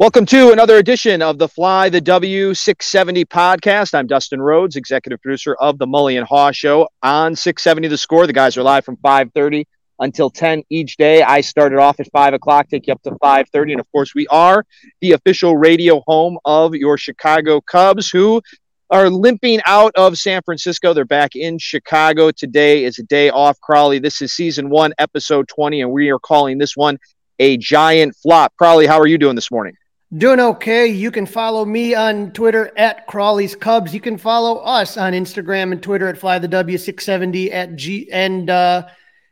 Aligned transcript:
Welcome 0.00 0.24
to 0.26 0.50
another 0.50 0.78
edition 0.78 1.20
of 1.20 1.36
the 1.36 1.46
Fly 1.46 1.90
the 1.90 2.00
W 2.00 2.54
670 2.54 3.26
podcast. 3.26 3.92
I'm 3.92 4.06
Dustin 4.06 4.40
Rhodes, 4.40 4.76
executive 4.76 5.20
producer 5.20 5.54
of 5.60 5.76
the 5.76 5.86
Mully 5.86 6.16
and 6.16 6.26
Haw 6.26 6.52
Show 6.52 6.88
on 7.02 7.36
670 7.36 7.86
The 7.88 7.98
Score. 7.98 8.26
The 8.26 8.32
guys 8.32 8.56
are 8.56 8.62
live 8.62 8.86
from 8.86 8.96
5:30 8.96 9.66
until 9.98 10.30
10 10.30 10.62
each 10.70 10.96
day. 10.96 11.22
I 11.22 11.42
started 11.42 11.78
off 11.78 12.00
at 12.00 12.10
5 12.12 12.32
o'clock, 12.32 12.70
take 12.70 12.86
you 12.86 12.94
up 12.94 13.02
to 13.02 13.10
5:30, 13.22 13.72
and 13.72 13.80
of 13.80 13.92
course, 13.92 14.14
we 14.14 14.26
are 14.28 14.64
the 15.02 15.12
official 15.12 15.58
radio 15.58 16.02
home 16.06 16.38
of 16.46 16.74
your 16.74 16.96
Chicago 16.96 17.60
Cubs, 17.60 18.08
who 18.10 18.40
are 18.88 19.10
limping 19.10 19.60
out 19.66 19.92
of 19.96 20.16
San 20.16 20.40
Francisco. 20.40 20.94
They're 20.94 21.04
back 21.04 21.36
in 21.36 21.58
Chicago. 21.58 22.30
Today 22.30 22.84
is 22.84 22.98
a 22.98 23.02
day 23.02 23.28
off, 23.28 23.60
Crawley. 23.60 23.98
This 23.98 24.22
is 24.22 24.32
season 24.32 24.70
one, 24.70 24.94
episode 24.98 25.46
20, 25.48 25.82
and 25.82 25.92
we 25.92 26.08
are 26.08 26.18
calling 26.18 26.56
this 26.56 26.74
one 26.74 26.96
a 27.38 27.58
giant 27.58 28.16
flop. 28.16 28.54
Crawley, 28.56 28.86
how 28.86 28.98
are 28.98 29.06
you 29.06 29.18
doing 29.18 29.34
this 29.34 29.50
morning? 29.50 29.74
Doing 30.16 30.40
okay. 30.40 30.88
You 30.88 31.12
can 31.12 31.24
follow 31.24 31.64
me 31.64 31.94
on 31.94 32.32
Twitter 32.32 32.72
at 32.76 33.06
Crawley's 33.06 33.54
Cubs. 33.54 33.94
You 33.94 34.00
can 34.00 34.18
follow 34.18 34.56
us 34.56 34.96
on 34.96 35.12
Instagram 35.12 35.70
and 35.70 35.80
Twitter 35.80 36.08
at 36.08 36.18
FlyTheW670 36.18 37.52
at 37.52 37.76
G 37.76 38.10
and 38.10 38.50
uh, 38.50 38.88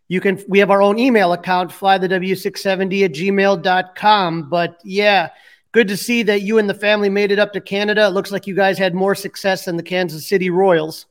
you 0.06 0.20
can 0.20 0.42
we 0.48 0.60
have 0.60 0.70
our 0.70 0.80
own 0.80 0.98
email 0.98 1.32
account, 1.32 1.70
flythew670 1.70 3.04
at 3.04 3.12
gmail.com. 3.12 4.48
But 4.48 4.80
yeah, 4.84 5.30
good 5.72 5.88
to 5.88 5.96
see 5.96 6.22
that 6.22 6.42
you 6.42 6.58
and 6.58 6.70
the 6.70 6.74
family 6.74 7.10
made 7.10 7.32
it 7.32 7.38
up 7.38 7.52
to 7.54 7.60
Canada. 7.60 8.06
It 8.06 8.10
looks 8.10 8.30
like 8.30 8.46
you 8.46 8.54
guys 8.54 8.78
had 8.78 8.94
more 8.94 9.16
success 9.16 9.64
than 9.64 9.76
the 9.76 9.82
Kansas 9.82 10.26
City 10.26 10.48
Royals. 10.48 11.06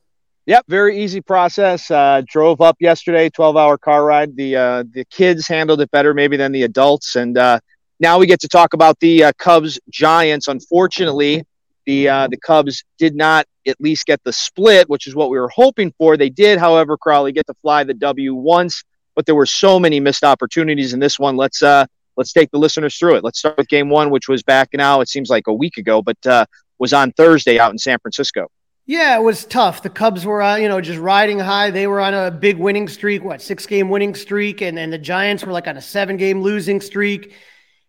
Yep, 0.46 0.64
very 0.66 0.98
easy 0.98 1.20
process. 1.20 1.90
Uh, 1.90 2.22
drove 2.26 2.62
up 2.62 2.78
yesterday, 2.80 3.28
12 3.28 3.56
hour 3.56 3.76
car 3.76 4.04
ride. 4.04 4.34
The 4.34 4.56
uh, 4.56 4.84
the 4.90 5.04
kids 5.04 5.46
handled 5.46 5.82
it 5.82 5.90
better 5.90 6.14
maybe 6.14 6.38
than 6.38 6.52
the 6.52 6.62
adults. 6.62 7.16
And 7.16 7.36
uh, 7.36 7.60
now 8.00 8.18
we 8.18 8.26
get 8.26 8.40
to 8.40 8.48
talk 8.48 8.74
about 8.74 8.98
the 9.00 9.24
uh, 9.24 9.32
Cubs 9.38 9.78
Giants. 9.90 10.48
Unfortunately, 10.48 11.44
the 11.86 12.08
uh, 12.08 12.28
the 12.28 12.36
Cubs 12.36 12.84
did 12.98 13.14
not 13.14 13.46
at 13.66 13.80
least 13.80 14.06
get 14.06 14.22
the 14.24 14.32
split, 14.32 14.88
which 14.88 15.06
is 15.06 15.14
what 15.14 15.30
we 15.30 15.38
were 15.38 15.48
hoping 15.48 15.92
for. 15.98 16.16
They 16.16 16.30
did, 16.30 16.58
however, 16.58 16.96
Crawley 16.96 17.32
get 17.32 17.46
to 17.46 17.54
fly 17.62 17.84
the 17.84 17.94
W 17.94 18.34
once, 18.34 18.84
but 19.14 19.26
there 19.26 19.34
were 19.34 19.46
so 19.46 19.78
many 19.80 20.00
missed 20.00 20.24
opportunities 20.24 20.92
in 20.92 21.00
this 21.00 21.18
one. 21.18 21.36
Let's 21.36 21.62
uh 21.62 21.86
let's 22.16 22.32
take 22.32 22.50
the 22.50 22.58
listeners 22.58 22.96
through 22.98 23.16
it. 23.16 23.24
Let's 23.24 23.38
start 23.38 23.56
with 23.56 23.68
Game 23.68 23.88
One, 23.88 24.10
which 24.10 24.28
was 24.28 24.42
back 24.42 24.70
now. 24.74 25.00
It 25.00 25.08
seems 25.08 25.30
like 25.30 25.46
a 25.46 25.54
week 25.54 25.76
ago, 25.76 26.02
but 26.02 26.18
uh, 26.26 26.46
was 26.78 26.92
on 26.92 27.12
Thursday 27.12 27.58
out 27.58 27.72
in 27.72 27.78
San 27.78 27.98
Francisco. 28.00 28.48
Yeah, 28.86 29.18
it 29.18 29.22
was 29.22 29.44
tough. 29.44 29.82
The 29.82 29.90
Cubs 29.90 30.24
were, 30.24 30.40
uh, 30.40 30.56
you 30.56 30.66
know, 30.66 30.80
just 30.80 30.98
riding 30.98 31.38
high. 31.38 31.70
They 31.70 31.86
were 31.86 32.00
on 32.00 32.14
a 32.14 32.30
big 32.30 32.56
winning 32.56 32.88
streak, 32.88 33.22
what 33.22 33.42
six 33.42 33.66
game 33.66 33.90
winning 33.90 34.14
streak, 34.14 34.62
and 34.62 34.78
and 34.78 34.92
the 34.92 34.98
Giants 34.98 35.44
were 35.44 35.52
like 35.52 35.66
on 35.66 35.76
a 35.76 35.82
seven 35.82 36.16
game 36.16 36.42
losing 36.42 36.80
streak. 36.80 37.34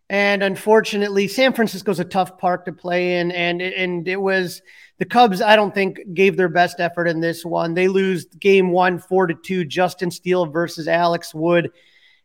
And 0.09 0.41
unfortunately, 0.41 1.27
San 1.27 1.53
Francisco's 1.53 1.99
a 1.99 2.05
tough 2.05 2.37
park 2.39 2.65
to 2.65 2.73
play 2.73 3.19
in, 3.19 3.31
and 3.31 3.61
and 3.61 4.07
it 4.07 4.19
was 4.19 4.61
the 4.97 5.05
Cubs. 5.05 5.39
I 5.39 5.55
don't 5.55 5.73
think 5.73 5.99
gave 6.15 6.35
their 6.35 6.49
best 6.49 6.79
effort 6.79 7.07
in 7.07 7.19
this 7.19 7.45
one. 7.45 7.75
They 7.75 7.87
lose 7.87 8.25
game 8.25 8.71
one, 8.71 8.97
four 8.97 9.27
to 9.27 9.35
two. 9.35 9.65
Justin 9.65 10.09
Steele 10.09 10.47
versus 10.47 10.87
Alex 10.87 11.33
Wood, 11.35 11.71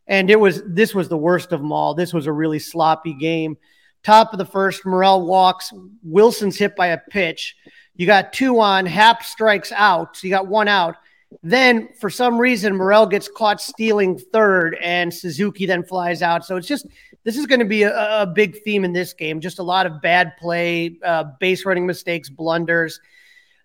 and 0.07 0.31
it 0.31 0.39
was 0.39 0.63
this 0.65 0.95
was 0.95 1.09
the 1.09 1.17
worst 1.17 1.51
of 1.51 1.61
them 1.61 1.71
all. 1.71 1.93
This 1.93 2.11
was 2.11 2.25
a 2.25 2.33
really 2.33 2.57
sloppy 2.57 3.13
game. 3.13 3.55
Top 4.01 4.33
of 4.33 4.39
the 4.39 4.45
first, 4.45 4.85
Morel 4.85 5.25
walks. 5.25 5.71
Willson's 6.03 6.57
hit 6.57 6.75
by 6.75 6.87
a 6.87 6.97
pitch. 6.97 7.55
You 7.95 8.07
got 8.07 8.33
two 8.33 8.59
on. 8.59 8.87
Happ 8.87 9.23
strikes 9.23 9.71
out. 9.71 10.17
So 10.17 10.27
you 10.27 10.33
got 10.33 10.47
one 10.47 10.67
out. 10.67 10.95
Then, 11.43 11.89
for 11.99 12.09
some 12.09 12.37
reason, 12.37 12.75
Morel 12.75 13.07
gets 13.07 13.27
caught 13.27 13.61
stealing 13.61 14.17
third, 14.17 14.77
and 14.81 15.13
Suzuki 15.13 15.65
then 15.65 15.83
flies 15.83 16.21
out. 16.21 16.45
So 16.45 16.55
it's 16.55 16.67
just 16.67 16.87
this 17.25 17.37
is 17.37 17.47
going 17.47 17.59
to 17.59 17.65
be 17.65 17.83
a, 17.83 18.21
a, 18.21 18.27
big 18.27 18.61
theme 18.61 18.85
in 18.85 18.93
this 18.93 19.13
game. 19.13 19.41
Just 19.41 19.59
a 19.59 19.63
lot 19.63 19.87
of 19.87 19.99
bad 19.99 20.37
play, 20.37 20.97
uh, 21.03 21.25
base 21.39 21.65
running 21.65 21.85
mistakes, 21.85 22.29
blunders. 22.29 23.01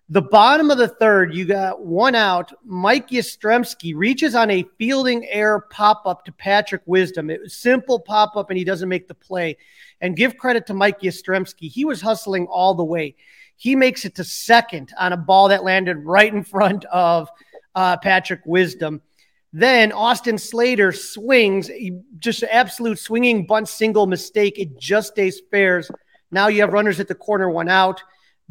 The 0.09 0.23
bottom 0.23 0.71
of 0.71 0.79
the 0.79 0.89
third, 0.89 1.33
you 1.33 1.45
got 1.45 1.85
one 1.85 2.15
out. 2.15 2.51
Mike 2.65 3.11
Yastrzemski 3.11 3.95
reaches 3.95 4.35
on 4.35 4.49
a 4.49 4.65
fielding 4.77 5.25
air 5.27 5.59
pop 5.69 6.01
up 6.05 6.25
to 6.25 6.33
Patrick 6.33 6.81
Wisdom. 6.85 7.29
It 7.29 7.39
was 7.39 7.55
simple 7.55 7.99
pop 7.99 8.35
up, 8.35 8.49
and 8.49 8.57
he 8.57 8.65
doesn't 8.65 8.89
make 8.89 9.07
the 9.07 9.13
play. 9.13 9.57
And 10.01 10.17
give 10.17 10.37
credit 10.37 10.65
to 10.65 10.73
Mike 10.73 10.99
Yastrzemski. 10.99 11.71
He 11.71 11.85
was 11.85 12.01
hustling 12.01 12.47
all 12.47 12.73
the 12.73 12.83
way. 12.83 13.15
He 13.55 13.75
makes 13.75 14.05
it 14.05 14.15
to 14.15 14.23
second 14.23 14.91
on 14.99 15.13
a 15.13 15.17
ball 15.17 15.49
that 15.49 15.63
landed 15.63 15.97
right 15.97 16.33
in 16.33 16.43
front 16.43 16.83
of 16.85 17.29
uh, 17.75 17.95
Patrick 17.97 18.41
Wisdom. 18.43 19.01
Then 19.53 19.91
Austin 19.91 20.37
Slater 20.37 20.91
swings, 20.91 21.69
just 22.19 22.43
absolute 22.43 22.99
swinging 22.99 23.45
bunt 23.45 23.67
single 23.67 24.07
mistake. 24.07 24.57
It 24.57 24.79
just 24.79 25.09
stays 25.09 25.41
fairs. 25.51 25.91
Now 26.31 26.47
you 26.47 26.61
have 26.61 26.73
runners 26.73 26.99
at 26.99 27.09
the 27.09 27.15
corner, 27.15 27.49
one 27.49 27.67
out. 27.67 28.01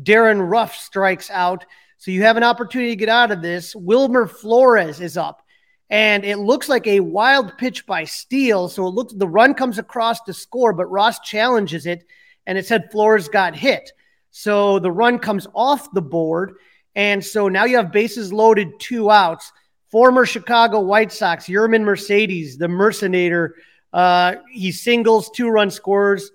Darin 0.03 0.43
Ruf 0.43 0.77
strikes 0.77 1.31
out. 1.31 1.65
So 1.97 2.11
you 2.11 2.23
have 2.23 2.37
an 2.37 2.45
opportunity 2.45 2.91
to 2.91 2.97
get 2.97 3.09
out 3.09 3.31
of 3.31 3.43
this. 3.43 3.75
Wilmer 3.75 4.27
Flores 4.27 5.01
is 5.01 5.17
up. 5.17 5.43
And 5.89 6.25
it 6.25 6.39
looks 6.39 6.69
like 6.69 6.87
a 6.87 7.01
wild 7.01 7.57
pitch 7.59 7.87
by 7.87 8.05
Steele. 8.05 8.69
So 8.69 8.87
it 8.87 8.95
looks 8.95 9.13
the 9.13 9.27
run 9.27 9.55
comes 9.55 9.79
across 9.79 10.21
to 10.23 10.35
score, 10.35 10.73
but 10.73 10.91
Ross 10.91 11.19
challenges 11.21 11.87
it, 11.87 12.05
and 12.47 12.57
it 12.57 12.67
said 12.67 12.91
Flores 12.93 13.29
got 13.29 13.57
hit. 13.57 13.91
So 14.31 14.79
the 14.79 14.93
run 14.93 15.19
comes 15.19 15.47
off 15.55 15.93
the 15.93 16.03
board. 16.03 16.55
And 16.95 17.25
so 17.25 17.49
now 17.49 17.65
you 17.65 17.77
have 17.77 17.91
bases 17.91 18.33
loaded, 18.33 18.69
two 18.79 19.11
outs 19.11 19.51
former 19.91 20.25
Chicago 20.25 20.81
White 20.81 21.13
Sox, 21.13 21.47
Yermin 21.47 21.83
Mercedes, 21.83 22.57
the 22.57 22.69
Mercenator. 22.69 23.55
Uh, 23.93 24.37
he 24.53 24.71
singles, 24.73 25.31
two 25.31 25.49
run 25.49 25.71
scores, 25.71 26.31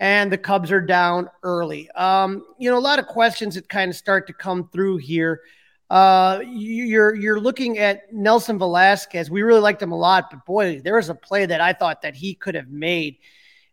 and 0.00 0.30
the 0.30 0.38
Cubs 0.38 0.72
are 0.72 0.80
down 0.80 1.30
early. 1.42 1.88
Um, 1.92 2.44
you 2.58 2.70
know, 2.70 2.78
a 2.78 2.80
lot 2.80 2.98
of 2.98 3.06
questions 3.06 3.54
that 3.54 3.68
kind 3.68 3.90
of 3.90 3.96
start 3.96 4.26
to 4.26 4.32
come 4.32 4.68
through 4.68 4.98
here. 4.98 5.40
Uh, 5.88 6.40
you're 6.44 7.14
you're 7.14 7.38
looking 7.38 7.78
at 7.78 8.12
Nelson 8.12 8.58
Velazquez. 8.58 9.30
We 9.30 9.42
really 9.42 9.60
liked 9.60 9.80
him 9.80 9.92
a 9.92 9.96
lot, 9.96 10.30
but 10.30 10.44
boy, 10.44 10.80
there 10.80 10.96
was 10.96 11.08
a 11.08 11.14
play 11.14 11.46
that 11.46 11.60
I 11.60 11.72
thought 11.72 12.02
that 12.02 12.16
he 12.16 12.34
could 12.34 12.56
have 12.56 12.68
made. 12.68 13.18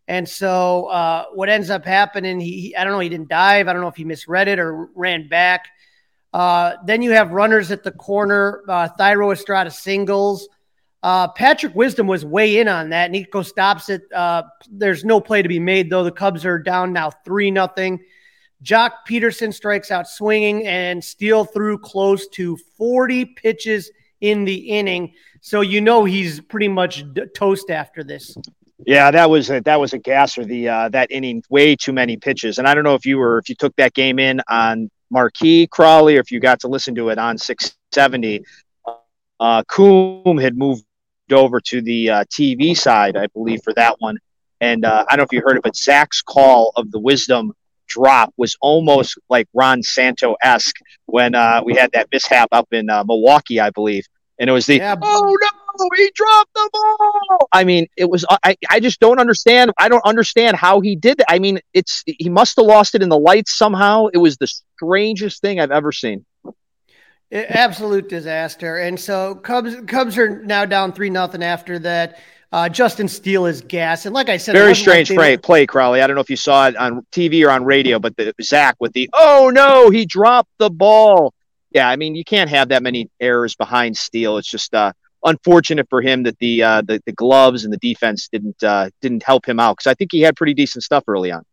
And 0.06 0.28
so, 0.28 0.86
uh, 0.86 1.24
what 1.32 1.48
ends 1.48 1.70
up 1.70 1.84
happening? 1.84 2.38
He, 2.38 2.60
he, 2.60 2.76
I 2.76 2.84
don't 2.84 2.92
know. 2.92 3.00
He 3.00 3.08
didn't 3.08 3.30
dive. 3.30 3.66
I 3.66 3.72
don't 3.72 3.82
know 3.82 3.88
if 3.88 3.96
he 3.96 4.04
misread 4.04 4.48
it 4.48 4.58
or 4.58 4.90
ran 4.94 5.28
back. 5.28 5.68
Uh, 6.34 6.74
then 6.84 7.00
you 7.00 7.12
have 7.12 7.30
runners 7.30 7.70
at 7.70 7.84
the 7.84 7.92
corner. 7.92 8.64
Uh, 8.68 8.88
Thairo 8.98 9.32
Estrada 9.32 9.70
singles. 9.70 10.48
Uh, 11.00 11.28
Patrick 11.28 11.76
Wisdom 11.76 12.08
was 12.08 12.24
way 12.24 12.58
in 12.58 12.66
on 12.66 12.90
that. 12.90 13.12
Nico 13.12 13.42
stops 13.42 13.88
it. 13.88 14.02
Uh, 14.12 14.42
there's 14.68 15.04
no 15.04 15.20
play 15.20 15.42
to 15.42 15.48
be 15.48 15.60
made 15.60 15.88
though. 15.88 16.02
The 16.02 16.10
Cubs 16.10 16.44
are 16.44 16.58
down 16.58 16.92
now 16.92 17.12
three 17.24 17.52
nothing. 17.52 18.00
Joc 18.64 18.90
Pederson 19.08 19.54
strikes 19.54 19.92
out 19.92 20.08
swinging 20.08 20.66
and 20.66 21.04
Steele 21.04 21.44
threw 21.44 21.78
close 21.78 22.26
to 22.28 22.56
40 22.78 23.26
pitches 23.26 23.92
in 24.20 24.44
the 24.44 24.54
inning. 24.54 25.14
So 25.40 25.60
you 25.60 25.80
know 25.80 26.04
he's 26.04 26.40
pretty 26.40 26.68
much 26.68 27.04
d- 27.12 27.26
toast 27.36 27.70
after 27.70 28.02
this. 28.02 28.34
Yeah, 28.86 29.12
that 29.12 29.30
was 29.30 29.50
a, 29.50 29.60
that 29.60 29.78
was 29.78 29.92
a 29.92 29.98
gasser. 29.98 30.44
The 30.44 30.68
uh, 30.68 30.88
that 30.88 31.12
inning, 31.12 31.44
way 31.48 31.76
too 31.76 31.92
many 31.92 32.16
pitches, 32.16 32.58
and 32.58 32.66
I 32.66 32.74
don't 32.74 32.82
know 32.82 32.94
if 32.94 33.06
you 33.06 33.18
were 33.18 33.38
if 33.38 33.48
you 33.48 33.54
took 33.54 33.76
that 33.76 33.94
game 33.94 34.18
in 34.18 34.40
on 34.48 34.90
Marquee 35.14 35.68
Crawley 35.68 36.16
or 36.16 36.20
if 36.20 36.30
you 36.32 36.40
got 36.40 36.60
to 36.60 36.68
listen 36.68 36.94
to 36.96 37.08
it 37.08 37.18
on 37.18 37.38
670. 37.38 38.44
Uh, 39.40 39.62
Coomer 39.62 40.42
had 40.42 40.58
moved 40.58 40.84
over 41.32 41.60
to 41.60 41.80
the 41.80 42.10
uh, 42.10 42.24
TV 42.24 42.76
side, 42.76 43.16
I 43.16 43.28
believe, 43.28 43.60
for 43.62 43.72
that 43.74 43.96
one, 44.00 44.18
and 44.60 44.84
uh, 44.84 45.04
I 45.08 45.16
don't 45.16 45.18
know 45.18 45.24
if 45.24 45.32
you 45.32 45.42
heard 45.44 45.56
it, 45.56 45.62
but 45.62 45.76
Zach's 45.76 46.20
call 46.20 46.72
of 46.76 46.90
the 46.90 46.98
wisdom 46.98 47.52
drop 47.86 48.32
was 48.36 48.56
almost 48.60 49.18
like 49.28 49.48
Ron 49.54 49.82
Santo 49.82 50.36
esque 50.42 50.76
when 51.06 51.34
uh, 51.34 51.62
we 51.64 51.74
had 51.74 51.92
that 51.92 52.08
mishap 52.12 52.48
up 52.52 52.72
in 52.72 52.90
uh, 52.90 53.04
Milwaukee, 53.04 53.60
I 53.60 53.70
believe, 53.70 54.06
and 54.38 54.50
it 54.50 54.52
was 54.52 54.66
the 54.66 54.76
yeah. 54.76 54.96
oh 55.00 55.36
no, 55.40 55.88
he 55.96 56.10
dropped 56.14 56.54
the 56.54 56.70
ball. 56.72 57.48
I 57.52 57.64
mean, 57.64 57.86
it 57.96 58.08
was 58.08 58.24
I, 58.44 58.56
I 58.70 58.80
just 58.80 59.00
don't 59.00 59.18
understand. 59.18 59.72
I 59.78 59.88
don't 59.88 60.04
understand 60.04 60.56
how 60.56 60.80
he 60.80 60.96
did 60.96 61.18
that. 61.18 61.30
I 61.30 61.38
mean, 61.38 61.60
it's 61.72 62.02
he 62.06 62.28
must 62.28 62.56
have 62.56 62.66
lost 62.66 62.94
it 62.94 63.02
in 63.02 63.08
the 63.08 63.18
lights 63.18 63.56
somehow. 63.56 64.06
It 64.06 64.18
was 64.18 64.36
the 64.36 64.52
strangest 64.84 65.40
thing 65.40 65.60
I've 65.60 65.70
ever 65.70 65.92
seen. 65.92 66.24
Absolute 67.32 68.08
disaster. 68.08 68.78
And 68.78 68.98
so 68.98 69.34
Cubs 69.34 69.74
Cubs 69.86 70.16
are 70.18 70.42
now 70.44 70.64
down 70.64 70.92
three 70.92 71.10
nothing 71.10 71.42
after 71.42 71.78
that. 71.80 72.18
Uh, 72.52 72.68
Justin 72.68 73.08
Steele 73.08 73.46
is 73.46 73.62
gas, 73.62 74.06
and 74.06 74.14
like 74.14 74.28
I 74.28 74.36
said, 74.36 74.52
very 74.52 74.76
strange 74.76 75.08
play, 75.08 75.36
play, 75.36 75.66
Crawley. 75.66 76.00
I 76.00 76.06
don't 76.06 76.14
know 76.14 76.20
if 76.20 76.30
you 76.30 76.36
saw 76.36 76.68
it 76.68 76.76
on 76.76 77.04
TV 77.10 77.44
or 77.44 77.50
on 77.50 77.64
radio, 77.64 77.98
but 77.98 78.16
the 78.16 78.32
Zach 78.40 78.76
with 78.78 78.92
the 78.92 79.10
oh 79.12 79.50
no, 79.52 79.90
he 79.90 80.06
dropped 80.06 80.50
the 80.58 80.70
ball. 80.70 81.34
Yeah, 81.72 81.88
I 81.88 81.96
mean 81.96 82.14
you 82.14 82.22
can't 82.22 82.48
have 82.50 82.68
that 82.68 82.84
many 82.84 83.10
errors 83.18 83.56
behind 83.56 83.96
Steele. 83.96 84.38
It's 84.38 84.48
just 84.48 84.72
uh, 84.72 84.92
unfortunate 85.24 85.88
for 85.88 86.00
him 86.00 86.22
that 86.24 86.38
the, 86.38 86.62
uh, 86.62 86.82
the 86.82 87.02
the 87.06 87.12
gloves 87.12 87.64
and 87.64 87.72
the 87.72 87.78
defense 87.78 88.28
didn't 88.28 88.62
uh, 88.62 88.90
didn't 89.00 89.24
help 89.24 89.46
him 89.46 89.58
out 89.58 89.78
because 89.78 89.90
I 89.90 89.94
think 89.94 90.12
he 90.12 90.20
had 90.20 90.36
pretty 90.36 90.54
decent 90.54 90.84
stuff 90.84 91.02
early 91.08 91.32
on. 91.32 91.44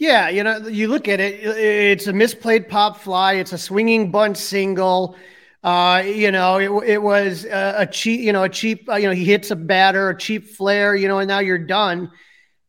Yeah, 0.00 0.30
you 0.30 0.42
know, 0.42 0.66
you 0.66 0.88
look 0.88 1.08
at 1.08 1.20
it, 1.20 1.44
it's 1.44 2.06
a 2.06 2.12
misplayed 2.14 2.70
pop 2.70 2.96
fly, 2.96 3.34
it's 3.34 3.52
a 3.52 3.58
swinging 3.58 4.10
bunt 4.10 4.38
single. 4.38 5.14
Uh, 5.62 6.02
you 6.06 6.30
know, 6.30 6.56
it, 6.56 6.92
it 6.92 7.02
was 7.02 7.44
a, 7.44 7.86
cheap, 7.86 8.22
you 8.22 8.32
know, 8.32 8.44
a 8.44 8.48
cheap, 8.48 8.88
uh, 8.88 8.94
you 8.94 9.06
know, 9.06 9.12
he 9.12 9.26
hits 9.26 9.50
a 9.50 9.56
batter, 9.56 10.08
a 10.08 10.16
cheap 10.16 10.48
flare, 10.48 10.96
you 10.96 11.06
know, 11.06 11.18
and 11.18 11.28
now 11.28 11.40
you're 11.40 11.58
done. 11.58 12.10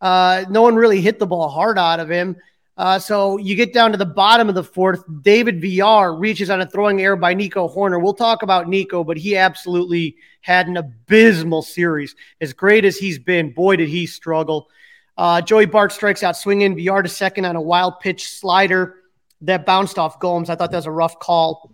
Uh, 0.01 0.43
no 0.49 0.61
one 0.61 0.75
really 0.75 0.99
hit 0.99 1.19
the 1.19 1.25
ball 1.25 1.47
hard 1.47 1.79
out 1.79 2.01
of 2.01 2.09
him. 2.09 2.35
Uh, 2.75 2.99
so 2.99 3.37
you 3.37 3.55
get 3.55 3.71
down 3.73 3.91
to 3.91 3.97
the 3.97 4.05
bottom 4.05 4.49
of 4.49 4.55
the 4.55 4.63
fourth. 4.63 5.01
David 5.21 5.61
Villar 5.61 6.13
reaches 6.13 6.49
on 6.49 6.59
a 6.59 6.65
throwing 6.65 7.01
error 7.01 7.15
by 7.15 7.33
Nico 7.33 7.69
Hoerner. 7.69 8.03
We'll 8.03 8.13
talk 8.13 8.43
about 8.43 8.67
Nico, 8.67 9.05
but 9.05 9.15
he 9.15 9.37
absolutely 9.37 10.17
had 10.41 10.67
an 10.67 10.75
abysmal 10.75 11.61
series. 11.61 12.13
As 12.41 12.51
great 12.51 12.83
as 12.83 12.97
he's 12.97 13.19
been, 13.19 13.53
boy, 13.53 13.77
did 13.77 13.87
he 13.87 14.05
struggle. 14.05 14.67
Uh, 15.21 15.39
Joey 15.39 15.67
Bart 15.67 15.91
strikes 15.91 16.23
out 16.23 16.35
swinging. 16.35 16.75
Villar 16.75 17.03
to 17.03 17.07
second 17.07 17.45
on 17.45 17.55
a 17.55 17.61
wild 17.61 17.99
pitch 17.99 18.27
slider 18.27 18.95
that 19.41 19.67
bounced 19.67 19.99
off 19.99 20.19
Gomes. 20.19 20.49
I 20.49 20.55
thought 20.55 20.71
that 20.71 20.77
was 20.77 20.87
a 20.87 20.91
rough 20.91 21.19
call 21.19 21.71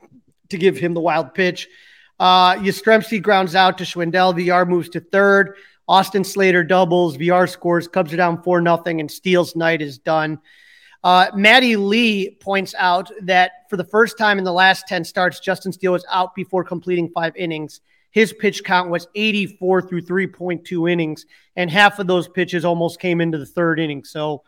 to 0.49 0.57
give 0.57 0.77
him 0.77 0.94
the 0.94 0.99
wild 0.99 1.33
pitch. 1.33 1.69
Uh, 2.19 2.55
Yastrzemski 2.55 3.21
grounds 3.21 3.55
out 3.55 3.77
to 3.77 3.85
Schwindel. 3.85 4.35
Villar 4.35 4.65
moves 4.65 4.89
to 4.89 4.99
third. 4.99 5.55
Austin 5.88 6.25
Slater 6.25 6.61
doubles. 6.61 7.15
Villar 7.15 7.47
scores. 7.47 7.88
Cubs 7.88 8.11
are 8.11 8.17
down 8.17 8.44
4 8.44 8.59
nothing, 8.59 8.99
and 8.99 9.09
Steele's 9.09 9.55
night 9.55 9.81
is 9.81 9.97
done. 9.97 10.39
Uh, 11.01 11.27
Maddie 11.33 11.77
Lee 11.77 12.31
points 12.41 12.75
out 12.77 13.09
that 13.21 13.51
for 13.69 13.77
the 13.77 13.85
first 13.85 14.17
time 14.17 14.39
in 14.39 14.44
the 14.44 14.51
last 14.51 14.89
10 14.89 15.05
starts, 15.05 15.39
Justin 15.39 15.71
Steele 15.71 15.94
was 15.94 16.05
out 16.11 16.35
before 16.35 16.65
completing 16.65 17.09
five 17.11 17.33
innings. 17.38 17.79
His 18.18 18.34
pitch 18.34 18.64
count 18.64 18.90
was 18.90 19.08
84 19.14 19.84
through 19.84 20.02
3.2 20.02 20.92
innings, 20.92 21.28
and 21.56 21.69
half 21.69 22.00
of 22.00 22.08
those 22.08 22.28
pitches 22.28 22.66
almost 22.66 23.00
came 23.00 23.22
into 23.22 23.38
the 23.38 23.46
third 23.46 23.80
inning. 23.80 24.04
So, 24.06 24.42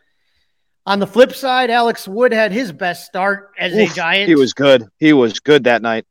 on 0.88 0.98
the 0.98 1.06
flip 1.06 1.36
side, 1.36 1.70
Alex 1.70 2.08
Wood 2.08 2.34
had 2.34 2.52
his 2.52 2.72
best 2.72 3.06
start 3.06 3.52
as 3.60 3.76
Oof, 3.76 3.92
a 3.92 3.94
Giant. 3.94 4.28
He 4.28 4.34
was 4.34 4.54
good. 4.54 4.86
He 4.98 5.14
was 5.14 5.40
good 5.40 5.66
that 5.66 5.84
night. 5.84 6.08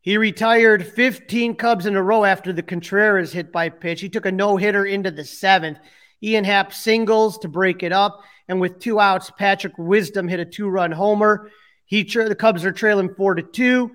He 0.00 0.16
retired 0.16 0.84
15 0.84 1.54
Cubs 1.54 1.86
in 1.86 1.94
a 1.94 2.02
row 2.02 2.24
after 2.24 2.52
the 2.52 2.64
Contreras 2.64 3.32
hit 3.32 3.52
by 3.52 3.68
pitch. 3.68 4.00
He 4.00 4.08
took 4.08 4.26
a 4.26 4.32
no 4.32 4.56
hitter 4.56 4.84
into 4.84 5.12
the 5.12 5.24
seventh. 5.24 5.78
Ian 6.20 6.42
Happ 6.42 6.74
singles 6.74 7.38
to 7.38 7.48
break 7.48 7.84
it 7.84 7.92
up. 7.92 8.24
And 8.48 8.60
with 8.60 8.80
two 8.80 8.98
outs, 8.98 9.30
Patrick 9.38 9.78
Wisdom 9.78 10.26
hit 10.26 10.40
a 10.40 10.44
two 10.44 10.68
run 10.68 10.90
homer. 10.90 11.48
He 11.84 12.02
the 12.02 12.34
Cubs 12.34 12.64
are 12.64 12.72
trailing 12.72 13.14
four 13.14 13.36
to 13.36 13.42
two. 13.44 13.92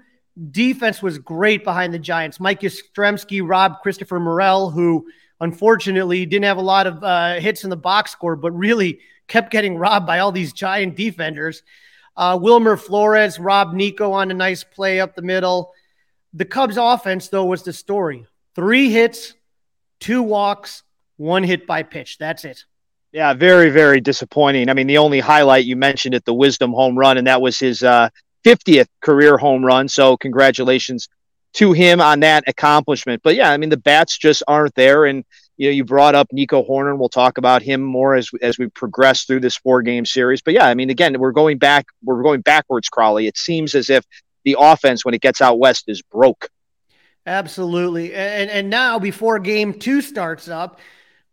Defense 0.51 1.01
was 1.01 1.19
great 1.19 1.63
behind 1.63 1.93
the 1.93 1.99
Giants. 1.99 2.39
Mike 2.39 2.61
Yastrzemski 2.61 3.47
Rob 3.47 3.81
Christopher 3.81 4.19
Morel, 4.19 4.71
who 4.71 5.07
unfortunately 5.39 6.25
didn't 6.25 6.45
have 6.45 6.57
a 6.57 6.61
lot 6.61 6.87
of 6.87 7.03
uh, 7.03 7.35
hits 7.35 7.63
in 7.63 7.69
the 7.69 7.77
box 7.77 8.11
score, 8.11 8.35
but 8.35 8.51
really 8.51 8.99
kept 9.27 9.51
getting 9.51 9.77
robbed 9.77 10.07
by 10.07 10.19
all 10.19 10.31
these 10.31 10.53
giant 10.53 10.95
defenders. 10.95 11.63
Uh, 12.15 12.37
Wilmer 12.41 12.77
Flores 12.77 13.39
Rob 13.39 13.73
Nico 13.73 14.11
on 14.11 14.31
a 14.31 14.33
nice 14.33 14.63
play 14.63 14.99
up 14.99 15.15
the 15.15 15.21
middle. 15.21 15.73
The 16.33 16.45
Cubs 16.45 16.77
offense, 16.77 17.27
though, 17.27 17.45
was 17.45 17.63
the 17.63 17.73
story. 17.73 18.25
Three 18.55 18.89
hits, 18.89 19.33
two 19.99 20.23
walks, 20.23 20.83
one 21.17 21.43
hit 21.43 21.67
by 21.67 21.83
pitch. 21.83 22.17
That's 22.17 22.45
it. 22.45 22.65
Yeah, 23.11 23.33
very, 23.33 23.69
very 23.69 24.01
disappointing. 24.01 24.69
I 24.69 24.73
mean, 24.73 24.87
the 24.87 24.97
only 24.97 25.19
highlight 25.19 25.65
you 25.65 25.75
mentioned 25.75 26.15
at 26.15 26.25
the 26.25 26.33
Wisdom 26.33 26.73
home 26.73 26.97
run, 26.97 27.17
and 27.17 27.27
that 27.27 27.41
was 27.41 27.59
his 27.59 27.83
uh, 27.83 28.09
50th 28.45 28.87
career 29.01 29.37
home 29.37 29.65
run. 29.65 29.87
So, 29.87 30.17
congratulations 30.17 31.07
to 31.53 31.71
him 31.71 32.01
on 32.01 32.19
that 32.21 32.43
accomplishment. 32.47 33.21
But 33.23 33.35
yeah, 33.35 33.51
I 33.51 33.57
mean, 33.57 33.69
the 33.69 33.77
bats 33.77 34.17
just 34.17 34.43
aren't 34.47 34.75
there. 34.75 35.05
And 35.05 35.23
you 35.57 35.69
know, 35.69 35.73
you 35.73 35.85
brought 35.85 36.15
up 36.15 36.27
Nico 36.31 36.63
Hoerner. 36.63 36.91
and 36.91 36.99
we'll 36.99 37.09
talk 37.09 37.37
about 37.37 37.61
him 37.61 37.81
more 37.81 38.15
as 38.15 38.29
as 38.41 38.57
we 38.57 38.67
progress 38.67 39.23
through 39.25 39.41
this 39.41 39.55
four 39.55 39.81
game 39.81 40.05
series. 40.05 40.41
But 40.41 40.55
yeah, 40.55 40.67
I 40.67 40.73
mean, 40.73 40.89
again, 40.89 41.17
we're 41.19 41.31
going 41.31 41.57
back, 41.57 41.85
we're 42.03 42.23
going 42.23 42.41
backwards, 42.41 42.89
Crawley. 42.89 43.27
It 43.27 43.37
seems 43.37 43.75
as 43.75 43.89
if 43.89 44.03
the 44.45 44.57
offense, 44.59 45.05
when 45.05 45.13
it 45.13 45.21
gets 45.21 45.41
out 45.41 45.59
west, 45.59 45.85
is 45.87 46.01
broke. 46.01 46.49
Absolutely, 47.25 48.13
and 48.13 48.49
and 48.49 48.69
now 48.69 48.99
before 48.99 49.39
game 49.39 49.73
two 49.73 50.01
starts 50.01 50.49
up. 50.49 50.79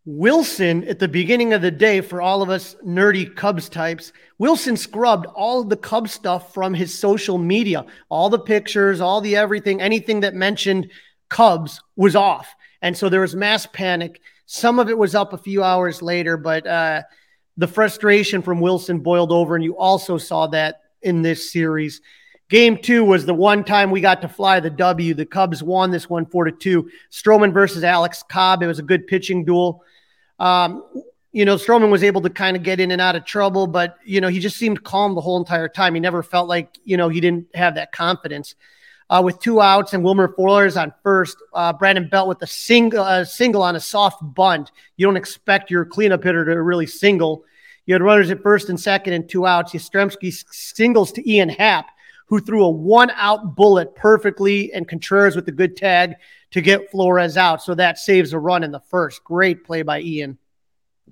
Willson, 0.06 0.88
at 0.88 0.98
the 0.98 1.08
beginning 1.08 1.52
of 1.52 1.60
the 1.60 1.70
day, 1.70 2.00
for 2.00 2.22
all 2.22 2.40
of 2.40 2.48
us 2.48 2.74
nerdy 2.84 3.34
Cubs 3.34 3.68
types, 3.68 4.12
Willson 4.38 4.78
scrubbed 4.78 5.26
all 5.26 5.62
the 5.62 5.76
Cubs 5.76 6.12
stuff 6.12 6.54
from 6.54 6.72
his 6.72 6.98
social 6.98 7.36
media. 7.36 7.84
All 8.08 8.30
the 8.30 8.38
pictures, 8.38 9.00
all 9.00 9.20
the 9.20 9.36
everything, 9.36 9.82
anything 9.82 10.20
that 10.20 10.34
mentioned 10.34 10.90
Cubs 11.28 11.82
was 11.96 12.16
off. 12.16 12.54
And 12.80 12.96
so 12.96 13.08
there 13.10 13.20
was 13.20 13.36
mass 13.36 13.66
panic. 13.66 14.22
Some 14.46 14.78
of 14.78 14.88
it 14.88 14.96
was 14.96 15.14
up 15.14 15.34
a 15.34 15.38
few 15.38 15.62
hours 15.62 16.00
later, 16.00 16.38
but 16.38 16.66
uh, 16.66 17.02
the 17.58 17.68
frustration 17.68 18.40
from 18.40 18.60
Willson 18.60 19.02
boiled 19.02 19.32
over. 19.32 19.54
And 19.54 19.62
you 19.62 19.76
also 19.76 20.16
saw 20.16 20.46
that 20.48 20.80
in 21.02 21.20
this 21.20 21.52
series. 21.52 22.00
Game 22.50 22.76
two 22.76 23.04
was 23.04 23.24
the 23.24 23.32
one 23.32 23.64
time 23.64 23.90
we 23.90 24.00
got 24.00 24.20
to 24.22 24.28
fly 24.28 24.60
the 24.60 24.70
W. 24.70 25.14
The 25.14 25.24
Cubs 25.24 25.62
won 25.62 25.90
this 25.90 26.10
one 26.10 26.26
four 26.26 26.44
to 26.44 26.52
two. 26.52 26.90
Stroman 27.10 27.52
versus 27.52 27.84
Alex 27.84 28.22
Cobb. 28.28 28.62
It 28.62 28.66
was 28.66 28.78
a 28.78 28.82
good 28.82 29.06
pitching 29.06 29.44
duel. 29.44 29.82
Um, 30.38 30.84
you 31.32 31.44
know, 31.44 31.54
Stroman 31.54 31.90
was 31.90 32.02
able 32.02 32.20
to 32.22 32.30
kind 32.30 32.56
of 32.56 32.64
get 32.64 32.80
in 32.80 32.90
and 32.90 33.00
out 33.00 33.14
of 33.14 33.24
trouble, 33.24 33.68
but 33.68 33.96
you 34.04 34.20
know, 34.20 34.28
he 34.28 34.40
just 34.40 34.56
seemed 34.56 34.82
calm 34.82 35.14
the 35.14 35.20
whole 35.20 35.38
entire 35.38 35.68
time. 35.68 35.94
He 35.94 36.00
never 36.00 36.22
felt 36.22 36.48
like 36.48 36.76
you 36.84 36.96
know 36.96 37.08
he 37.08 37.20
didn't 37.20 37.46
have 37.54 37.76
that 37.76 37.92
confidence 37.92 38.56
uh, 39.10 39.20
with 39.22 39.38
two 39.40 39.60
outs 39.60 39.92
and 39.92 40.02
Wilmer 40.02 40.32
Flores 40.34 40.76
on 40.76 40.92
first. 41.02 41.36
Uh, 41.52 41.72
Brandon 41.72 42.08
Belt 42.08 42.28
with 42.28 42.42
a 42.42 42.46
single, 42.46 43.04
uh, 43.04 43.24
single 43.24 43.62
on 43.62 43.76
a 43.76 43.80
soft 43.80 44.22
bunt. 44.34 44.70
You 44.96 45.06
don't 45.06 45.16
expect 45.16 45.70
your 45.70 45.84
cleanup 45.84 46.22
hitter 46.22 46.44
to 46.44 46.62
really 46.62 46.86
single. 46.86 47.44
You 47.86 47.94
had 47.94 48.02
runners 48.02 48.30
at 48.30 48.42
first 48.42 48.68
and 48.68 48.78
second 48.78 49.12
and 49.12 49.28
two 49.28 49.46
outs. 49.46 49.72
Yastrzemski 49.72 50.44
singles 50.52 51.10
to 51.12 51.30
Ian 51.30 51.48
Happ, 51.48 51.86
who 52.30 52.40
threw 52.40 52.64
a 52.64 52.70
one 52.70 53.10
out 53.10 53.54
bullet 53.54 53.94
perfectly, 53.94 54.72
and 54.72 54.88
Contreras 54.88 55.36
with 55.36 55.46
a 55.48 55.52
good 55.52 55.76
tag 55.76 56.14
to 56.52 56.62
get 56.62 56.90
Flores 56.90 57.36
out. 57.36 57.62
So 57.62 57.74
that 57.74 57.98
saves 57.98 58.32
a 58.32 58.38
run 58.38 58.64
in 58.64 58.72
the 58.72 58.80
first. 58.80 59.22
Great 59.22 59.64
play 59.64 59.82
by 59.82 60.00
Ian 60.00 60.38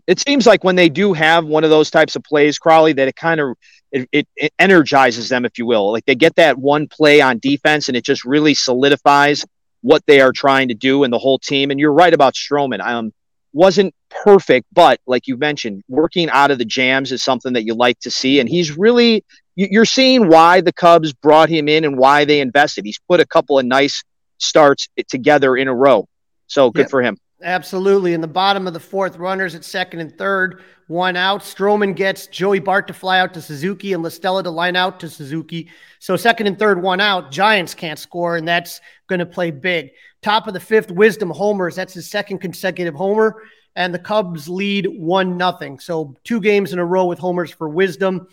it 0.06 0.18
seems 0.20 0.46
like 0.46 0.64
when 0.64 0.76
they 0.76 0.88
do 0.88 1.12
have 1.12 1.44
one 1.44 1.64
of 1.64 1.70
those 1.70 1.90
types 1.90 2.16
of 2.16 2.22
plays, 2.24 2.58
Crawley, 2.58 2.92
that 2.94 3.08
it 3.08 3.16
kind 3.16 3.40
of 3.40 3.56
it, 3.90 4.08
it, 4.12 4.28
it, 4.36 4.52
energizes 4.58 5.28
them, 5.28 5.44
if 5.44 5.58
you 5.58 5.66
will. 5.66 5.92
Like 5.92 6.04
they 6.06 6.14
get 6.14 6.36
that 6.36 6.58
one 6.58 6.88
play 6.88 7.20
on 7.20 7.38
defense, 7.38 7.88
and 7.88 7.96
it 7.96 8.04
just 8.04 8.24
really 8.24 8.54
solidifies 8.54 9.44
what 9.80 10.02
they 10.06 10.20
are 10.20 10.32
trying 10.32 10.68
to 10.68 10.74
do 10.74 11.04
and 11.04 11.12
the 11.12 11.18
whole 11.18 11.38
team. 11.38 11.70
And 11.70 11.78
you're 11.78 11.92
right 11.92 12.12
about 12.12 12.34
Stroman. 12.34 12.80
Um, 12.80 13.12
wasn't 13.52 13.94
perfect, 14.10 14.66
but 14.72 15.00
like 15.06 15.26
you 15.26 15.36
mentioned, 15.36 15.82
working 15.88 16.28
out 16.30 16.50
of 16.50 16.58
the 16.58 16.64
jams 16.64 17.12
is 17.12 17.22
something 17.22 17.54
that 17.54 17.64
you 17.64 17.74
like 17.74 17.98
to 18.00 18.10
see. 18.10 18.40
And 18.40 18.48
he's 18.48 18.76
really 18.76 19.24
you're 19.58 19.84
seeing 19.84 20.28
why 20.28 20.60
the 20.60 20.72
Cubs 20.72 21.12
brought 21.12 21.48
him 21.48 21.68
in 21.68 21.84
and 21.84 21.98
why 21.98 22.24
they 22.24 22.40
invested. 22.40 22.84
He's 22.84 23.00
put 23.08 23.18
a 23.18 23.26
couple 23.26 23.58
of 23.58 23.66
nice 23.66 24.04
starts 24.38 24.88
together 25.08 25.56
in 25.56 25.66
a 25.66 25.74
row. 25.74 26.06
So 26.46 26.70
good 26.70 26.88
for 26.88 27.02
him. 27.02 27.18
Absolutely. 27.42 28.14
In 28.14 28.20
the 28.20 28.26
bottom 28.26 28.66
of 28.66 28.72
the 28.72 28.80
fourth, 28.80 29.16
runners 29.16 29.54
at 29.54 29.64
second 29.64 30.00
and 30.00 30.16
third, 30.16 30.62
one 30.88 31.16
out. 31.16 31.42
Stroman 31.42 31.94
gets 31.94 32.26
Joey 32.26 32.58
Bart 32.58 32.86
to 32.88 32.92
fly 32.92 33.20
out 33.20 33.34
to 33.34 33.42
Suzuki 33.42 33.92
and 33.92 34.02
La 34.02 34.08
Stella 34.08 34.42
to 34.42 34.50
line 34.50 34.74
out 34.74 34.98
to 35.00 35.08
Suzuki. 35.08 35.68
So 35.98 36.16
second 36.16 36.46
and 36.46 36.58
third, 36.58 36.82
one 36.82 37.00
out. 37.00 37.30
Giants 37.30 37.74
can't 37.74 37.98
score, 37.98 38.36
and 38.36 38.48
that's 38.48 38.80
going 39.08 39.20
to 39.20 39.26
play 39.26 39.50
big. 39.50 39.90
Top 40.22 40.48
of 40.48 40.54
the 40.54 40.60
fifth, 40.60 40.90
Wisdom 40.90 41.30
homers. 41.30 41.76
That's 41.76 41.94
his 41.94 42.10
second 42.10 42.38
consecutive 42.38 42.94
homer, 42.94 43.42
and 43.76 43.94
the 43.94 44.00
Cubs 44.00 44.48
lead 44.48 44.86
one 44.86 45.36
nothing. 45.36 45.78
So 45.78 46.16
two 46.24 46.40
games 46.40 46.72
in 46.72 46.78
a 46.78 46.84
row 46.84 47.06
with 47.06 47.18
homers 47.20 47.52
for 47.52 47.68
Wisdom. 47.68 48.26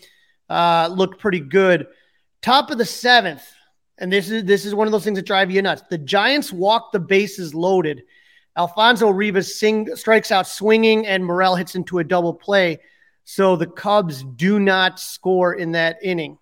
Uh, 0.48 0.88
looked 0.92 1.18
pretty 1.18 1.40
good. 1.40 1.86
Top 2.42 2.70
of 2.70 2.78
the 2.78 2.84
seventh, 2.84 3.42
and 3.98 4.12
this 4.12 4.30
is 4.30 4.44
this 4.44 4.64
is 4.64 4.74
one 4.74 4.86
of 4.86 4.92
those 4.92 5.04
things 5.04 5.18
that 5.18 5.26
drive 5.26 5.50
you 5.50 5.60
nuts. 5.62 5.82
The 5.90 5.98
Giants 5.98 6.52
walk 6.52 6.92
the 6.92 7.00
bases 7.00 7.54
loaded. 7.54 8.02
Alfonso 8.56 9.10
Rivas 9.10 9.58
sing, 9.58 9.94
strikes 9.96 10.30
out 10.30 10.46
swinging, 10.46 11.06
and 11.06 11.24
Morel 11.24 11.56
hits 11.56 11.74
into 11.74 11.98
a 11.98 12.04
double 12.04 12.32
play. 12.32 12.78
So 13.24 13.56
the 13.56 13.66
Cubs 13.66 14.22
do 14.22 14.60
not 14.60 15.00
score 15.00 15.54
in 15.54 15.72
that 15.72 15.98
inning. 16.02 16.38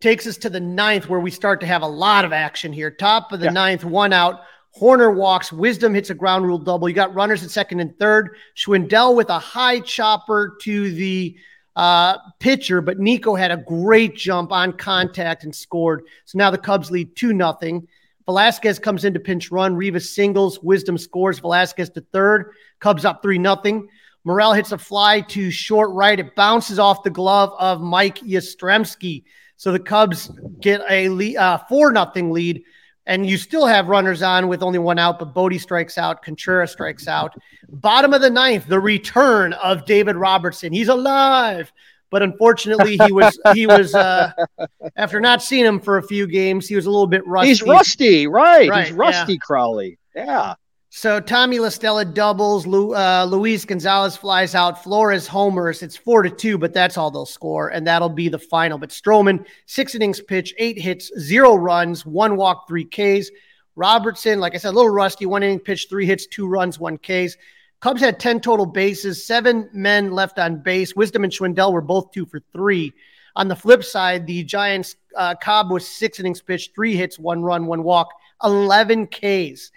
Takes 0.00 0.26
us 0.26 0.36
to 0.38 0.50
the 0.50 0.60
ninth, 0.60 1.08
where 1.08 1.20
we 1.20 1.30
start 1.30 1.60
to 1.60 1.66
have 1.66 1.82
a 1.82 1.86
lot 1.86 2.24
of 2.24 2.32
action 2.32 2.72
here. 2.72 2.90
Top 2.90 3.32
of 3.32 3.40
the 3.40 3.46
Yeah. 3.46 3.52
ninth, 3.52 3.84
one 3.84 4.12
out. 4.12 4.42
Hoerner 4.78 5.14
walks. 5.14 5.50
Wisdom 5.52 5.94
hits 5.94 6.10
a 6.10 6.14
ground 6.14 6.46
rule 6.46 6.58
double. 6.58 6.88
You 6.88 6.94
got 6.94 7.14
runners 7.14 7.42
at 7.42 7.50
second 7.50 7.80
and 7.80 7.98
third. 7.98 8.36
Schwindel 8.54 9.16
with 9.16 9.30
a 9.30 9.38
high 9.38 9.80
chopper 9.80 10.56
to 10.62 10.94
the 10.94 11.34
uh, 11.76 12.16
pitcher, 12.40 12.80
but 12.80 12.98
Nico 12.98 13.34
had 13.34 13.50
a 13.50 13.58
great 13.58 14.16
jump 14.16 14.50
on 14.50 14.72
contact 14.72 15.44
and 15.44 15.54
scored. 15.54 16.02
So 16.24 16.38
now 16.38 16.50
the 16.50 16.58
Cubs 16.58 16.90
lead 16.90 17.14
2 17.14 17.32
nothing. 17.32 17.86
Velazquez 18.24 18.78
comes 18.78 19.04
in 19.04 19.14
to 19.14 19.20
pinch 19.20 19.52
run. 19.52 19.76
Rivas 19.76 20.10
singles. 20.10 20.58
Wisdom 20.60 20.98
scores. 20.98 21.38
Velazquez 21.38 21.90
to 21.90 22.00
third. 22.12 22.52
Cubs 22.80 23.04
up 23.04 23.22
3 23.22 23.38
nothing. 23.38 23.88
Morel 24.24 24.54
hits 24.54 24.72
a 24.72 24.78
fly 24.78 25.20
to 25.20 25.50
short 25.50 25.90
right. 25.92 26.18
It 26.18 26.34
bounces 26.34 26.80
off 26.80 27.04
the 27.04 27.10
glove 27.10 27.52
of 27.58 27.80
Mike 27.80 28.18
Yastrzemski. 28.18 29.22
So 29.56 29.70
the 29.70 29.78
Cubs 29.78 30.30
get 30.60 30.80
a 30.90 31.36
uh, 31.36 31.58
4 31.68 31.92
nothing 31.92 32.32
lead. 32.32 32.64
And 33.06 33.24
you 33.28 33.36
still 33.36 33.66
have 33.66 33.88
runners 33.88 34.20
on 34.20 34.48
with 34.48 34.62
only 34.62 34.80
one 34.80 34.98
out, 34.98 35.20
but 35.20 35.32
Bote 35.32 35.54
strikes 35.60 35.96
out. 35.96 36.22
Contreras 36.22 36.72
strikes 36.72 37.06
out. 37.06 37.34
Bottom 37.68 38.12
of 38.12 38.20
the 38.20 38.30
ninth, 38.30 38.66
the 38.66 38.80
return 38.80 39.52
of 39.54 39.84
David 39.86 40.16
Robertson. 40.16 40.72
He's 40.72 40.88
alive. 40.88 41.72
But 42.10 42.22
unfortunately, 42.22 42.98
he 43.04 43.12
was 43.12 43.38
he 43.54 43.66
was 43.66 43.94
uh, 43.94 44.32
after 44.96 45.20
not 45.20 45.42
seeing 45.42 45.64
him 45.64 45.80
for 45.80 45.98
a 45.98 46.02
few 46.02 46.26
games, 46.26 46.68
he 46.68 46.76
was 46.76 46.86
a 46.86 46.90
little 46.90 47.06
bit 47.06 47.26
rusty. 47.26 47.48
He's 47.48 47.62
rusty, 47.62 48.26
right? 48.26 48.68
Right, 48.68 48.86
He's 48.86 48.94
rusty, 48.94 49.38
Crowley. 49.38 49.98
Yeah. 50.14 50.54
So 50.96 51.20
Tommy 51.20 51.58
La 51.58 51.68
Stella 51.68 52.06
doubles. 52.06 52.66
Lu, 52.66 52.94
uh, 52.94 53.26
Luis 53.28 53.66
Gonzalez 53.66 54.16
flies 54.16 54.54
out. 54.54 54.82
Flores 54.82 55.26
homers. 55.26 55.82
It's 55.82 55.94
four 55.94 56.22
to 56.22 56.30
two, 56.30 56.56
but 56.56 56.72
that's 56.72 56.96
all 56.96 57.10
they'll 57.10 57.26
score, 57.26 57.68
and 57.68 57.86
that'll 57.86 58.08
be 58.08 58.30
the 58.30 58.38
final. 58.38 58.78
But 58.78 58.88
Stroman, 58.88 59.44
six 59.66 59.94
innings 59.94 60.22
pitch, 60.22 60.54
eight 60.56 60.78
hits, 60.78 61.12
zero 61.18 61.54
runs, 61.54 62.06
one 62.06 62.34
walk, 62.36 62.66
three 62.66 62.86
Ks. 62.86 63.30
Robertson, 63.74 64.40
like 64.40 64.54
I 64.54 64.56
said, 64.56 64.70
a 64.70 64.72
little 64.72 64.88
rusty. 64.88 65.26
One 65.26 65.42
inning 65.42 65.60
pitch, 65.60 65.88
three 65.90 66.06
hits, 66.06 66.26
two 66.28 66.48
runs, 66.48 66.80
one 66.80 66.96
Ks. 66.96 67.36
Cubs 67.80 68.00
had 68.00 68.18
10 68.18 68.40
total 68.40 68.64
bases, 68.64 69.22
seven 69.22 69.68
men 69.74 70.12
left 70.12 70.38
on 70.38 70.62
base. 70.62 70.96
Wisdom 70.96 71.24
and 71.24 71.32
Schwindel 71.32 71.74
were 71.74 71.82
both 71.82 72.10
two 72.10 72.24
for 72.24 72.40
three. 72.54 72.94
On 73.36 73.48
the 73.48 73.56
flip 73.56 73.84
side, 73.84 74.26
the 74.26 74.42
Giants, 74.44 74.96
uh, 75.14 75.34
Cobb 75.34 75.70
was 75.70 75.86
six 75.86 76.20
innings 76.20 76.40
pitched, 76.40 76.74
three 76.74 76.96
hits, 76.96 77.18
one 77.18 77.42
run, 77.42 77.66
one 77.66 77.82
walk, 77.82 78.08
11 78.42 79.08
Ks. 79.08 79.72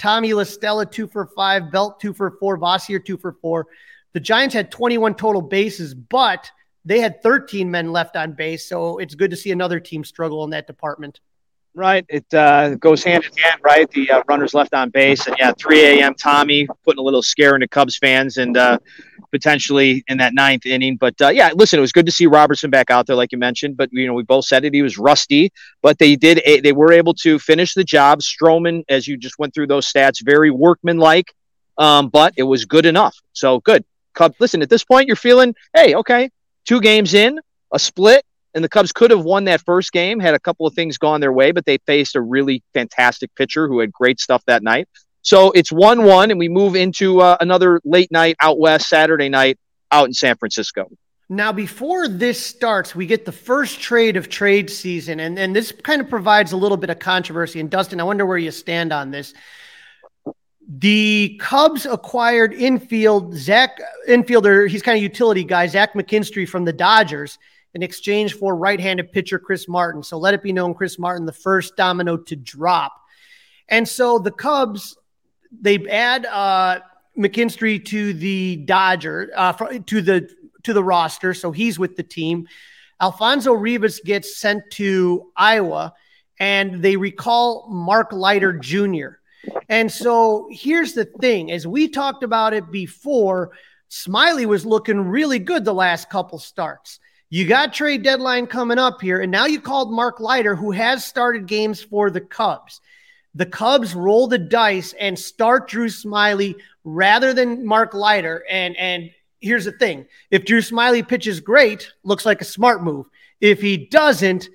Tommy 0.00 0.32
La 0.32 0.44
Stella, 0.44 0.86
two 0.86 1.06
for 1.06 1.26
five. 1.26 1.70
Belt, 1.70 2.00
two 2.00 2.14
for 2.14 2.30
four. 2.40 2.58
Vosler, 2.58 3.04
two 3.04 3.18
for 3.18 3.36
four. 3.42 3.66
The 4.14 4.20
Giants 4.20 4.54
had 4.54 4.70
21 4.70 5.14
total 5.14 5.42
bases, 5.42 5.94
but 5.94 6.50
they 6.86 7.00
had 7.00 7.22
13 7.22 7.70
men 7.70 7.92
left 7.92 8.16
on 8.16 8.32
base. 8.32 8.66
So 8.66 8.96
it's 8.96 9.14
good 9.14 9.30
to 9.30 9.36
see 9.36 9.50
another 9.52 9.78
team 9.78 10.02
struggle 10.02 10.42
in 10.44 10.50
that 10.50 10.66
department. 10.66 11.20
Right. 11.74 12.04
It 12.08 12.32
uh, 12.34 12.74
goes 12.74 13.04
hand 13.04 13.24
in 13.24 13.42
hand, 13.42 13.60
right? 13.62 13.88
The 13.90 14.10
uh, 14.10 14.22
runners 14.28 14.54
left 14.54 14.74
on 14.74 14.90
base. 14.90 15.26
And 15.28 15.36
yeah, 15.38 15.52
3 15.56 16.00
a.m. 16.00 16.14
Tommy 16.14 16.66
putting 16.84 16.98
a 16.98 17.02
little 17.02 17.22
scare 17.22 17.54
into 17.54 17.68
Cubs 17.68 17.96
fans 17.96 18.38
and 18.38 18.56
uh, 18.56 18.78
potentially 19.30 20.02
in 20.08 20.18
that 20.18 20.34
ninth 20.34 20.66
inning. 20.66 20.96
But 20.96 21.14
uh, 21.20 21.28
yeah, 21.28 21.50
listen, 21.54 21.78
it 21.78 21.80
was 21.80 21.92
good 21.92 22.06
to 22.06 22.12
see 22.12 22.26
Robertson 22.26 22.70
back 22.70 22.90
out 22.90 23.06
there, 23.06 23.14
like 23.14 23.30
you 23.30 23.38
mentioned. 23.38 23.76
But, 23.76 23.92
you 23.92 24.06
know, 24.08 24.14
we 24.14 24.24
both 24.24 24.46
said 24.46 24.64
it. 24.64 24.74
He 24.74 24.82
was 24.82 24.98
rusty, 24.98 25.52
but 25.80 25.98
they 25.98 26.16
did, 26.16 26.42
they 26.64 26.72
were 26.72 26.92
able 26.92 27.14
to 27.14 27.38
finish 27.38 27.74
the 27.74 27.84
job. 27.84 28.20
Stroman, 28.20 28.82
as 28.88 29.06
you 29.06 29.16
just 29.16 29.38
went 29.38 29.54
through 29.54 29.68
those 29.68 29.90
stats, 29.90 30.24
very 30.24 30.50
workmanlike, 30.50 31.32
um, 31.78 32.08
but 32.08 32.34
it 32.36 32.42
was 32.42 32.64
good 32.64 32.84
enough. 32.84 33.16
So 33.32 33.60
good. 33.60 33.84
Cub, 34.14 34.34
listen, 34.40 34.60
at 34.60 34.68
this 34.68 34.82
point, 34.82 35.06
you're 35.06 35.14
feeling, 35.14 35.54
hey, 35.72 35.94
okay, 35.94 36.30
two 36.64 36.80
games 36.80 37.14
in, 37.14 37.38
a 37.72 37.78
split, 37.78 38.24
and 38.54 38.64
the 38.64 38.68
Cubs 38.68 38.92
could 38.92 39.10
have 39.10 39.24
won 39.24 39.44
that 39.44 39.62
first 39.64 39.92
game 39.92 40.18
had 40.18 40.34
a 40.34 40.38
couple 40.38 40.66
of 40.66 40.74
things 40.74 40.98
gone 40.98 41.20
their 41.20 41.32
way, 41.32 41.52
but 41.52 41.64
they 41.66 41.78
faced 41.78 42.16
a 42.16 42.20
really 42.20 42.62
fantastic 42.74 43.34
pitcher 43.34 43.68
who 43.68 43.80
had 43.80 43.92
great 43.92 44.18
stuff 44.18 44.42
that 44.46 44.62
night. 44.62 44.88
So 45.22 45.50
it's 45.52 45.70
1 45.70 46.04
1, 46.04 46.30
and 46.30 46.38
we 46.38 46.48
move 46.48 46.74
into 46.74 47.20
uh, 47.20 47.36
another 47.40 47.80
late 47.84 48.10
night 48.10 48.36
out 48.40 48.58
west 48.58 48.88
Saturday 48.88 49.28
night 49.28 49.58
out 49.92 50.06
in 50.06 50.14
San 50.14 50.36
Francisco. 50.36 50.90
Now, 51.28 51.52
before 51.52 52.08
this 52.08 52.44
starts, 52.44 52.94
we 52.94 53.06
get 53.06 53.24
the 53.24 53.32
first 53.32 53.80
trade 53.80 54.16
of 54.16 54.28
trade 54.28 54.68
season, 54.68 55.20
and, 55.20 55.38
and 55.38 55.54
this 55.54 55.70
kind 55.70 56.00
of 56.00 56.08
provides 56.08 56.52
a 56.52 56.56
little 56.56 56.76
bit 56.76 56.90
of 56.90 56.98
controversy. 56.98 57.60
And 57.60 57.70
Dustin, 57.70 58.00
I 58.00 58.04
wonder 58.04 58.26
where 58.26 58.38
you 58.38 58.50
stand 58.50 58.92
on 58.92 59.12
this. 59.12 59.32
The 60.66 61.36
Cubs 61.40 61.86
acquired 61.86 62.52
infield 62.52 63.34
Zach 63.34 63.78
infielder. 64.08 64.68
He's 64.68 64.82
kind 64.82 64.96
of 64.96 65.02
utility 65.02 65.44
guy, 65.44 65.66
Zach 65.66 65.94
McKinstry 65.94 66.48
from 66.48 66.64
the 66.64 66.72
Dodgers 66.72 67.38
in 67.74 67.82
exchange 67.82 68.34
for 68.34 68.56
right-handed 68.56 69.12
pitcher 69.12 69.38
Chris 69.38 69.68
Martin. 69.68 70.02
So 70.02 70.18
let 70.18 70.34
it 70.34 70.42
be 70.42 70.52
known, 70.52 70.74
Chris 70.74 70.98
Martin, 70.98 71.26
the 71.26 71.32
first 71.32 71.76
domino 71.76 72.16
to 72.16 72.36
drop. 72.36 72.92
And 73.68 73.88
so 73.88 74.18
the 74.18 74.32
Cubs, 74.32 74.96
they 75.52 75.78
add 75.88 76.26
uh, 76.26 76.80
McKinstry 77.16 77.84
to 77.86 78.12
the 78.12 78.56
Dodger 78.56 79.30
uh, 79.36 79.52
to 79.52 80.00
the 80.00 80.28
to 80.64 80.72
the 80.72 80.84
roster, 80.84 81.32
so 81.32 81.52
he's 81.52 81.78
with 81.78 81.96
the 81.96 82.02
team. 82.02 82.46
Alfonso 83.00 83.52
Rivas 83.52 84.00
gets 84.00 84.36
sent 84.36 84.62
to 84.72 85.30
Iowa, 85.36 85.94
and 86.38 86.82
they 86.82 86.96
recall 86.96 87.66
Mark 87.70 88.12
Leiter 88.12 88.52
Jr. 88.52 89.20
And 89.68 89.90
so 89.90 90.48
here's 90.50 90.92
the 90.92 91.04
thing: 91.04 91.50
as 91.50 91.66
we 91.66 91.88
talked 91.88 92.22
about 92.22 92.52
it 92.52 92.70
before, 92.70 93.52
Smyly 93.90 94.46
was 94.46 94.66
looking 94.66 95.00
really 95.00 95.38
good 95.38 95.64
the 95.64 95.74
last 95.74 96.10
couple 96.10 96.38
starts. 96.38 97.00
You 97.32 97.46
got 97.46 97.72
trade 97.72 98.02
deadline 98.02 98.48
coming 98.48 98.78
up 98.78 99.00
here, 99.00 99.20
and 99.20 99.30
now 99.30 99.46
you 99.46 99.60
called 99.60 99.92
Mark 99.92 100.18
Leiter, 100.18 100.56
who 100.56 100.72
has 100.72 101.04
started 101.04 101.46
games 101.46 101.80
for 101.80 102.10
the 102.10 102.20
Cubs. 102.20 102.80
The 103.36 103.46
Cubs 103.46 103.94
roll 103.94 104.26
the 104.26 104.38
dice 104.38 104.94
and 104.98 105.16
start 105.16 105.68
Drew 105.68 105.86
Smyly 105.86 106.56
rather 106.82 107.32
than 107.32 107.64
Mark 107.64 107.94
Leiter. 107.94 108.44
And 108.50 108.76
and 108.76 109.10
here's 109.40 109.64
the 109.64 109.70
thing: 109.70 110.06
if 110.32 110.44
Drew 110.44 110.60
Smyly 110.60 111.06
pitches 111.06 111.38
great, 111.38 111.92
looks 112.02 112.26
like 112.26 112.40
a 112.40 112.44
smart 112.44 112.82
move. 112.82 113.06
If 113.40 113.60
he 113.60 113.76
doesn't, 113.76 114.48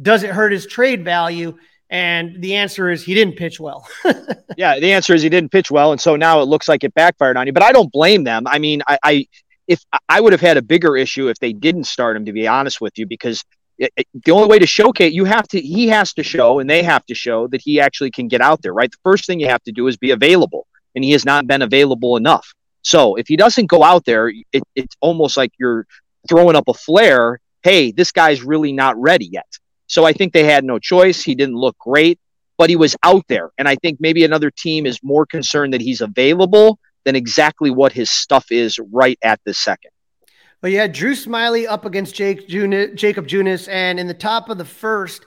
does 0.00 0.22
it 0.22 0.30
hurt 0.30 0.52
his 0.52 0.66
trade 0.66 1.04
value? 1.04 1.58
And 1.90 2.42
the 2.42 2.54
answer 2.54 2.90
is 2.90 3.04
he 3.04 3.12
didn't 3.12 3.36
pitch 3.36 3.60
well. 3.60 3.86
yeah, 4.56 4.80
the 4.80 4.94
answer 4.94 5.14
is 5.14 5.20
he 5.20 5.28
didn't 5.28 5.52
pitch 5.52 5.70
well, 5.70 5.92
and 5.92 6.00
so 6.00 6.16
now 6.16 6.40
it 6.40 6.46
looks 6.46 6.66
like 6.66 6.82
it 6.82 6.94
backfired 6.94 7.36
on 7.36 7.46
you. 7.46 7.52
But 7.52 7.62
I 7.62 7.72
don't 7.72 7.92
blame 7.92 8.24
them. 8.24 8.46
I 8.46 8.58
mean, 8.58 8.80
I, 8.88 8.98
I 9.02 9.26
if 9.72 9.82
I 10.06 10.20
would 10.20 10.32
have 10.32 10.42
had 10.42 10.58
a 10.58 10.62
bigger 10.62 10.96
issue 10.98 11.28
if 11.28 11.38
they 11.38 11.54
didn't 11.54 11.84
start 11.84 12.14
him, 12.16 12.26
to 12.26 12.32
be 12.32 12.46
honest 12.46 12.80
with 12.80 12.98
you, 12.98 13.06
because 13.06 13.42
it, 13.78 13.90
it, 13.96 14.06
the 14.26 14.32
only 14.32 14.48
way 14.48 14.58
to 14.58 14.66
showcase 14.66 15.14
you 15.14 15.24
have 15.24 15.48
to 15.48 15.60
he 15.60 15.88
has 15.88 16.12
to 16.12 16.22
show 16.22 16.58
and 16.58 16.68
they 16.68 16.82
have 16.82 17.04
to 17.06 17.14
show 17.14 17.46
that 17.48 17.62
he 17.62 17.80
actually 17.80 18.10
can 18.10 18.28
get 18.28 18.42
out 18.42 18.60
there, 18.60 18.74
right? 18.74 18.90
The 18.90 18.98
first 19.02 19.26
thing 19.26 19.40
you 19.40 19.48
have 19.48 19.62
to 19.62 19.72
do 19.72 19.86
is 19.86 19.96
be 19.96 20.10
available, 20.10 20.66
and 20.94 21.02
he 21.02 21.12
has 21.12 21.24
not 21.24 21.46
been 21.46 21.62
available 21.62 22.18
enough. 22.18 22.46
So 22.82 23.14
if 23.14 23.28
he 23.28 23.36
doesn't 23.36 23.66
go 23.66 23.82
out 23.82 24.04
there, 24.04 24.28
it, 24.28 24.62
it's 24.74 24.96
almost 25.00 25.36
like 25.38 25.52
you're 25.58 25.86
throwing 26.28 26.56
up 26.56 26.68
a 26.68 26.74
flare. 26.74 27.40
Hey, 27.62 27.92
this 27.92 28.12
guy's 28.12 28.42
really 28.42 28.72
not 28.72 29.00
ready 29.00 29.28
yet. 29.32 29.50
So 29.86 30.04
I 30.04 30.12
think 30.12 30.32
they 30.32 30.44
had 30.44 30.64
no 30.64 30.78
choice. 30.78 31.22
He 31.22 31.34
didn't 31.34 31.56
look 31.56 31.78
great, 31.78 32.18
but 32.58 32.68
he 32.68 32.76
was 32.76 32.94
out 33.02 33.24
there. 33.28 33.50
And 33.56 33.66
I 33.68 33.76
think 33.76 34.00
maybe 34.00 34.24
another 34.24 34.50
team 34.50 34.84
is 34.84 34.98
more 35.02 35.24
concerned 35.24 35.72
that 35.72 35.80
he's 35.80 36.02
available 36.02 36.78
than 37.04 37.16
exactly 37.16 37.70
what 37.70 37.92
his 37.92 38.10
stuff 38.10 38.50
is 38.50 38.78
right 38.92 39.18
at 39.22 39.40
this 39.44 39.58
second. 39.58 39.90
But 40.60 40.70
yeah, 40.70 40.86
Drew 40.86 41.14
Smyly 41.14 41.66
up 41.68 41.84
against 41.84 42.14
Jake 42.14 42.48
Junis, 42.48 42.94
Jacob 42.94 43.26
Junis, 43.26 43.68
and 43.68 43.98
in 43.98 44.06
the 44.06 44.14
top 44.14 44.48
of 44.48 44.58
the 44.58 44.64
first, 44.64 45.24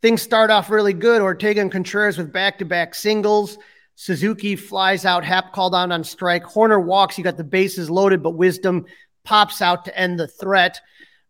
things 0.00 0.22
start 0.22 0.50
off 0.50 0.70
really 0.70 0.94
good. 0.94 1.20
Ortega 1.20 1.60
and 1.60 1.70
Contreras 1.70 2.16
with 2.16 2.32
back-to-back 2.32 2.94
singles. 2.94 3.58
Suzuki 3.96 4.56
flies 4.56 5.04
out, 5.04 5.24
Happ 5.24 5.52
called 5.52 5.74
on 5.74 5.92
on 5.92 6.04
strike. 6.04 6.44
Hoerner 6.44 6.82
walks. 6.82 7.18
You 7.18 7.24
got 7.24 7.36
the 7.36 7.44
bases 7.44 7.90
loaded, 7.90 8.22
but 8.22 8.30
Wisdom 8.30 8.86
pops 9.24 9.60
out 9.60 9.84
to 9.84 9.98
end 9.98 10.18
the 10.18 10.28
threat. 10.28 10.80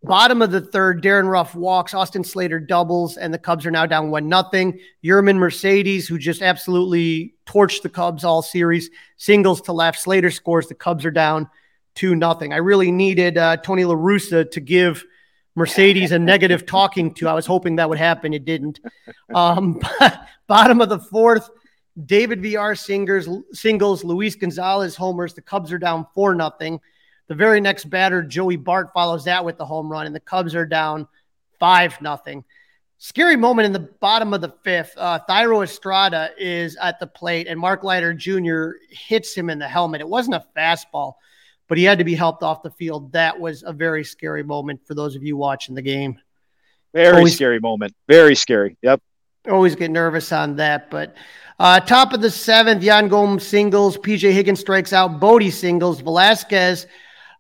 Bottom 0.05 0.43
of 0.43 0.53
the 0.53 0.61
third, 0.61 1.03
Darin 1.03 1.27
Ruf 1.27 1.57
walks, 1.57 1.93
Austin 1.93 2.23
Slater 2.23 2.61
doubles, 2.61 3.17
and 3.17 3.35
the 3.35 3.39
Cubs 3.39 3.67
are 3.67 3.71
now 3.71 3.85
down 3.85 4.11
one 4.11 4.29
nothing. 4.29 4.79
Yermin 5.05 5.37
Mercedes, 5.37 6.07
who 6.07 6.19
just 6.19 6.41
absolutely 6.41 7.35
torched 7.47 7.83
the 7.83 7.89
Cubs 7.89 8.23
all 8.23 8.41
series, 8.41 8.91
singles 9.17 9.61
to 9.63 9.73
left. 9.73 9.99
Slater 9.99 10.31
scores. 10.31 10.69
The 10.69 10.77
Cubs 10.77 11.05
are 11.05 11.11
down 11.11 11.51
two 11.97 12.15
nothing. 12.15 12.53
I 12.53 12.59
really 12.59 12.93
needed 12.93 13.37
uh, 13.37 13.57
Tony 13.57 13.85
La 13.85 13.97
Russa 13.97 14.49
to 14.53 14.61
give 14.61 15.05
Mercedes 15.57 16.13
a 16.13 16.19
negative 16.19 16.65
talking 16.67 17.13
to. 17.15 17.27
I 17.29 17.35
was 17.35 17.47
hoping 17.47 17.75
that 17.77 17.89
would 17.89 17.99
happen. 17.99 18.33
It 18.33 18.45
didn't. 18.45 18.79
Um, 19.35 19.81
bottom 20.47 20.81
of 20.81 20.91
the 20.91 21.01
fourth, 21.01 21.51
David 22.07 22.41
Villar 22.41 22.77
singers, 22.77 23.29
singles, 23.53 24.05
Luis 24.05 24.37
Gonzalez 24.37 24.95
homers. 24.95 25.35
The 25.35 25.43
Cubs 25.43 25.73
are 25.73 25.79
down 25.79 26.07
four 26.15 26.37
nothing. 26.37 26.81
The 27.29 27.35
very 27.35 27.61
next 27.61 27.91
batter, 27.91 28.23
Joey 28.23 28.57
Bart, 28.57 28.91
follows 28.95 29.25
that 29.25 29.45
with 29.45 29.59
the 29.59 29.67
home 29.67 29.93
run, 29.93 30.07
and 30.07 30.15
the 30.15 30.21
Cubs 30.21 30.55
are 30.55 30.67
down 30.67 31.07
five 31.61 32.01
nothing. 32.01 32.45
Scary 32.97 33.37
moment 33.37 33.67
in 33.67 33.73
the 33.73 33.89
bottom 34.01 34.35
of 34.35 34.41
the 34.41 34.53
fifth. 34.65 34.95
Uh, 34.97 35.21
Thairo 35.29 35.63
Estrada 35.63 36.31
is 36.39 36.77
at 36.77 36.99
the 36.99 37.07
plate, 37.07 37.47
and 37.47 37.61
Mark 37.61 37.85
Leiter 37.85 38.13
Jr. 38.15 38.71
hits 38.91 39.35
him 39.35 39.51
in 39.51 39.59
the 39.59 39.69
helmet. 39.69 40.01
It 40.01 40.09
wasn't 40.09 40.37
a 40.37 40.45
fastball, 40.57 41.15
but 41.69 41.79
he 41.79 41.85
had 41.85 41.99
to 41.99 42.05
be 42.05 42.15
helped 42.15 42.43
off 42.43 42.63
the 42.63 42.71
field. 42.71 43.13
That 43.13 43.39
was 43.39 43.63
a 43.63 43.73
very 43.73 44.03
scary 44.05 44.43
moment 44.43 44.81
for 44.87 44.95
those 44.95 45.15
of 45.15 45.23
you 45.23 45.37
watching 45.37 45.75
the 45.75 45.83
game. 45.83 46.19
Very 46.95 47.19
always, 47.19 47.35
scary 47.35 47.61
moment. 47.61 47.95
Very 48.09 48.35
scary. 48.35 48.79
Yep. 48.83 49.03
Always 49.49 49.77
get 49.77 49.91
nervous 49.91 50.33
on 50.33 50.57
that, 50.57 50.91
but 50.91 51.15
uh, 51.61 51.79
top 51.81 52.13
of 52.15 52.23
the 52.23 52.31
seventh, 52.31 52.83
Yan 52.83 53.09
Gomes 53.09 53.47
singles, 53.47 53.99
PJ 53.99 54.33
Higgins 54.33 54.61
strikes 54.61 54.93
out, 54.93 55.21
Bote 55.21 55.53
singles, 55.53 56.01
Velazquez 56.01 56.87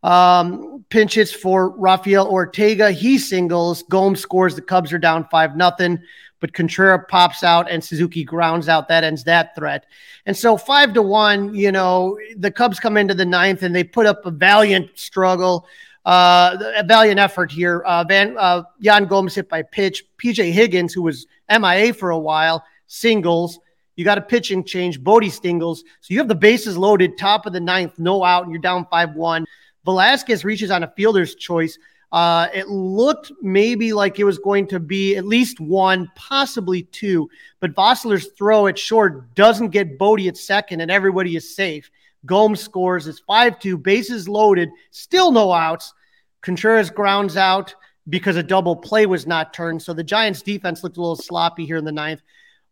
um, 0.02 0.84
pinch 0.90 1.14
hits 1.14 1.32
for 1.32 1.70
Rafael 1.70 2.26
Ortega. 2.28 2.90
He 2.90 3.18
singles. 3.18 3.82
Gomes 3.84 4.20
scores. 4.20 4.54
The 4.54 4.62
Cubs 4.62 4.92
are 4.92 4.98
down 4.98 5.26
5 5.30 5.56
nothing. 5.56 6.00
But 6.40 6.52
Contreras 6.52 7.06
pops 7.08 7.42
out 7.42 7.70
and 7.70 7.82
Suzuki 7.82 8.22
grounds 8.22 8.68
out. 8.68 8.88
That 8.88 9.02
ends 9.02 9.24
that 9.24 9.56
threat. 9.56 9.86
And 10.24 10.36
so 10.36 10.56
five 10.56 10.92
to 10.94 11.02
one, 11.02 11.54
you 11.54 11.72
know, 11.72 12.16
the 12.36 12.50
Cubs 12.50 12.78
come 12.78 12.96
into 12.96 13.14
the 13.14 13.24
ninth 13.24 13.62
and 13.62 13.74
they 13.74 13.82
put 13.82 14.06
up 14.06 14.24
a 14.24 14.30
valiant 14.30 14.96
struggle, 14.96 15.66
uh, 16.04 16.56
a 16.76 16.84
valiant 16.84 17.18
effort 17.18 17.50
here. 17.50 17.80
Uh, 17.80 18.04
Van 18.04 18.36
uh, 18.38 18.62
Yan 18.78 19.06
Gomes 19.06 19.34
hit 19.34 19.48
by 19.48 19.62
pitch. 19.62 20.04
PJ 20.18 20.52
Higgins, 20.52 20.92
who 20.92 21.02
was 21.02 21.26
MIA 21.50 21.92
for 21.92 22.10
a 22.10 22.18
while, 22.18 22.64
singles. 22.86 23.58
You 23.96 24.04
got 24.04 24.18
a 24.18 24.22
pitching 24.22 24.62
change. 24.62 25.02
Bote 25.02 25.24
singles. 25.24 25.82
So 26.02 26.14
you 26.14 26.18
have 26.18 26.28
the 26.28 26.34
bases 26.36 26.78
loaded, 26.78 27.18
top 27.18 27.46
of 27.46 27.52
the 27.52 27.60
ninth, 27.60 27.98
no 27.98 28.22
out, 28.22 28.44
and 28.44 28.52
you're 28.52 28.62
down 28.62 28.86
5 28.88 29.14
1. 29.16 29.44
Velazquez 29.84 30.44
reaches 30.44 30.70
on 30.70 30.82
a 30.82 30.92
fielder's 30.96 31.34
choice. 31.34 31.78
Uh, 32.10 32.48
it 32.54 32.68
looked 32.68 33.32
maybe 33.42 33.92
like 33.92 34.18
it 34.18 34.24
was 34.24 34.38
going 34.38 34.66
to 34.66 34.80
be 34.80 35.16
at 35.16 35.26
least 35.26 35.60
one, 35.60 36.10
possibly 36.14 36.84
two, 36.84 37.28
but 37.60 37.74
Vosler's 37.74 38.28
throw 38.38 38.66
at 38.66 38.78
short 38.78 39.34
doesn't 39.34 39.68
get 39.68 39.98
Bote 39.98 40.20
at 40.20 40.36
second, 40.36 40.80
and 40.80 40.90
everybody 40.90 41.36
is 41.36 41.54
safe. 41.54 41.90
Gomes 42.24 42.60
scores. 42.60 43.06
It's 43.06 43.20
5 43.20 43.58
2, 43.58 43.78
bases 43.78 44.28
loaded, 44.28 44.70
still 44.90 45.30
no 45.30 45.52
outs. 45.52 45.92
Contreras 46.40 46.90
grounds 46.90 47.36
out 47.36 47.74
because 48.08 48.36
a 48.36 48.42
double 48.42 48.76
play 48.76 49.06
was 49.06 49.26
not 49.26 49.52
turned. 49.52 49.82
So 49.82 49.92
the 49.92 50.04
Giants 50.04 50.42
defense 50.42 50.82
looked 50.82 50.96
a 50.96 51.00
little 51.00 51.16
sloppy 51.16 51.66
here 51.66 51.76
in 51.76 51.84
the 51.84 51.92
ninth. 51.92 52.22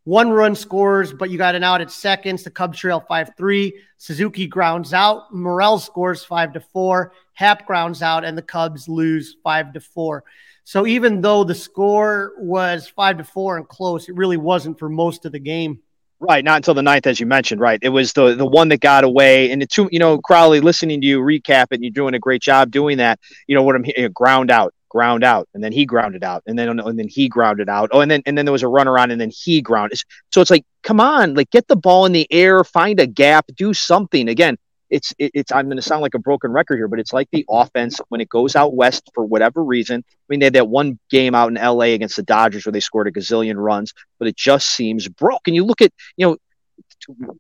One 0.07 0.31
run 0.31 0.55
scores, 0.55 1.13
but 1.13 1.31
you 1.31 1.37
got 1.37 1.57
an 1.57 1.65
out 1.65 1.81
at 1.81 1.91
seconds. 1.91 2.45
The 2.45 2.51
Cubs 2.53 2.79
trail 2.79 3.01
5 3.01 3.31
3. 3.37 3.75
Suzuki 3.97 4.47
grounds 4.47 4.95
out. 4.95 5.35
Morel 5.35 5.81
scores 5.81 6.25
5 6.25 6.53
to 6.53 6.61
4. 6.61 7.13
Happ 7.33 7.67
grounds 7.67 8.03
out, 8.03 8.25
and 8.25 8.39
the 8.39 8.43
Cubs 8.43 8.89
lose 8.89 9.35
5 9.43 9.73
to 9.73 9.81
4. 9.81 10.23
So 10.63 10.87
even 10.87 11.23
though 11.23 11.43
the 11.43 11.57
score 11.57 12.35
was 12.39 12.87
5 12.87 13.19
to 13.19 13.25
4 13.25 13.57
and 13.57 13.69
close, 13.69 14.09
it 14.09 14.15
really 14.15 14.37
wasn't 14.37 14.79
for 14.79 14.89
most 14.89 15.27
of 15.27 15.33
the 15.33 15.41
game. 15.41 15.81
Right, 16.21 16.45
not 16.45 16.59
until 16.59 16.75
the 16.75 16.85
ninth, 16.85 17.09
as 17.09 17.19
you 17.19 17.27
mentioned. 17.27 17.61
Right, 17.61 17.81
it 17.83 17.89
was 17.89 18.13
the 18.13 18.37
the 18.37 18.47
one 18.47 18.69
that 18.69 18.81
got 18.81 19.03
away, 19.03 19.51
and 19.51 19.61
the 19.61 19.67
two. 19.67 19.89
You 19.91 19.99
know, 19.99 20.19
Crowley, 20.19 20.61
listening 20.61 21.01
to 21.01 21.07
you 21.07 21.19
recap 21.19 21.65
it, 21.73 21.75
and 21.75 21.83
you're 21.83 21.91
doing 21.91 22.15
a 22.15 22.21
great 22.21 22.43
job 22.43 22.71
doing 22.71 22.99
that. 22.99 23.19
You 23.49 23.57
know 23.57 23.65
what 23.65 23.75
I'm 23.75 23.85
know, 23.99 24.09
ground 24.11 24.53
out 24.53 24.73
ground 24.97 25.23
out, 25.23 25.47
and 25.53 25.63
then 25.63 25.73
he 25.73 25.85
grounded 25.85 26.25
out, 26.25 26.43
and 26.47 26.59
then 26.59 26.81
and 26.81 26.99
then 26.99 27.07
he 27.07 27.29
grounded 27.29 27.69
out. 27.69 27.91
Oh, 27.93 28.01
and 28.01 28.11
then 28.11 28.23
and 28.25 28.37
then 28.37 28.47
there 28.47 28.53
was 28.53 28.63
a 28.63 28.69
runner 28.69 28.99
on, 28.99 29.11
and 29.11 29.21
then 29.21 29.31
he 29.31 29.61
grounded. 29.61 30.01
So 30.33 30.41
it's 30.41 30.51
like, 30.51 30.65
come 30.83 31.01
on, 31.01 31.35
like 31.35 31.51
get 31.51 31.69
the 31.69 31.77
ball 31.77 32.07
in 32.07 32.13
the 32.13 32.27
air, 32.31 32.65
find 32.65 32.99
a 32.99 33.07
gap, 33.07 33.45
do 33.55 33.75
something. 33.75 34.27
Again, 34.31 34.57
it's 34.89 35.13
it, 35.19 35.33
it's 35.35 35.53
I'm 35.53 35.67
going 35.67 35.77
to 35.77 35.83
sound 35.83 36.01
like 36.01 36.15
a 36.15 36.19
broken 36.19 36.51
record 36.51 36.77
here, 36.77 36.89
but 36.89 36.99
it's 36.99 37.13
like 37.13 37.29
the 37.31 37.45
offense 37.51 38.01
when 38.09 38.23
it 38.23 38.31
goes 38.31 38.57
out 38.57 38.75
west 38.75 39.11
for 39.15 39.23
whatever 39.23 39.63
reason. 39.63 40.03
I 40.09 40.25
mean, 40.31 40.41
they 40.41 40.47
had 40.47 40.55
that 40.55 40.69
one 40.69 40.99
game 41.11 41.35
out 41.35 41.51
in 41.51 41.59
L.A. 41.59 41.93
against 41.93 42.17
the 42.17 42.23
Dodgers 42.23 42.65
where 42.65 42.73
they 42.73 42.81
scored 42.81 43.07
a 43.07 43.13
gazillion 43.13 43.57
runs, 43.57 43.93
but 44.19 44.29
it 44.29 44.37
just 44.37 44.69
seems 44.69 45.09
broke. 45.09 45.47
And 45.47 45.55
you 45.55 45.65
look 45.65 45.83
at 45.83 45.93
you 46.17 46.27
know 46.27 46.37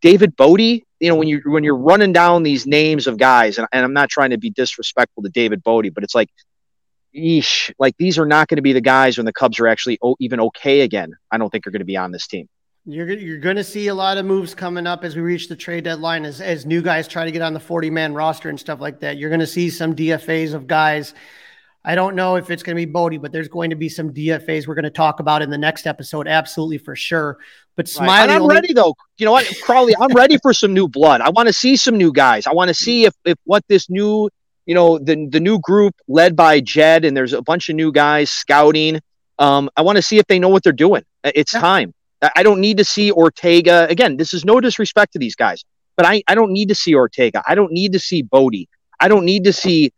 David 0.02 0.36
Bote, 0.36 0.60
you 0.60 0.84
know, 1.00 1.16
when 1.16 1.28
you 1.28 1.40
when 1.46 1.64
you're 1.64 1.76
running 1.90 2.12
down 2.12 2.42
these 2.42 2.66
names 2.66 3.06
of 3.06 3.16
guys, 3.16 3.56
and, 3.56 3.66
and 3.72 3.82
I'm 3.82 3.94
not 3.94 4.10
trying 4.10 4.30
to 4.30 4.38
be 4.38 4.50
disrespectful 4.50 5.22
to 5.22 5.30
David 5.30 5.62
Bote, 5.62 5.94
but 5.94 6.04
it's 6.04 6.14
like 6.14 6.28
eesh, 7.16 7.72
like 7.78 7.96
these 7.98 8.18
are 8.18 8.26
not 8.26 8.48
going 8.48 8.56
to 8.56 8.62
be 8.62 8.72
the 8.72 8.80
guys 8.80 9.16
when 9.16 9.24
the 9.26 9.32
Cubs 9.32 9.58
are 9.58 9.66
actually 9.66 9.98
o- 10.02 10.16
even 10.20 10.40
okay 10.40 10.82
again. 10.82 11.14
I 11.30 11.38
don't 11.38 11.50
think 11.50 11.66
are 11.66 11.70
going 11.70 11.80
to 11.80 11.86
be 11.86 11.96
on 11.96 12.12
this 12.12 12.26
team. 12.26 12.48
You're 12.84 13.10
you're 13.10 13.38
going 13.38 13.56
to 13.56 13.64
see 13.64 13.88
a 13.88 13.94
lot 13.94 14.16
of 14.16 14.26
moves 14.26 14.54
coming 14.54 14.86
up 14.86 15.02
as 15.02 15.16
we 15.16 15.22
reach 15.22 15.48
the 15.48 15.56
trade 15.56 15.84
deadline 15.84 16.24
as 16.24 16.40
as 16.40 16.64
new 16.64 16.82
guys 16.82 17.08
try 17.08 17.24
to 17.24 17.32
get 17.32 17.42
on 17.42 17.52
the 17.52 17.58
40 17.60 17.90
man 17.90 18.14
roster 18.14 18.48
and 18.48 18.60
stuff 18.60 18.80
like 18.80 19.00
that. 19.00 19.16
You're 19.16 19.30
going 19.30 19.40
to 19.40 19.46
see 19.46 19.70
some 19.70 19.96
DFAs 19.96 20.54
of 20.54 20.66
guys. 20.68 21.12
I 21.84 21.94
don't 21.94 22.16
know 22.16 22.34
if 22.34 22.50
it's 22.50 22.64
going 22.64 22.76
to 22.76 22.80
be 22.80 22.90
Bote, 22.90 23.20
but 23.22 23.30
there's 23.30 23.46
going 23.48 23.70
to 23.70 23.76
be 23.76 23.88
some 23.88 24.12
DFAs 24.12 24.66
we're 24.66 24.74
going 24.74 24.84
to 24.84 24.90
talk 24.90 25.20
about 25.20 25.40
in 25.42 25.50
the 25.50 25.58
next 25.58 25.86
episode, 25.86 26.26
absolutely 26.26 26.78
for 26.78 26.96
sure. 26.96 27.38
But 27.76 27.86
Smyly, 27.86 28.06
right. 28.06 28.30
I'm 28.30 28.42
only- 28.42 28.54
ready 28.54 28.72
though. 28.72 28.94
You 29.18 29.26
know 29.26 29.32
what, 29.32 29.52
Crawley? 29.62 29.94
I'm 30.00 30.12
ready 30.12 30.36
for 30.38 30.52
some 30.52 30.72
new 30.74 30.88
blood. 30.88 31.20
I 31.20 31.30
want 31.30 31.48
to 31.48 31.52
see 31.52 31.76
some 31.76 31.96
new 31.96 32.12
guys. 32.12 32.46
I 32.46 32.52
want 32.52 32.68
to 32.68 32.74
see 32.74 33.04
if 33.04 33.14
if 33.24 33.36
what 33.44 33.64
this 33.68 33.88
new 33.90 34.28
you 34.66 34.74
know 34.74 34.98
the 34.98 35.28
the 35.30 35.40
new 35.40 35.58
group 35.58 35.94
led 36.08 36.36
by 36.36 36.60
Jed, 36.60 37.04
and 37.04 37.16
there's 37.16 37.32
a 37.32 37.42
bunch 37.42 37.68
of 37.68 37.76
new 37.76 37.92
guys 37.92 38.30
scouting. 38.30 39.00
Um, 39.38 39.70
I 39.76 39.82
want 39.82 39.96
to 39.96 40.02
see 40.02 40.18
if 40.18 40.26
they 40.26 40.38
know 40.38 40.48
what 40.48 40.62
they're 40.62 40.72
doing. 40.72 41.02
It's 41.24 41.54
yeah. 41.54 41.60
time. 41.60 41.94
I 42.34 42.42
don't 42.42 42.60
need 42.60 42.78
to 42.78 42.84
see 42.84 43.12
Ortega 43.12 43.86
again. 43.88 44.16
This 44.16 44.32
is 44.32 44.44
no 44.44 44.60
disrespect 44.60 45.12
to 45.12 45.18
these 45.18 45.36
guys, 45.36 45.64
but 45.96 46.06
I 46.06 46.22
I 46.26 46.34
don't 46.34 46.52
need 46.52 46.68
to 46.68 46.74
see 46.74 46.94
Ortega. 46.94 47.42
I 47.46 47.54
don't 47.54 47.72
need 47.72 47.92
to 47.92 47.98
see 47.98 48.22
Bote. 48.22 48.66
I 48.98 49.08
don't 49.08 49.24
need 49.24 49.44
to 49.44 49.52
see 49.52 49.92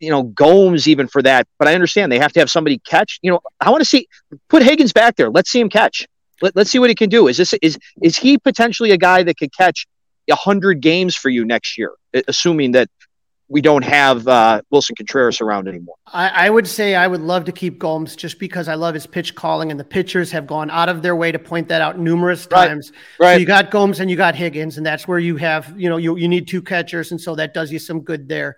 you 0.00 0.10
know 0.10 0.24
Gomes 0.24 0.88
even 0.88 1.06
for 1.06 1.22
that. 1.22 1.46
But 1.58 1.68
I 1.68 1.74
understand 1.74 2.12
they 2.12 2.18
have 2.18 2.32
to 2.32 2.40
have 2.40 2.50
somebody 2.50 2.78
catch. 2.78 3.18
You 3.22 3.32
know, 3.32 3.40
I 3.60 3.70
want 3.70 3.80
to 3.80 3.88
see 3.88 4.08
put 4.48 4.62
Higgins 4.62 4.92
back 4.92 5.16
there. 5.16 5.30
Let's 5.30 5.50
see 5.50 5.60
him 5.60 5.70
catch. 5.70 6.06
Let, 6.42 6.56
let's 6.56 6.70
see 6.70 6.80
what 6.80 6.90
he 6.90 6.94
can 6.94 7.08
do. 7.08 7.28
Is 7.28 7.36
this 7.36 7.54
is 7.62 7.78
is 8.02 8.18
he 8.18 8.36
potentially 8.36 8.90
a 8.90 8.98
guy 8.98 9.22
that 9.22 9.38
could 9.38 9.56
catch 9.56 9.86
a 10.30 10.34
hundred 10.34 10.80
games 10.80 11.16
for 11.16 11.28
you 11.30 11.44
next 11.44 11.78
year, 11.78 11.92
assuming 12.28 12.72
that 12.72 12.88
we 13.52 13.60
don't 13.60 13.84
have 13.84 14.26
uh, 14.26 14.62
Willson 14.72 14.96
Contreras 14.96 15.42
around 15.42 15.68
anymore. 15.68 15.96
I, 16.06 16.46
I, 16.46 16.50
would 16.50 16.66
say 16.66 16.94
I 16.94 17.06
would 17.06 17.20
love 17.20 17.44
to 17.44 17.52
keep 17.52 17.78
Gomes 17.78 18.16
just 18.16 18.38
because 18.38 18.66
I 18.66 18.74
love 18.74 18.94
his 18.94 19.06
pitch 19.06 19.34
calling, 19.34 19.70
and 19.70 19.78
the 19.78 19.84
pitchers 19.84 20.30
have 20.30 20.46
gone 20.46 20.70
out 20.70 20.88
of 20.88 21.02
their 21.02 21.14
way 21.14 21.30
to 21.30 21.38
point 21.38 21.68
that 21.68 21.82
out 21.82 21.98
numerous 21.98 22.46
times. 22.46 22.92
Right. 23.20 23.26
right. 23.26 23.34
So 23.34 23.40
you 23.40 23.46
got 23.46 23.70
Gomes 23.70 24.00
and 24.00 24.10
you 24.10 24.16
got 24.16 24.34
Higgins, 24.34 24.78
and 24.78 24.86
that's 24.86 25.06
where 25.06 25.18
you 25.18 25.36
have 25.36 25.78
you 25.78 25.90
know 25.90 25.98
you 25.98 26.16
you 26.16 26.28
need 26.28 26.48
two 26.48 26.62
catchers, 26.62 27.10
and 27.10 27.20
so 27.20 27.34
that 27.34 27.52
does 27.52 27.70
you 27.70 27.78
some 27.78 28.00
good 28.00 28.26
there. 28.26 28.56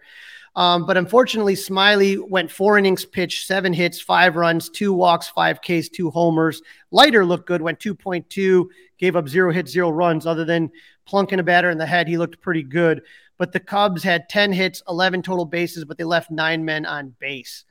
Um, 0.57 0.87
but 0.87 0.97
unfortunately, 0.97 1.55
Smyly 1.55 2.17
went 2.17 2.51
four 2.51 2.79
innings 2.79 3.05
pitched, 3.05 3.49
seven 3.49 3.73
hits, 3.73 4.01
five 4.01 4.37
runs, 4.37 4.71
two 4.71 4.93
walks, 4.93 5.29
five 5.29 5.61
Ks, 5.61 5.89
two 5.89 6.11
homers. 6.11 6.63
Leiter 6.93 7.25
looked 7.25 7.49
good, 7.49 7.61
went 7.61 7.81
2.2, 7.81 8.67
gave 8.99 9.17
up 9.17 9.29
zero 9.29 9.53
hits, 9.53 9.73
zero 9.73 9.91
runs. 9.91 10.27
Other 10.27 10.45
than 10.45 10.71
plunking 11.07 11.41
a 11.41 11.43
batter 11.43 11.71
in 11.71 11.79
the 11.79 11.87
head, 11.87 12.07
he 12.07 12.19
looked 12.19 12.41
pretty 12.41 12.63
good. 12.63 13.03
But 13.39 13.53
the 13.53 13.61
Cubs 13.61 14.03
had 14.03 14.29
10 14.29 14.53
hits, 14.53 14.83
11 14.89 15.23
total 15.23 15.45
bases, 15.45 15.85
but 15.85 15.99
they 15.99 16.05
left 16.05 16.31
nine 16.31 16.65
men 16.65 16.87
on 16.87 17.15
base. 17.19 17.65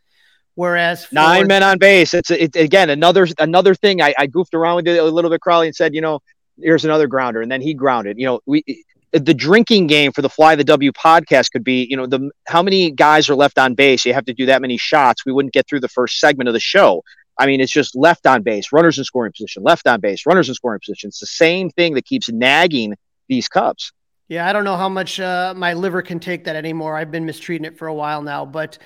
Whereas 0.56 1.06
for- 1.06 1.16
nine 1.16 1.48
men 1.48 1.64
on 1.64 1.80
base, 1.80 2.14
it's 2.14 2.30
it, 2.30 2.56
again 2.56 2.90
another 2.90 3.28
another 3.40 3.74
thing. 3.74 4.02
I, 4.02 4.14
I 4.18 4.28
goofed 4.28 4.54
around 4.54 4.76
with 4.78 4.88
it 4.88 4.98
a 4.98 5.04
little 5.04 5.32
bit, 5.32 5.42
Crowley, 5.42 5.68
and 5.68 5.76
said, 5.76 5.96
you 5.96 6.02
know, 6.02 6.20
here's 6.62 6.86
another 6.86 7.08
grounder, 7.08 7.42
and 7.42 7.52
then 7.52 7.62
he 7.62 7.74
grounded. 7.74 8.20
You 8.20 8.26
know, 8.28 8.40
we 8.46 8.64
the 9.12 9.34
drinking 9.34 9.88
game 9.88 10.12
for 10.12 10.22
the 10.22 10.30
Fly 10.30 10.56
the 10.56 10.64
W 10.64 10.92
podcast 10.92 11.52
could 11.52 11.64
be, 11.64 11.88
you 11.90 11.96
know, 11.96 12.08
the 12.08 12.30
how 12.48 12.64
many 12.64 12.92
guys 12.92 13.30
are 13.30 13.36
left 13.36 13.58
on 13.58 13.74
base. 13.74 14.06
You 14.06 14.14
have 14.14 14.26
to 14.26 14.34
do 14.34 14.48
that 14.48 14.62
many 14.62 14.78
shots. 14.78 15.26
We 15.26 15.32
wouldn't 15.32 15.54
get 15.54 15.68
through 15.68 15.82
the 15.82 15.90
first 15.90 16.20
segment 16.20 16.48
of 16.48 16.54
the 16.54 16.60
show. 16.60 17.04
I 17.38 17.48
mean, 17.48 17.62
it's 17.62 17.72
just 17.72 17.96
left 17.96 18.28
on 18.28 18.44
base, 18.44 18.72
runners 18.72 18.98
in 18.98 19.04
scoring 19.04 19.32
position, 19.32 19.64
left 19.64 19.88
on 19.88 20.00
base, 20.02 20.26
runners 20.26 20.50
in 20.50 20.56
scoring 20.56 20.80
position. 20.80 21.08
It's 21.08 21.20
the 21.20 21.26
same 21.26 21.70
thing 21.72 21.96
that 21.96 22.06
keeps 22.06 22.30
nagging 22.30 22.96
these 23.28 23.48
Cubs. 23.48 23.92
Yeah, 24.28 24.48
I 24.48 24.54
don't 24.54 24.64
know 24.64 24.78
how 24.78 24.90
much 24.90 25.20
uh, 25.20 25.54
my 25.56 25.74
liver 25.74 26.02
can 26.02 26.20
take 26.20 26.46
that 26.46 26.56
anymore. 26.56 26.96
I've 26.96 27.12
been 27.12 27.26
mistreating 27.26 27.66
it 27.66 27.78
for 27.78 27.88
a 27.88 27.94
while 27.94 28.22
now, 28.22 28.46
but 28.46 28.78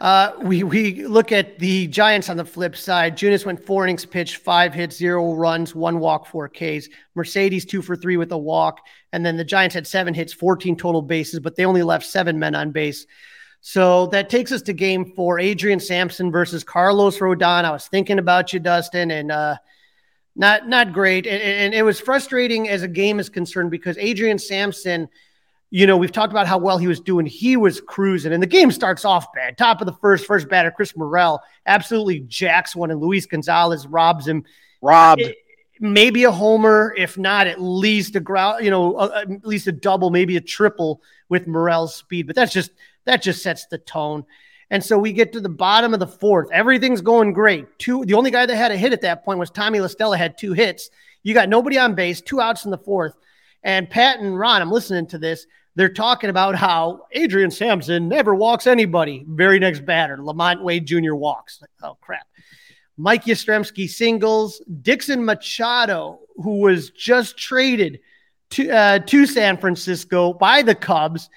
uh, 0.00 0.32
we 0.42 0.62
we 0.62 1.06
look 1.06 1.32
at 1.32 1.58
the 1.58 1.86
Giants 1.86 2.28
on 2.28 2.36
the 2.36 2.44
flip 2.44 2.76
side. 2.76 3.16
Junis 3.16 3.46
went 3.46 3.64
four 3.64 3.84
innings 3.84 4.04
pitched, 4.04 4.36
five 4.38 4.74
hits, 4.74 4.96
zero 4.96 5.34
runs, 5.34 5.74
one 5.74 6.00
walk, 6.00 6.26
four 6.26 6.48
Ks. 6.48 6.88
Mercedes 7.14 7.64
two 7.64 7.82
for 7.82 7.96
three 7.96 8.16
with 8.16 8.32
a 8.32 8.38
walk, 8.38 8.80
and 9.12 9.24
then 9.24 9.36
the 9.36 9.44
Giants 9.44 9.74
had 9.74 9.86
seven 9.86 10.12
hits, 10.12 10.32
fourteen 10.32 10.76
total 10.76 11.02
bases, 11.02 11.40
but 11.40 11.56
they 11.56 11.64
only 11.64 11.82
left 11.82 12.04
seven 12.04 12.38
men 12.38 12.54
on 12.54 12.72
base. 12.72 13.06
So 13.62 14.06
that 14.06 14.30
takes 14.30 14.52
us 14.52 14.62
to 14.62 14.72
game 14.72 15.12
four 15.14 15.38
Adrian 15.38 15.80
Sampson 15.80 16.32
versus 16.32 16.64
Carlos 16.64 17.18
Rodon. 17.18 17.64
I 17.64 17.70
was 17.70 17.88
thinking 17.88 18.18
about 18.18 18.52
you, 18.52 18.58
Dustin, 18.58 19.10
and 19.10 19.30
uh, 19.30 19.56
not 20.36 20.68
not 20.68 20.92
great. 20.92 21.26
And, 21.26 21.42
and, 21.42 21.74
it 21.74 21.82
was 21.82 22.00
frustrating 22.00 22.68
as 22.68 22.82
a 22.82 22.88
game 22.88 23.18
is 23.18 23.28
concerned 23.28 23.70
because 23.70 23.98
Adrian 23.98 24.38
Sampson, 24.38 25.08
you 25.70 25.86
know, 25.86 25.96
we've 25.96 26.12
talked 26.12 26.32
about 26.32 26.46
how 26.46 26.58
well 26.58 26.78
he 26.78 26.86
was 26.86 27.00
doing. 27.00 27.26
He 27.26 27.56
was 27.56 27.80
cruising, 27.80 28.32
and 28.32 28.42
the 28.42 28.46
game 28.46 28.70
starts 28.70 29.04
off 29.04 29.32
bad. 29.32 29.58
Top 29.58 29.80
of 29.80 29.86
the 29.86 29.92
first, 29.94 30.26
first 30.26 30.48
batter, 30.48 30.70
Chris 30.70 30.96
Morel 30.96 31.42
absolutely 31.66 32.20
jacks 32.20 32.74
one, 32.76 32.90
and 32.90 33.00
Luis 33.00 33.26
Gonzalez 33.26 33.86
robs 33.86 34.26
him. 34.26 34.44
Robbed. 34.80 35.22
It, 35.22 35.36
maybe 35.80 36.24
a 36.24 36.30
homer, 36.30 36.94
if 36.96 37.18
not 37.18 37.46
at 37.46 37.60
least 37.60 38.14
a 38.14 38.20
ground, 38.20 38.64
you 38.64 38.70
know, 38.70 39.12
at 39.12 39.46
least 39.46 39.66
a 39.66 39.72
double, 39.72 40.10
maybe 40.10 40.36
a 40.36 40.40
triple 40.40 41.02
with 41.28 41.46
Morel's 41.46 41.94
speed. 41.94 42.26
But 42.26 42.36
that's 42.36 42.52
just 42.52 42.70
that 43.06 43.22
just 43.22 43.42
sets 43.42 43.66
the 43.66 43.78
tone. 43.78 44.24
And 44.70 44.84
so 44.84 44.98
we 44.98 45.12
get 45.12 45.32
to 45.32 45.40
the 45.40 45.48
bottom 45.48 45.92
of 45.92 46.00
the 46.00 46.06
fourth. 46.06 46.48
Everything's 46.52 47.00
going 47.00 47.32
great. 47.32 47.78
Two, 47.78 48.04
the 48.04 48.14
only 48.14 48.30
guy 48.30 48.46
that 48.46 48.54
had 48.54 48.70
a 48.70 48.76
hit 48.76 48.92
at 48.92 49.00
that 49.00 49.24
point 49.24 49.38
was 49.38 49.50
Tommy 49.50 49.80
La 49.80 49.88
Stella 49.88 50.16
had 50.16 50.38
two 50.38 50.52
hits. 50.52 50.90
You 51.22 51.34
got 51.34 51.48
nobody 51.48 51.76
on 51.76 51.94
base, 51.94 52.20
two 52.20 52.40
outs 52.40 52.64
in 52.64 52.70
the 52.70 52.78
fourth. 52.78 53.14
And 53.62 53.90
Pat 53.90 54.20
and 54.20 54.38
Ron, 54.38 54.62
I'm 54.62 54.70
listening 54.70 55.06
to 55.08 55.18
this. 55.18 55.46
They're 55.74 55.88
talking 55.88 56.30
about 56.30 56.54
how 56.54 57.06
Adrian 57.12 57.50
Sampson 57.50 58.08
never 58.08 58.34
walks 58.34 58.66
anybody. 58.66 59.24
Very 59.28 59.58
next 59.58 59.84
batter, 59.84 60.16
LaMonte 60.18 60.62
Wade 60.62 60.86
Jr. 60.86 61.14
walks. 61.14 61.62
oh 61.82 61.96
crap. 62.00 62.26
Mike 62.96 63.24
Yastrzemski 63.24 63.88
singles. 63.88 64.62
Dixon 64.82 65.24
Machado, 65.24 66.20
who 66.36 66.58
was 66.58 66.90
just 66.90 67.38
traded 67.38 68.00
to 68.50 68.70
uh, 68.70 68.98
to 68.98 69.26
San 69.26 69.56
Francisco 69.56 70.32
by 70.32 70.62
the 70.62 70.74
Cubs 70.74 71.30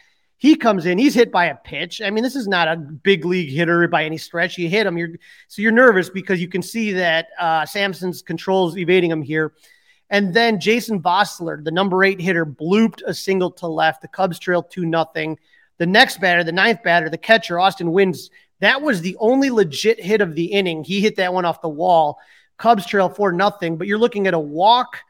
he 0.44 0.58
comes 0.58 0.86
in, 0.86 0.98
he's 0.98 1.14
hit 1.14 1.32
by 1.32 1.46
a 1.46 1.56
pitch. 1.56 2.02
I 2.02 2.10
mean, 2.10 2.22
this 2.22 2.36
is 2.36 2.50
not 2.50 2.68
a 2.68 2.76
big 2.76 3.24
league 3.24 3.50
hitter 3.50 3.88
by 3.88 4.04
any 4.04 4.18
stretch. 4.18 4.58
You 4.58 4.68
hit 4.68 4.86
him, 4.86 4.98
you're 4.98 5.12
so 5.48 5.62
you're 5.62 5.72
nervous 5.72 6.10
because 6.10 6.42
you 6.42 6.50
can 6.50 6.62
see 6.62 6.92
that 6.92 7.28
uh, 7.40 7.66
Sampson's 7.66 8.22
controls 8.22 8.76
evading 8.76 9.10
him 9.10 9.22
here. 9.22 9.54
And 10.10 10.34
then 10.34 10.60
Jason 10.60 11.02
Vosler, 11.02 11.64
the 11.64 11.72
number 11.72 12.04
eight 12.04 12.20
hitter, 12.20 12.46
blooped 12.46 13.02
a 13.08 13.14
single 13.14 13.52
to 13.52 13.68
left. 13.68 14.02
The 14.02 14.10
Cubs 14.10 14.38
trail 14.38 14.62
2 14.62 14.86
nothing. 14.86 15.40
The 15.78 15.86
next 15.86 16.20
batter, 16.20 16.44
the 16.44 16.52
ninth 16.52 16.84
batter, 16.84 17.10
the 17.10 17.18
catcher, 17.18 17.58
Austin 17.58 17.88
Wynns. 17.88 18.30
that 18.60 18.82
was 18.82 19.00
the 19.00 19.16
only 19.22 19.50
legit 19.50 19.98
hit 19.98 20.20
of 20.20 20.36
the 20.36 20.48
inning. 20.48 20.84
He 20.84 21.00
hit 21.00 21.16
that 21.16 21.34
one 21.34 21.46
off 21.46 21.62
the 21.62 21.70
wall. 21.70 22.20
Cubs 22.58 22.86
trail 22.86 23.08
4 23.08 23.32
nothing, 23.32 23.78
but 23.78 23.88
you're 23.88 23.98
looking 23.98 24.28
at 24.28 24.34
a 24.34 24.40
walk– 24.40 24.98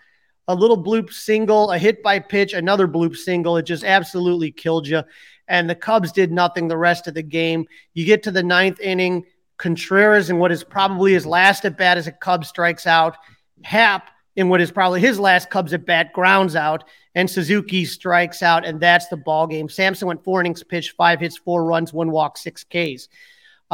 a 0.48 0.56
little 0.56 0.82
bloop 0.82 1.12
single, 1.12 1.72
a 1.72 1.78
hit 1.78 2.04
by 2.04 2.20
pitch, 2.20 2.54
another 2.54 2.88
bloop 2.88 3.16
single. 3.16 3.58
It 3.58 3.64
just 3.64 3.84
absolutely 3.84 4.52
killed 4.52 4.88
you. 4.88 5.04
And 5.48 5.70
the 5.70 5.76
Cubs 5.76 6.12
did 6.12 6.32
nothing 6.32 6.68
the 6.68 6.78
rest 6.78 7.08
of 7.08 7.14
the 7.14 7.24
game. 7.24 7.66
You 7.94 8.06
get 8.06 8.24
to 8.24 8.32
the 8.32 8.44
ninth 8.44 8.80
inning, 8.80 9.26
Contreras 9.58 10.30
in 10.30 10.40
what 10.40 10.52
is 10.52 10.64
probably 10.64 11.14
his 11.14 11.26
last 11.26 11.64
at 11.66 11.78
bat 11.78 11.98
as 11.98 12.08
a 12.08 12.12
Cub 12.12 12.46
strikes 12.46 12.88
out. 12.88 13.18
Happ 13.64 14.10
in 14.36 14.50
what 14.50 14.62
is 14.62 14.72
probably 14.72 15.00
his 15.00 15.20
last 15.20 15.50
Cubs 15.50 15.74
at 15.74 15.86
bat 15.86 16.12
grounds 16.12 16.56
out, 16.56 16.84
and 17.16 17.30
Suzuki 17.30 17.86
strikes 17.86 18.42
out, 18.42 18.66
and 18.66 18.80
that's 18.80 19.08
the 19.08 19.18
ball 19.18 19.48
game. 19.48 19.70
Sampson 19.70 20.08
went 20.08 20.24
four 20.24 20.42
innings 20.42 20.64
pitched, 20.64 20.96
five 20.96 21.20
hits, 21.20 21.38
four 21.38 21.64
runs, 21.64 21.94
one 21.94 22.12
walk, 22.12 22.38
six 22.38 22.64
Ks. 22.64 23.08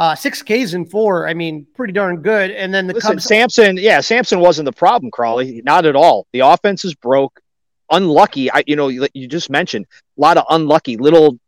Uh, 0.00 0.14
six 0.14 0.42
Ks 0.42 0.72
in 0.72 0.86
four. 0.86 1.28
I 1.28 1.34
mean, 1.34 1.66
pretty 1.74 1.92
darn 1.92 2.22
good. 2.22 2.50
And 2.52 2.72
then 2.72 2.86
the 2.86 2.94
Listen, 2.94 3.10
Cubs. 3.12 3.24
Sampson, 3.24 3.76
yeah, 3.76 4.00
Sampson 4.00 4.40
wasn't 4.40 4.64
the 4.64 4.72
problem, 4.72 5.10
Crawley. 5.10 5.60
Not 5.62 5.84
at 5.84 5.94
all. 5.94 6.26
The 6.32 6.40
offense 6.40 6.86
is 6.86 6.94
broke, 6.94 7.38
unlucky. 7.90 8.50
I, 8.50 8.64
you 8.66 8.76
know, 8.76 8.88
you, 8.88 9.06
you 9.12 9.28
just 9.28 9.50
mentioned 9.50 9.84
a 10.16 10.20
lot 10.20 10.38
of 10.38 10.46
unlucky 10.48 10.96
little 10.96 11.38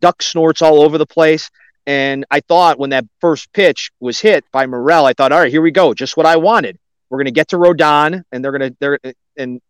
duck 0.00 0.20
snorts 0.20 0.62
all 0.62 0.82
over 0.82 0.98
the 0.98 1.06
place. 1.06 1.48
And 1.86 2.26
I 2.28 2.40
thought 2.40 2.76
when 2.80 2.90
that 2.90 3.04
first 3.20 3.52
pitch 3.52 3.92
was 4.00 4.18
hit 4.18 4.44
by 4.50 4.66
Morel, 4.66 5.06
I 5.06 5.12
thought, 5.12 5.30
all 5.30 5.38
right, 5.38 5.52
here 5.52 5.62
we 5.62 5.70
go, 5.70 5.94
just 5.94 6.16
what 6.16 6.26
I 6.26 6.38
wanted. 6.38 6.80
We're 7.08 7.18
going 7.18 7.26
to 7.26 7.30
get 7.30 7.50
to 7.50 7.56
Rodon, 7.56 8.24
and 8.32 8.44
they're 8.44 8.58
going 8.58 8.72
to 8.72 8.76
they're 8.80 8.98
and 9.36 9.60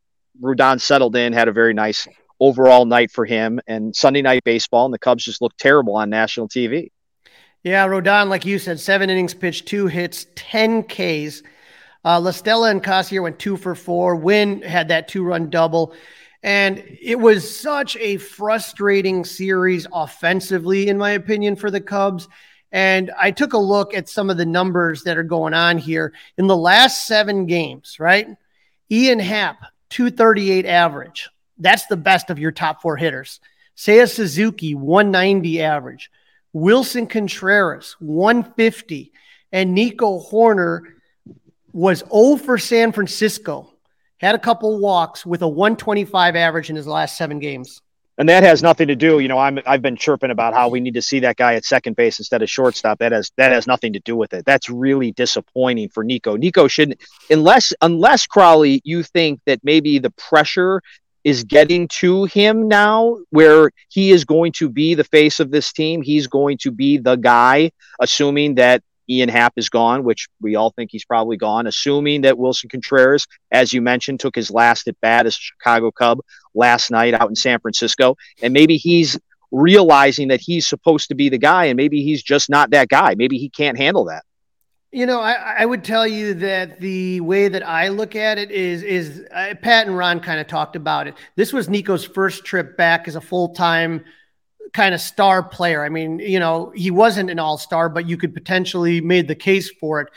Rodon 0.41 0.81
settled 0.81 1.17
in, 1.17 1.35
had 1.35 1.49
a 1.49 1.53
very 1.53 1.75
nice 1.75 2.09
overall 2.41 2.87
night 2.87 3.11
for 3.11 3.27
him. 3.27 3.61
And 3.67 3.95
Sunday 3.95 4.23
night 4.23 4.43
baseball, 4.43 4.87
and 4.87 4.95
the 4.95 4.99
Cubs 4.99 5.23
just 5.23 5.43
looked 5.43 5.59
terrible 5.59 5.97
on 5.97 6.09
national 6.09 6.49
TV. 6.49 6.89
Yeah, 7.67 7.89
Rodon, 7.89 8.29
like 8.29 8.47
you 8.47 8.61
said, 8.61 8.79
seven 8.79 9.11
innings 9.11 9.35
pitched, 9.35 9.67
two 9.67 9.89
hits, 9.89 10.29
10 10.37 10.85
Ks. 10.85 11.43
Uh, 12.05 12.21
LaStella 12.21 12.71
and 12.71 12.81
Kasier 12.81 13.25
went 13.25 13.41
two 13.41 13.57
for 13.57 13.75
four. 13.75 14.15
Wynn 14.15 14.63
had 14.63 14.87
that 14.87 15.09
two 15.09 15.25
run 15.25 15.51
double. 15.51 15.93
And 16.45 16.85
it 17.03 17.19
was 17.19 17.59
such 17.59 17.97
a 17.97 18.19
frustrating 18.19 19.25
series 19.25 19.85
offensively, 19.93 20.87
in 20.87 20.97
my 20.97 21.11
opinion, 21.11 21.57
for 21.57 21.69
the 21.69 21.81
Cubs. 21.81 22.29
And 22.71 23.11
I 23.19 23.33
took 23.33 23.53
a 23.53 23.59
look 23.59 23.95
at 23.95 24.09
some 24.09 24.31
of 24.31 24.37
the 24.37 24.47
numbers 24.47 25.03
that 25.03 25.19
are 25.19 25.25
going 25.25 25.53
on 25.53 25.77
here. 25.77 26.13
In 26.39 26.47
the 26.47 26.57
last 26.57 27.09
seven 27.09 27.47
games, 27.47 27.99
right? 27.99 28.29
Ian 28.93 29.19
Happ, 29.19 29.59
238 29.91 30.67
average. 30.67 31.31
That's 31.59 31.87
the 31.87 31.97
best 31.97 32.31
of 32.31 32.39
your 32.39 32.53
top 32.53 32.81
four 32.81 32.97
hitters. 32.97 33.41
Seiya 33.77 34.09
Suzuki, 34.09 34.77
190 34.77 35.61
average. 35.63 36.13
Willson 36.57 37.09
Contreras, 37.09 37.97
150. 38.01 39.13
And 39.53 39.75
Nico 39.75 40.21
Hoerner 40.21 40.81
was 41.73 42.03
0 42.11 42.37
for 42.37 42.57
San 42.57 42.93
Francisco. 42.93 43.75
Had 44.19 44.35
a 44.35 44.39
couple 44.39 44.79
walks 44.79 45.27
with 45.27 45.43
a 45.43 45.49
125 45.49 46.35
average 46.35 46.71
in 46.71 46.77
his 46.77 46.87
last 46.87 47.19
seven 47.19 47.39
games. 47.39 47.83
And 48.19 48.31
that 48.31 48.43
has 48.43 48.63
nothing 48.63 48.89
to 48.89 48.97
do, 48.97 49.19
you 49.19 49.29
know, 49.29 49.39
I'm 49.39 49.59
I've 49.67 49.83
been 49.83 49.97
chirping 49.97 50.31
about 50.31 50.55
how 50.55 50.71
we 50.71 50.81
need 50.81 50.95
to 50.95 51.03
see 51.03 51.21
that 51.21 51.37
guy 51.37 51.55
at 51.55 51.67
second 51.67 51.97
base 51.97 52.19
instead 52.19 52.41
of 52.41 52.49
shortstop. 52.49 52.99
That 53.01 53.13
has 53.13 53.31
that 53.37 53.53
has 53.53 53.67
nothing 53.67 53.93
to 53.93 54.01
do 54.01 54.17
with 54.17 54.33
it. 54.33 54.47
That's 54.47 54.71
really 54.71 55.13
disappointing 55.13 55.91
for 55.91 56.03
Nico. 56.03 56.35
Nico 56.35 56.67
shouldn't 56.67 57.03
unless 57.29 57.75
unless 57.83 58.27
Crawly, 58.27 58.81
you 58.85 59.03
think 59.03 59.41
that 59.45 59.61
maybe 59.63 59.99
the 59.99 60.09
pressure 60.13 60.81
is 61.27 61.43
getting 61.43 61.89
to 61.89 62.23
him 62.27 62.69
now 62.69 63.19
where 63.31 63.69
he 63.89 64.13
is 64.13 64.25
going 64.25 64.53
to 64.53 64.69
be 64.69 64.95
the 64.95 65.03
face 65.03 65.41
of 65.41 65.51
this 65.51 65.73
team. 65.73 66.01
He's 66.01 66.29
going 66.29 66.57
to 66.59 66.71
be 66.71 66.99
the 66.99 67.17
guy, 67.17 67.73
assuming 68.01 68.55
that 68.55 68.85
Ian 69.11 69.29
Happ 69.29 69.55
is 69.57 69.69
gone, 69.69 70.05
which 70.05 70.29
we 70.41 70.55
all 70.55 70.71
think 70.71 70.93
he's 70.93 71.05
probably 71.05 71.37
gone, 71.37 71.67
assuming 71.67 72.21
that 72.21 72.37
Willson 72.39 72.71
Contreras, 72.71 73.27
as 73.51 73.73
you 73.73 73.83
mentioned, 73.83 74.21
took 74.21 74.37
his 74.37 74.53
last 74.53 74.87
at 74.87 75.01
bat 75.01 75.27
as 75.27 75.35
a 75.35 75.41
Chicago 75.41 75.91
Cub 75.91 76.21
last 76.55 76.93
night 76.93 77.13
out 77.13 77.29
in 77.29 77.35
San 77.35 77.59
Francisco. 77.59 78.15
And 78.41 78.53
maybe 78.53 78.77
he's 78.77 79.19
realizing 79.51 80.29
that 80.29 80.41
he's 80.41 80.69
supposed 80.69 81.09
to 81.09 81.17
be 81.17 81.29
the 81.29 81.39
guy, 81.39 81.65
and 81.65 81.77
maybe 81.77 82.05
he's 82.05 82.23
just 82.23 82.49
not 82.49 82.71
that 82.71 82.89
guy. 82.89 83.17
Maybe 83.17 83.37
he 83.37 83.49
can't 83.49 83.77
handle 83.77 84.05
that. 84.05 84.25
You 84.93 85.05
know, 85.05 85.21
I, 85.21 85.57
I, 85.59 85.67
would 85.67 85.85
tell 85.85 86.07
you 86.07 86.33
that 86.35 86.81
the 86.81 87.21
way 87.21 87.49
that 87.49 87.67
I 87.67 87.89
look 87.89 88.15
at 88.15 88.39
it 88.39 88.51
is 88.51 88.83
is 88.83 89.25
uh, 89.35 89.55
Pat 89.61 89.89
and 89.89 89.97
Ron 89.97 90.21
kind 90.21 90.41
of 90.41 90.47
talked 90.47 90.77
about 90.77 91.07
it. 91.07 91.15
This 91.35 91.53
was 91.53 91.69
Nico's 91.69 92.05
first 92.05 92.45
trip 92.45 92.77
back 92.77 93.09
as 93.09 93.17
a 93.17 93.21
full 93.21 93.49
time 93.49 94.05
kind 94.73 94.95
of 94.95 95.01
star 95.01 95.43
player. 95.43 95.85
I 95.85 95.89
mean, 95.89 96.19
you 96.21 96.39
know, 96.39 96.73
he 96.75 96.91
wasn't 96.91 97.31
an 97.31 97.39
all 97.39 97.59
star, 97.59 97.89
but 97.89 98.09
you 98.09 98.17
could 98.17 98.33
potentially 98.33 99.01
made 99.01 99.29
the 99.29 99.35
case 99.35 99.71
for 99.71 100.01
it. 100.01 100.09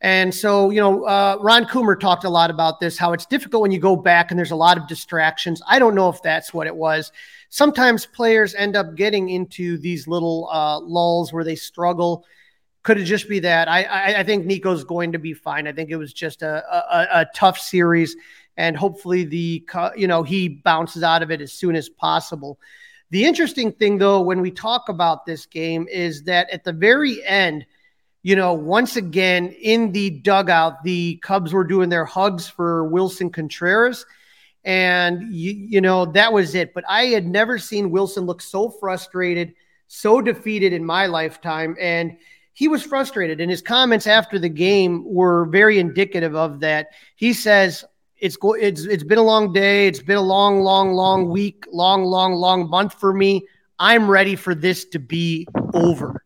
And 0.00 0.32
so, 0.32 0.70
you 0.70 0.80
know, 0.80 1.04
uh, 1.04 1.38
Ron 1.40 1.64
Coomer 1.64 1.98
talked 1.98 2.24
a 2.24 2.30
lot 2.30 2.50
about 2.50 2.78
this, 2.78 2.96
how 2.96 3.12
it's 3.12 3.26
difficult 3.26 3.62
when 3.62 3.72
you 3.72 3.80
go 3.80 3.96
back 3.96 4.30
and 4.30 4.38
there's 4.38 4.52
a 4.52 4.56
lot 4.56 4.78
of 4.78 4.86
distractions. 4.86 5.60
I 5.66 5.78
don't 5.78 5.94
know 5.94 6.08
if 6.08 6.22
that's 6.22 6.54
what 6.54 6.68
it 6.68 6.76
was. 6.76 7.10
Sometimes 7.48 8.06
players 8.06 8.54
end 8.54 8.76
up 8.76 8.94
getting 8.94 9.28
into 9.28 9.76
these 9.78 10.06
little 10.06 10.48
uh, 10.52 10.78
lulls 10.78 11.32
where 11.32 11.44
they 11.44 11.56
struggle 11.56 12.24
could 12.82 12.98
it 12.98 13.04
just 13.04 13.28
be 13.28 13.40
that? 13.40 13.68
I, 13.68 13.82
I, 13.82 14.20
I 14.20 14.22
think 14.22 14.46
Nico's 14.46 14.84
going 14.84 15.12
to 15.12 15.18
be 15.18 15.34
fine. 15.34 15.66
I 15.66 15.72
think 15.72 15.90
it 15.90 15.96
was 15.96 16.12
just 16.12 16.42
a, 16.42 16.64
a, 16.72 17.20
a 17.20 17.26
tough 17.34 17.58
series, 17.58 18.16
and 18.56 18.76
hopefully 18.76 19.24
the 19.24 19.68
you 19.96 20.06
know 20.06 20.22
he 20.22 20.48
bounces 20.48 21.02
out 21.02 21.22
of 21.22 21.30
it 21.30 21.40
as 21.40 21.52
soon 21.52 21.76
as 21.76 21.88
possible. 21.88 22.58
The 23.10 23.24
interesting 23.24 23.72
thing, 23.72 23.98
though, 23.98 24.20
when 24.20 24.40
we 24.40 24.50
talk 24.50 24.88
about 24.88 25.24
this 25.24 25.46
game, 25.46 25.88
is 25.90 26.24
that 26.24 26.50
at 26.50 26.64
the 26.64 26.74
very 26.74 27.24
end, 27.24 27.64
you 28.22 28.36
know, 28.36 28.52
once 28.52 28.96
again 28.96 29.54
in 29.62 29.92
the 29.92 30.10
dugout, 30.10 30.82
the 30.84 31.16
Cubs 31.22 31.52
were 31.52 31.64
doing 31.64 31.88
their 31.88 32.04
hugs 32.04 32.48
for 32.48 32.84
Willson 32.90 33.32
Contreras. 33.32 34.04
And, 34.64 35.32
you, 35.32 35.52
you 35.52 35.80
know, 35.80 36.04
that 36.04 36.32
was 36.32 36.54
it. 36.54 36.74
But 36.74 36.84
I 36.86 37.06
had 37.06 37.26
never 37.26 37.58
seen 37.58 37.90
Willson 37.90 38.26
look 38.26 38.42
so 38.42 38.68
frustrated, 38.68 39.54
so 39.86 40.20
defeated 40.20 40.74
in 40.74 40.84
my 40.84 41.06
lifetime. 41.06 41.76
And, 41.80 42.18
he 42.58 42.66
was 42.66 42.82
frustrated, 42.82 43.40
and 43.40 43.48
his 43.48 43.62
comments 43.62 44.08
after 44.08 44.36
the 44.36 44.48
game 44.48 45.04
were 45.06 45.44
very 45.44 45.78
indicative 45.78 46.34
of 46.34 46.58
that. 46.58 46.88
He 47.14 47.32
says, 47.32 47.84
"It's 48.18 48.36
go- 48.36 48.54
it's 48.54 48.84
it's 48.84 49.04
been 49.04 49.18
a 49.18 49.22
long 49.22 49.52
day. 49.52 49.86
It's 49.86 50.02
been 50.02 50.16
a 50.16 50.20
long, 50.20 50.62
long, 50.64 50.92
long 50.92 51.28
week, 51.28 51.66
long, 51.70 52.02
long, 52.02 52.34
long 52.34 52.68
month 52.68 52.94
for 52.94 53.14
me. 53.14 53.46
I'm 53.78 54.10
ready 54.10 54.34
for 54.34 54.56
this 54.56 54.86
to 54.86 54.98
be 54.98 55.46
over." 55.72 56.24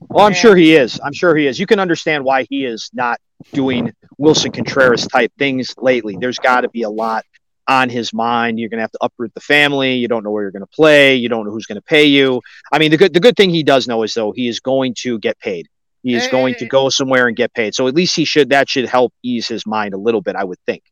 Well, 0.00 0.26
I'm 0.26 0.34
sure 0.34 0.56
he 0.56 0.74
is. 0.74 0.98
I'm 1.04 1.12
sure 1.12 1.36
he 1.36 1.46
is. 1.46 1.60
You 1.60 1.66
can 1.66 1.78
understand 1.78 2.24
why 2.24 2.44
he 2.50 2.64
is 2.64 2.90
not 2.92 3.20
doing 3.52 3.92
Willson 4.18 4.52
Contreras 4.52 5.06
type 5.06 5.30
things 5.38 5.72
lately. 5.78 6.16
There's 6.20 6.40
got 6.40 6.62
to 6.62 6.68
be 6.70 6.82
a 6.82 6.90
lot 6.90 7.24
on 7.68 7.88
his 7.88 8.12
mind. 8.12 8.58
You're 8.58 8.68
going 8.68 8.78
to 8.78 8.82
have 8.82 8.92
to 8.92 8.98
uproot 9.00 9.34
the 9.34 9.40
family. 9.40 9.94
You 9.94 10.08
don't 10.08 10.24
know 10.24 10.30
where 10.30 10.42
you're 10.42 10.52
going 10.52 10.62
to 10.62 10.66
play. 10.66 11.14
You 11.16 11.28
don't 11.28 11.44
know 11.44 11.52
who's 11.52 11.66
going 11.66 11.76
to 11.76 11.82
pay 11.82 12.04
you. 12.04 12.42
I 12.72 12.78
mean, 12.78 12.90
the 12.90 12.96
good 12.96 13.12
the 13.12 13.20
good 13.20 13.36
thing 13.36 13.50
he 13.50 13.62
does 13.62 13.88
know 13.88 14.02
is 14.02 14.14
though 14.14 14.32
he 14.32 14.48
is 14.48 14.60
going 14.60 14.94
to 14.98 15.18
get 15.18 15.38
paid. 15.38 15.68
He 16.02 16.14
is 16.14 16.28
going 16.28 16.54
to 16.56 16.66
go 16.66 16.88
somewhere 16.88 17.26
and 17.26 17.36
get 17.36 17.52
paid. 17.52 17.74
So 17.74 17.88
at 17.88 17.94
least 17.94 18.14
he 18.14 18.24
should 18.24 18.50
that 18.50 18.68
should 18.68 18.88
help 18.88 19.12
ease 19.24 19.48
his 19.48 19.66
mind 19.66 19.92
a 19.92 19.96
little 19.96 20.20
bit, 20.20 20.36
I 20.36 20.44
would 20.44 20.58
think. 20.64 20.84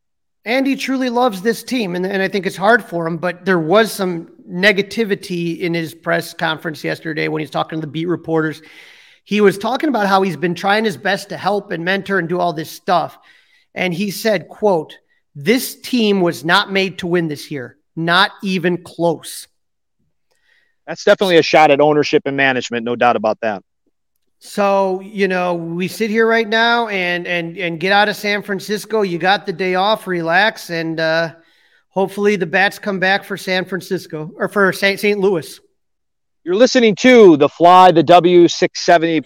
And 0.45 0.67
he 0.67 0.77
truly 0.77 1.09
loves 1.09 1.41
this 1.41 1.63
team, 1.63 1.95
and, 1.95 2.05
and 2.05 2.21
I 2.21 2.29
think 2.29 2.47
it's 2.47 2.57
hard 2.57 2.85
for 2.85 3.07
him. 3.07 3.17
But 3.17 3.45
there 3.45 3.59
was 3.59 3.93
some 3.93 4.27
negativity 4.47 5.61
in 5.61 5.73
his 5.73 5.95
press 5.95 6.35
conference 6.35 6.85
yesterday 6.85 7.29
when 7.29 7.41
he's 7.41 7.51
talking 7.51 7.81
to 7.81 7.87
the 7.87 7.91
beat 7.91 8.07
reporters. 8.07 8.61
He 9.25 9.41
was 9.41 9.57
talking 9.57 9.89
about 9.89 10.07
how 10.07 10.21
he's 10.23 10.37
been 10.37 10.55
trying 10.55 10.85
his 10.85 10.99
best 10.99 11.31
to 11.31 11.37
help 11.37 11.71
and 11.71 11.85
mentor 11.85 12.19
and 12.19 12.29
do 12.29 12.39
all 12.39 12.53
this 12.53 12.71
stuff. 12.71 13.17
And 13.75 13.95
he 13.95 14.11
said, 14.11 14.49
quote, 14.49 14.99
this 15.35 15.75
team 15.75 16.21
was 16.21 16.45
not 16.45 16.71
made 16.71 16.99
to 16.99 17.07
win 17.07 17.29
this 17.29 17.51
year, 17.51 17.77
not 17.97 18.33
even 18.43 18.83
close. 18.83 19.49
That's 20.87 21.05
definitely 21.05 21.39
a 21.39 21.43
shot 21.43 21.71
at 21.71 21.81
ownership 21.81 22.23
and 22.27 22.37
management, 22.37 22.85
no 22.85 22.95
doubt 22.95 23.17
about 23.17 23.41
that. 23.41 23.63
So, 24.39 25.01
you 25.01 25.27
know, 25.27 25.55
we 25.55 25.89
sit 25.89 26.11
here 26.11 26.27
right 26.27 26.47
now 26.47 26.89
and 26.89 27.27
and 27.27 27.57
and 27.57 27.81
get 27.81 27.93
out 27.93 28.11
of 28.11 28.17
San 28.17 28.43
Francisco. 28.43 29.01
You 29.01 29.19
got 29.19 29.47
the 29.47 29.55
day 29.55 29.75
off, 29.75 30.07
relax, 30.07 30.69
and 30.69 31.01
uh 31.01 31.35
hopefully 31.89 32.37
the 32.37 32.47
bats 32.47 32.79
come 32.79 32.99
back 32.99 33.25
for 33.25 33.37
San 33.37 33.65
Francisco 33.65 34.31
or 34.37 34.49
for 34.49 34.71
St. 34.73 35.01
St. 35.01 35.19
Louis. 35.19 35.61
You're 36.43 36.57
listening 36.57 36.95
to 36.97 37.39
the 37.39 37.49
Fly 37.49 37.93
the 37.93 38.05
W670 38.05 39.25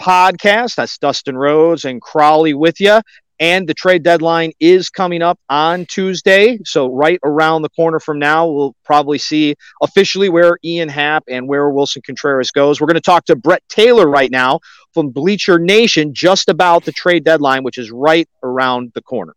podcast. 0.00 0.74
That's 0.74 0.98
Dustin 0.98 1.36
Rhodes 1.36 1.84
and 1.84 2.02
Crawly 2.02 2.54
with 2.54 2.80
you. 2.80 3.00
And 3.38 3.68
the 3.68 3.74
trade 3.74 4.02
deadline 4.02 4.52
is 4.60 4.88
coming 4.88 5.20
up 5.20 5.38
on 5.50 5.84
Tuesday. 5.86 6.58
So, 6.64 6.92
right 6.92 7.18
around 7.22 7.62
the 7.62 7.68
corner 7.70 8.00
from 8.00 8.18
now, 8.18 8.46
we'll 8.46 8.74
probably 8.84 9.18
see 9.18 9.56
officially 9.82 10.28
where 10.28 10.58
Ian 10.64 10.88
Happ 10.88 11.24
and 11.28 11.46
where 11.46 11.68
Willson 11.70 12.02
Contreras 12.02 12.50
goes. 12.50 12.80
We're 12.80 12.86
going 12.86 12.94
to 12.94 13.00
talk 13.00 13.26
to 13.26 13.36
Brett 13.36 13.62
Taylor 13.68 14.08
right 14.08 14.30
now 14.30 14.60
from 14.94 15.10
Bleacher 15.10 15.58
Nation 15.58 16.14
just 16.14 16.48
about 16.48 16.84
the 16.84 16.92
trade 16.92 17.24
deadline, 17.24 17.62
which 17.62 17.76
is 17.76 17.90
right 17.90 18.28
around 18.42 18.92
the 18.94 19.02
corner. 19.02 19.34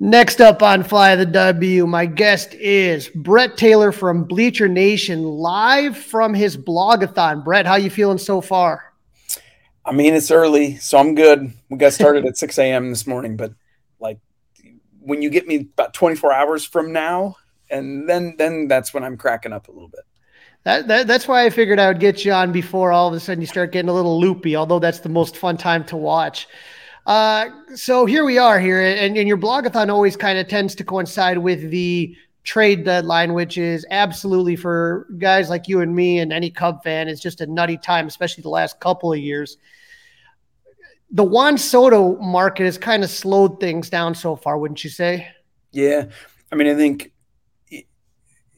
Next 0.00 0.40
up 0.40 0.62
on 0.62 0.84
Fly 0.84 1.16
the 1.16 1.26
W, 1.26 1.84
my 1.84 2.06
guest 2.06 2.54
is 2.54 3.08
Brett 3.08 3.56
Taylor 3.56 3.90
from 3.90 4.24
Bleacher 4.24 4.68
Nation, 4.68 5.24
live 5.24 5.96
from 5.96 6.34
his 6.34 6.56
blogathon. 6.56 7.44
Brett, 7.44 7.66
how 7.66 7.74
you 7.74 7.90
feeling 7.90 8.18
so 8.18 8.40
far? 8.40 8.87
I 9.88 9.92
mean, 9.92 10.12
it's 10.12 10.30
early, 10.30 10.76
so 10.76 10.98
I'm 10.98 11.14
good. 11.14 11.50
We 11.70 11.78
got 11.78 11.94
started 11.94 12.26
at 12.26 12.36
6 12.36 12.58
a.m. 12.58 12.90
this 12.90 13.06
morning, 13.06 13.36
but 13.38 13.52
like 13.98 14.18
when 15.00 15.22
you 15.22 15.30
get 15.30 15.48
me 15.48 15.68
about 15.72 15.94
24 15.94 16.30
hours 16.32 16.64
from 16.64 16.92
now, 16.92 17.36
and 17.70 18.08
then 18.08 18.34
then 18.36 18.68
that's 18.68 18.92
when 18.92 19.02
I'm 19.02 19.16
cracking 19.16 19.52
up 19.52 19.68
a 19.68 19.72
little 19.72 19.88
bit. 19.88 20.00
That, 20.64 20.88
that, 20.88 21.06
that's 21.06 21.26
why 21.26 21.46
I 21.46 21.50
figured 21.50 21.78
I 21.78 21.88
would 21.88 22.00
get 22.00 22.24
you 22.24 22.32
on 22.32 22.52
before 22.52 22.92
all 22.92 23.08
of 23.08 23.14
a 23.14 23.20
sudden 23.20 23.40
you 23.40 23.46
start 23.46 23.72
getting 23.72 23.88
a 23.88 23.94
little 23.94 24.20
loopy, 24.20 24.56
although 24.56 24.78
that's 24.78 24.98
the 24.98 25.08
most 25.08 25.36
fun 25.36 25.56
time 25.56 25.84
to 25.84 25.96
watch. 25.96 26.48
Uh, 27.06 27.48
so 27.74 28.04
here 28.04 28.26
we 28.26 28.36
are 28.36 28.60
here, 28.60 28.82
and, 28.82 29.16
and 29.16 29.26
your 29.26 29.38
blogathon 29.38 29.88
always 29.88 30.16
kind 30.16 30.38
of 30.38 30.48
tends 30.48 30.74
to 30.74 30.84
coincide 30.84 31.38
with 31.38 31.70
the 31.70 32.14
trade 32.44 32.84
deadline, 32.84 33.32
which 33.32 33.56
is 33.56 33.86
absolutely 33.90 34.56
for 34.56 35.06
guys 35.16 35.48
like 35.48 35.68
you 35.68 35.80
and 35.80 35.94
me 35.94 36.18
and 36.18 36.32
any 36.32 36.50
Cub 36.50 36.82
fan, 36.82 37.08
is 37.08 37.20
just 37.20 37.40
a 37.40 37.46
nutty 37.46 37.78
time, 37.78 38.06
especially 38.06 38.42
the 38.42 38.50
last 38.50 38.78
couple 38.80 39.10
of 39.10 39.18
years. 39.18 39.56
The 41.10 41.24
Juan 41.24 41.56
Soto 41.56 42.16
market 42.16 42.64
has 42.64 42.78
kind 42.78 43.02
of 43.02 43.10
slowed 43.10 43.60
things 43.60 43.88
down 43.88 44.14
so 44.14 44.36
far, 44.36 44.58
wouldn't 44.58 44.84
you 44.84 44.90
say? 44.90 45.28
Yeah. 45.72 46.06
I 46.52 46.54
mean, 46.54 46.68
I 46.68 46.74
think 46.74 47.12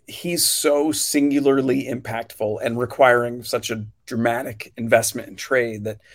he's 0.07 0.47
so 0.47 0.91
singularly 0.91 1.87
impactful 1.87 2.59
and 2.63 2.79
requiring 2.79 3.45
such 3.45 3.71
a 3.71 3.87
dramatic 4.07 4.73
investment 4.77 5.29
in 5.29 5.37
trade 5.37 5.85
that– 5.85 5.99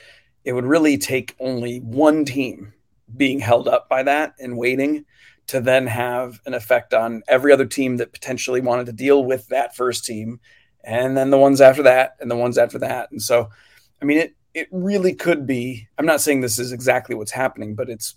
it 0.45 0.53
would 0.53 0.65
really 0.65 0.97
take 0.97 1.35
only 1.39 1.79
one 1.79 2.23
team 2.23 2.73
being 3.17 3.39
held 3.39 3.67
up 3.67 3.89
by 3.89 4.03
that 4.03 4.35
and 4.39 4.57
waiting 4.57 5.05
to 5.47 5.59
then 5.59 5.85
have 5.87 6.39
an 6.45 6.53
effect 6.53 6.93
on 6.93 7.23
every 7.27 7.51
other 7.51 7.65
team 7.65 7.97
that 7.97 8.13
potentially 8.13 8.61
wanted 8.61 8.85
to 8.85 8.93
deal 8.93 9.25
with 9.25 9.47
that 9.47 9.75
first 9.75 10.05
team 10.05 10.39
and 10.83 11.17
then 11.17 11.31
the 11.31 11.37
ones 11.37 11.61
after 11.61 11.83
that 11.83 12.15
and 12.19 12.31
the 12.31 12.35
ones 12.35 12.57
after 12.57 12.79
that 12.79 13.11
and 13.11 13.21
so 13.21 13.49
i 14.01 14.05
mean 14.05 14.17
it 14.17 14.35
it 14.55 14.67
really 14.71 15.13
could 15.13 15.45
be 15.45 15.87
i'm 15.97 16.05
not 16.05 16.21
saying 16.21 16.41
this 16.41 16.57
is 16.57 16.71
exactly 16.71 17.15
what's 17.15 17.31
happening 17.31 17.75
but 17.75 17.89
it's 17.89 18.15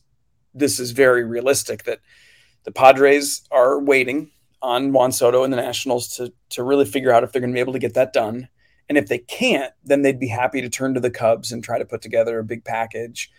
this 0.55 0.81
is 0.81 0.93
very 0.93 1.25
realistic 1.25 1.85
that 1.85 2.01
the 2.65 2.73
padres 2.73 3.43
are 3.51 3.79
waiting 3.79 4.31
on 4.63 4.93
juan 4.93 5.13
soto 5.13 5.45
and 5.45 5.53
the 5.53 5.57
nationals 5.57 6.09
to 6.17 6.33
to 6.49 6.63
really 6.63 6.87
figure 6.87 7.13
out 7.13 7.23
if 7.23 7.33
they're 7.33 7.41
going 7.41 7.53
to 7.53 7.57
be 7.57 7.61
able 7.61 7.75
to 7.75 7.79
get 7.79 7.95
that 7.95 8.13
done 8.13 8.49
and 8.89 8.97
if 8.97 9.09
they 9.09 9.19
can't, 9.19 9.73
then 9.85 10.03
they'd 10.03 10.19
be 10.19 10.29
happy 10.29 10.61
to 10.63 10.69
turn 10.69 10.95
to 10.95 11.01
the 11.01 11.11
Cubs 11.11 11.53
and 11.53 11.63
try 11.63 11.79
to 11.79 11.85
put 11.85 12.01
together 12.01 12.39
a 12.39 12.45
big 12.45 12.65
package, 12.65 13.31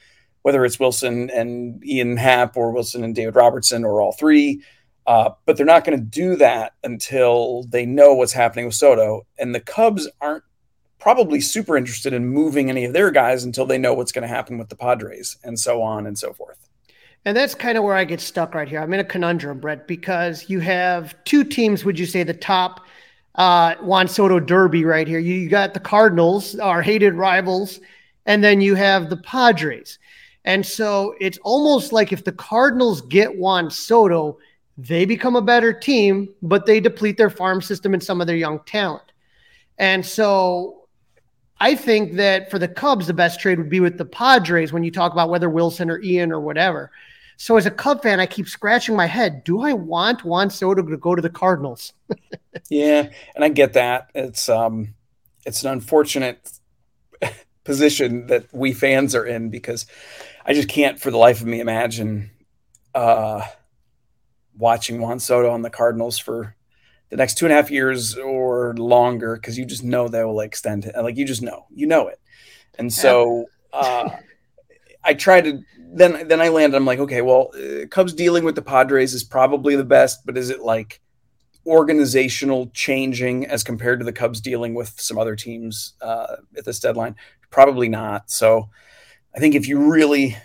whether 0.43 0.63
it's 0.63 0.77
Willson 0.77 1.29
and 1.33 1.83
Ian 1.85 2.17
Happ 2.17 2.55
or 2.55 2.71
Willson 2.71 3.03
and 3.03 3.15
David 3.15 3.35
Robertson 3.35 3.83
or 3.83 3.99
all 3.99 4.11
three. 4.11 4.61
Uh, 5.07 5.31
but 5.45 5.57
they're 5.57 5.65
not 5.65 5.85
going 5.85 5.97
to 5.97 6.03
do 6.03 6.35
that 6.35 6.73
until 6.83 7.63
they 7.63 7.85
know 7.85 8.13
what's 8.13 8.33
happening 8.33 8.65
with 8.65 8.75
Soto. 8.75 9.25
And 9.39 9.55
the 9.55 9.59
Cubs 9.59 10.07
aren't 10.21 10.43
probably 10.99 11.41
super 11.41 11.77
interested 11.77 12.13
in 12.13 12.27
moving 12.27 12.69
any 12.69 12.85
of 12.85 12.93
their 12.93 13.11
guys 13.11 13.43
until 13.43 13.65
they 13.65 13.77
know 13.77 13.93
what's 13.93 14.11
going 14.11 14.23
to 14.23 14.27
happen 14.27 14.57
with 14.57 14.69
the 14.69 14.75
Padres 14.75 15.37
and 15.43 15.57
so 15.57 15.81
on 15.81 16.07
and 16.07 16.17
so 16.17 16.33
forth. 16.33 16.57
And 17.25 17.35
that's 17.35 17.55
kind 17.55 17.77
of 17.77 17.83
where 17.83 17.95
I 17.95 18.05
get 18.05 18.21
stuck 18.21 18.53
right 18.55 18.67
here. 18.67 18.79
I'm 18.79 18.93
in 18.93 18.99
a 18.99 19.05
conundrum, 19.05 19.59
Brett, 19.59 19.87
because 19.87 20.49
you 20.49 20.59
have 20.61 21.15
two 21.25 21.43
teams, 21.43 21.83
would 21.83 21.99
you 21.99 22.05
say, 22.05 22.23
the 22.23 22.33
top– 22.33 22.85
uh, 23.35 23.75
Juan 23.75 24.07
Soto 24.07 24.39
Derby 24.39 24.83
right 24.83 25.07
here. 25.07 25.19
You, 25.19 25.33
you 25.33 25.49
got 25.49 25.73
the 25.73 25.79
Cardinals, 25.79 26.59
our 26.59 26.81
hated 26.81 27.13
rivals, 27.13 27.79
and 28.25 28.43
then 28.43 28.61
you 28.61 28.75
have 28.75 29.09
the 29.09 29.17
Padres. 29.17 29.97
And 30.45 30.65
so 30.65 31.15
it's 31.19 31.37
almost 31.39 31.93
like 31.93 32.11
if 32.11 32.23
the 32.23 32.33
Cardinals 32.33 33.01
get 33.01 33.37
Juan 33.37 33.69
Soto, 33.69 34.37
they 34.77 35.05
become 35.05 35.35
a 35.35 35.41
better 35.41 35.73
team, 35.73 36.29
but 36.41 36.65
they 36.65 36.79
deplete 36.79 37.17
their 37.17 37.29
farm 37.29 37.61
system 37.61 37.93
and 37.93 38.03
some 38.03 38.21
of 38.21 38.27
their 38.27 38.35
young 38.35 38.59
talent. 38.65 39.11
And 39.77 40.05
so 40.05 40.78
I 41.59 41.75
think 41.75 42.13
that 42.13 42.49
for 42.49 42.57
the 42.57 42.67
Cubs, 42.67 43.07
the 43.07 43.13
best 43.13 43.39
trade 43.39 43.57
would 43.57 43.69
be 43.69 43.79
with 43.79 43.97
the 43.97 44.05
Padres 44.05 44.71
when 44.71 44.83
you 44.83 44.91
talk 44.91 45.11
about 45.11 45.29
whether 45.29 45.49
Willson 45.49 45.89
or 45.89 46.01
Ian 46.01 46.31
or 46.31 46.39
whatever. 46.39 46.91
So 47.37 47.57
as 47.57 47.65
a 47.65 47.71
Cub 47.71 48.03
fan, 48.03 48.19
I 48.19 48.25
keep 48.25 48.47
scratching 48.47 48.95
my 48.95 49.05
head. 49.05 49.43
Do 49.43 49.61
I 49.61 49.73
want 49.73 50.25
Juan 50.25 50.49
Soto 50.49 50.81
to 50.81 50.97
go 50.97 51.15
to 51.15 51.21
the 51.21 51.29
Cardinals? 51.29 51.93
yeah, 52.69 53.09
and 53.35 53.43
I 53.43 53.49
get 53.49 53.73
that. 53.73 54.09
It's 54.13 54.49
um 54.49 54.93
it's 55.45 55.63
an 55.63 55.71
unfortunate 55.71 56.51
position 57.63 58.27
that 58.27 58.53
we 58.53 58.73
fans 58.73 59.15
are 59.15 59.25
in 59.25 59.49
because 59.49 59.85
I 60.45 60.53
just 60.53 60.67
can't 60.67 60.99
for 60.99 61.11
the 61.11 61.17
life 61.17 61.41
of 61.41 61.47
me 61.47 61.59
imagine 61.59 62.31
uh 62.93 63.45
watching 64.57 64.99
Juan 64.99 65.19
Soto 65.19 65.49
on 65.49 65.61
the 65.61 65.69
Cardinals 65.69 66.19
for 66.19 66.55
the 67.09 67.17
next 67.17 67.37
two 67.37 67.45
and 67.45 67.53
a 67.53 67.55
half 67.55 67.71
years 67.71 68.15
or 68.17 68.75
longer 68.75 69.35
because 69.35 69.57
you 69.57 69.65
just 69.65 69.83
know 69.83 70.07
they 70.07 70.23
will 70.23 70.39
extend 70.41 70.85
it. 70.85 70.95
Like 70.95 71.17
you 71.17 71.25
just 71.25 71.41
know, 71.41 71.65
you 71.73 71.87
know 71.87 72.07
it. 72.07 72.19
And 72.77 72.91
so 72.91 73.45
uh 73.73 74.09
I 75.03 75.13
try 75.13 75.41
to 75.41 75.63
then 75.91 76.27
then 76.27 76.41
I 76.41 76.49
landed. 76.49 76.77
I'm 76.77 76.85
like, 76.85 76.99
okay, 76.99 77.21
well, 77.21 77.51
uh, 77.55 77.87
Cubs 77.87 78.13
dealing 78.13 78.43
with 78.43 78.55
the 78.55 78.61
Padres 78.61 79.13
is 79.13 79.23
probably 79.23 79.75
the 79.75 79.83
best, 79.83 80.25
but 80.25 80.37
is 80.37 80.49
it 80.49 80.61
like 80.61 81.01
organizational 81.65 82.67
changing 82.73 83.45
as 83.45 83.63
compared 83.63 83.99
to 83.99 84.05
the 84.05 84.13
Cubs 84.13 84.41
dealing 84.41 84.73
with 84.73 84.99
some 84.99 85.17
other 85.17 85.35
teams 85.35 85.93
uh, 86.01 86.37
at 86.57 86.65
this 86.65 86.79
deadline? 86.79 87.15
Probably 87.49 87.89
not. 87.89 88.29
So 88.29 88.69
I 89.35 89.39
think 89.39 89.55
if 89.55 89.67
you 89.67 89.91
really, 89.91 90.37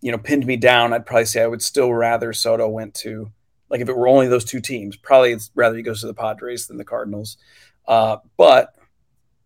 you 0.00 0.12
know, 0.12 0.18
pinned 0.18 0.46
me 0.46 0.56
down, 0.56 0.92
I'd 0.92 1.06
probably 1.06 1.24
say 1.24 1.42
I 1.42 1.46
would 1.46 1.62
still 1.62 1.92
rather 1.92 2.32
Soto 2.32 2.68
went 2.68 2.94
to 2.96 3.30
like 3.70 3.80
if 3.80 3.88
it 3.88 3.96
were 3.96 4.08
only 4.08 4.28
those 4.28 4.44
two 4.44 4.60
teams, 4.60 4.96
probably 4.96 5.32
it's 5.32 5.50
rather 5.54 5.76
he 5.76 5.82
goes 5.82 6.00
to 6.00 6.06
the 6.06 6.14
Padres 6.14 6.66
than 6.66 6.76
the 6.76 6.84
Cardinals. 6.84 7.36
Uh, 7.86 8.18
but 8.36 8.74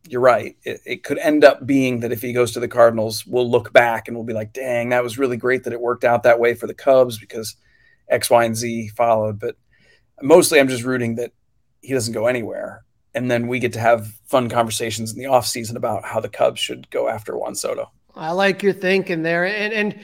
you're 0.08 0.20
right. 0.20 0.56
It, 0.64 0.80
it, 0.84 1.02
could 1.02 1.18
end 1.18 1.44
up 1.44 1.66
being 1.66 2.00
that 2.00 2.12
if 2.12 2.20
he 2.20 2.32
goes 2.32 2.52
to 2.52 2.60
the 2.60 2.68
Cardinals, 2.68 3.26
we'll 3.26 3.50
look 3.50 3.72
back 3.72 4.08
and 4.08 4.16
we'll 4.16 4.26
be 4.26 4.34
like, 4.34 4.52
dang, 4.52 4.90
that 4.90 5.02
was 5.02 5.18
really 5.18 5.37
great 5.37 5.64
that 5.64 5.72
it 5.72 5.80
worked 5.80 6.04
out 6.04 6.24
that 6.24 6.40
way 6.40 6.54
for 6.54 6.66
the 6.66 6.74
Cubs 6.74 7.18
because 7.18 7.56
X, 8.08 8.28
Y, 8.28 8.44
and 8.44 8.56
Z 8.56 8.88
followed. 8.88 9.38
But 9.38 9.56
mostly 10.20 10.60
I'm 10.60 10.68
just 10.68 10.84
rooting 10.84 11.14
that 11.16 11.32
he 11.80 11.92
doesn't 11.92 12.14
go 12.14 12.26
anywhere. 12.26 12.84
And 13.14 13.30
then 13.30 13.46
we 13.46 13.60
get 13.60 13.72
to 13.74 13.80
have 13.80 14.08
fun 14.26 14.48
conversations 14.48 15.12
in 15.12 15.18
the 15.18 15.28
offseason 15.28 15.76
about 15.76 16.04
how 16.04 16.20
the 16.20 16.28
Cubs 16.28 16.60
should 16.60 16.90
go 16.90 17.08
after 17.08 17.38
Juan 17.38 17.54
Soto. 17.54 17.90
I 18.16 18.32
like 18.32 18.62
your 18.62 18.72
thinking 18.72 19.22
there. 19.22 19.46
And, 19.46 19.72
and, 19.72 20.00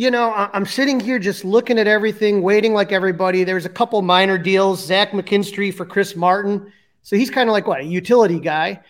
you 0.00 0.10
know, 0.10 0.32
I'm 0.32 0.64
sitting 0.64 0.98
here 0.98 1.18
just 1.18 1.44
looking 1.44 1.78
at 1.78 1.86
everything, 1.86 2.40
waiting 2.40 2.72
like 2.72 2.90
everybody. 2.90 3.44
There's 3.44 3.66
a 3.66 3.68
couple 3.68 4.00
minor 4.00 4.38
deals, 4.38 4.82
Zach 4.82 5.10
McKinstry 5.10 5.74
for 5.74 5.84
Chris 5.84 6.16
Martin. 6.16 6.72
So 7.02 7.16
he's 7.16 7.28
kind 7.28 7.50
of 7.50 7.52
like 7.52 7.66
what, 7.66 7.82
a 7.82 7.84
utility 7.84 8.40
guy 8.40 8.80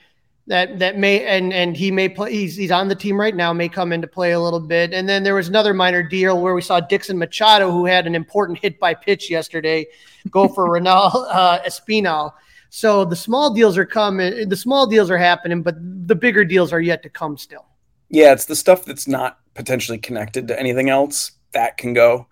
that 0.47 0.79
that 0.79 0.99
may 0.99 1.25
and 1.27 1.53
and 1.53 1.77
he 1.77 1.91
may 1.91 2.09
play. 2.09 2.31
He's 2.31 2.55
he's 2.55 2.71
on 2.71 2.87
the 2.87 2.95
team 2.95 3.19
right 3.19 3.35
now. 3.35 3.53
May 3.53 3.69
come 3.69 3.93
into 3.93 4.07
play 4.07 4.31
a 4.31 4.39
little 4.39 4.61
bit. 4.61 4.93
And 4.93 5.09
then 5.09 5.25
there 5.25 5.35
was 5.35 5.49
another 5.49 5.75
minor 5.75 6.05
deal 6.05 6.41
where 6.41 6.55
we 6.55 6.63
saw 6.63 6.79
Dixon 6.79 7.19
Machado, 7.19 7.73
who 7.73 7.87
had 7.87 8.07
an 8.07 8.15
important 8.15 8.61
hit 8.61 8.79
by 8.79 8.95
pitch 8.95 9.29
yesterday, 9.29 9.89
go 10.31 10.47
for 10.47 10.71
Raynel 10.71 11.27
uh, 11.29 11.59
Espinal. 11.67 12.35
So 12.69 13.05
the 13.05 13.17
small 13.17 13.53
deals 13.53 13.77
are 13.77 13.85
coming. 13.85 14.49
The 14.49 14.57
small 14.57 14.87
deals 14.87 15.11
are 15.11 15.19
happening, 15.19 15.63
but 15.63 15.75
the 16.07 16.15
bigger 16.15 16.45
deals 16.45 16.73
are 16.73 16.81
yet 16.81 17.03
to 17.03 17.09
come 17.09 17.37
still. 17.37 17.67
Yeah, 18.11 18.33
it's 18.33 18.45
the 18.45 18.57
stuff 18.57 18.85
that's 18.85 19.09
not 19.09 19.39
potentially 19.55 19.99
connected 19.99 20.49
to 20.49 20.59
anything 20.59 20.91
else 20.91 21.33
that 21.53 21.77
can 21.77 21.95
go. 21.95 22.27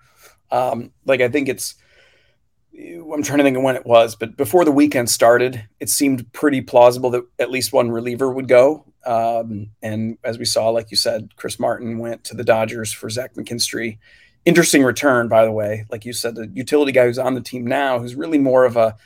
Um, 0.51 0.93
like 1.05 1.21
I 1.21 1.29
think 1.29 1.49
it's 1.49 1.77
I'm 2.79 3.23
trying 3.23 3.39
to 3.39 3.45
think 3.45 3.57
of 3.57 3.63
when 3.63 3.77
it 3.77 3.87
was, 3.87 4.15
but 4.15 4.37
before 4.37 4.65
the 4.65 4.73
weekend 4.73 5.11
started, 5.11 5.69
it 5.81 5.89
seemed 5.89 6.33
pretty 6.33 6.61
plausible 6.61 7.11
that 7.11 7.25
at 7.39 7.51
least 7.51 7.73
one 7.73 7.91
reliever 7.91 8.31
would 8.31 8.47
go. 8.47 8.85
Um, 9.05 9.71
and 9.83 10.19
as 10.23 10.39
we 10.39 10.45
saw, 10.45 10.69
like 10.69 10.91
you 10.91 10.97
said, 10.97 11.35
Chris 11.37 11.59
Martin 11.59 11.99
went 11.99 12.25
to 12.25 12.37
the 12.37 12.45
Dodgers 12.45 12.93
for 12.93 13.11
Zach 13.11 13.35
McKinstry. 13.35 13.99
Interesting 14.45 14.85
return, 14.85 15.29
by 15.29 15.45
the 15.45 15.51
way. 15.51 15.87
Like 15.91 16.05
you 16.05 16.13
said, 16.13 16.37
the 16.37 16.49
utility 16.55 16.93
guy 16.93 17.07
who's 17.07 17.19
on 17.19 17.35
the 17.35 17.41
team 17.41 17.67
now, 17.67 17.99
who's 17.99 18.15
really 18.15 18.39
more 18.39 18.65
of 18.65 18.77
a 18.77 18.97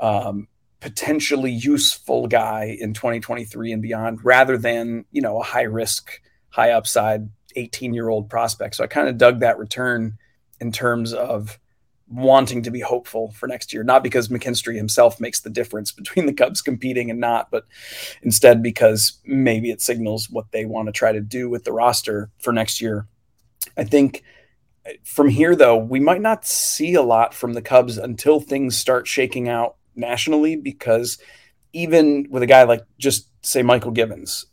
um, 0.00 0.46
potentially 0.80 1.50
useful 1.50 2.26
guy 2.26 2.76
in 2.78 2.92
2023 2.92 3.72
and 3.72 3.82
beyond, 3.82 4.24
rather 4.24 4.56
than 4.56 5.04
you 5.10 5.22
know 5.22 5.40
a 5.40 5.44
high 5.44 5.62
risk, 5.62 6.20
high 6.50 6.70
upside 6.70 7.28
18 7.56 7.94
year 7.94 8.08
old 8.08 8.28
prospect. 8.28 8.76
So 8.76 8.84
I 8.84 8.86
kind 8.86 9.08
of 9.08 9.18
dug 9.18 9.40
that 9.40 9.58
return 9.58 10.18
in 10.60 10.72
terms 10.72 11.12
of 11.12 11.58
wanting 12.08 12.62
to 12.62 12.70
be 12.70 12.80
hopeful 12.80 13.32
for 13.32 13.48
next 13.48 13.72
year, 13.72 13.82
not 13.82 14.02
because 14.02 14.28
McKinstry 14.28 14.76
himself 14.76 15.20
makes 15.20 15.40
the 15.40 15.50
difference 15.50 15.90
between 15.92 16.26
the 16.26 16.32
Cubs 16.32 16.62
competing 16.62 17.10
and 17.10 17.20
not, 17.20 17.50
but 17.50 17.66
instead 18.22 18.62
because 18.62 19.20
maybe 19.24 19.70
it 19.70 19.80
signals 19.80 20.30
what 20.30 20.52
they 20.52 20.64
want 20.64 20.86
to 20.86 20.92
try 20.92 21.12
to 21.12 21.20
do 21.20 21.48
with 21.48 21.64
the 21.64 21.72
roster 21.72 22.30
for 22.38 22.52
next 22.52 22.80
year. 22.80 23.06
I 23.76 23.84
think 23.84 24.22
uh, 24.86 24.92
from 25.04 25.28
here, 25.28 25.56
though, 25.56 25.76
we 25.76 25.98
might 25.98 26.20
not 26.20 26.46
see 26.46 26.94
a 26.94 27.02
lot 27.02 27.34
from 27.34 27.54
the 27.54 27.62
Cubs 27.62 27.98
until 27.98 28.40
things 28.40 28.76
start 28.76 29.08
shaking 29.08 29.48
out 29.48 29.76
nationally, 29.96 30.56
because 30.56 31.18
even 31.72 32.26
with 32.30 32.42
a 32.42 32.46
guy 32.46 32.62
like 32.62 32.82
just 32.98 33.28
say 33.44 33.62
Michael 33.62 33.90
Givens, 33.90 34.46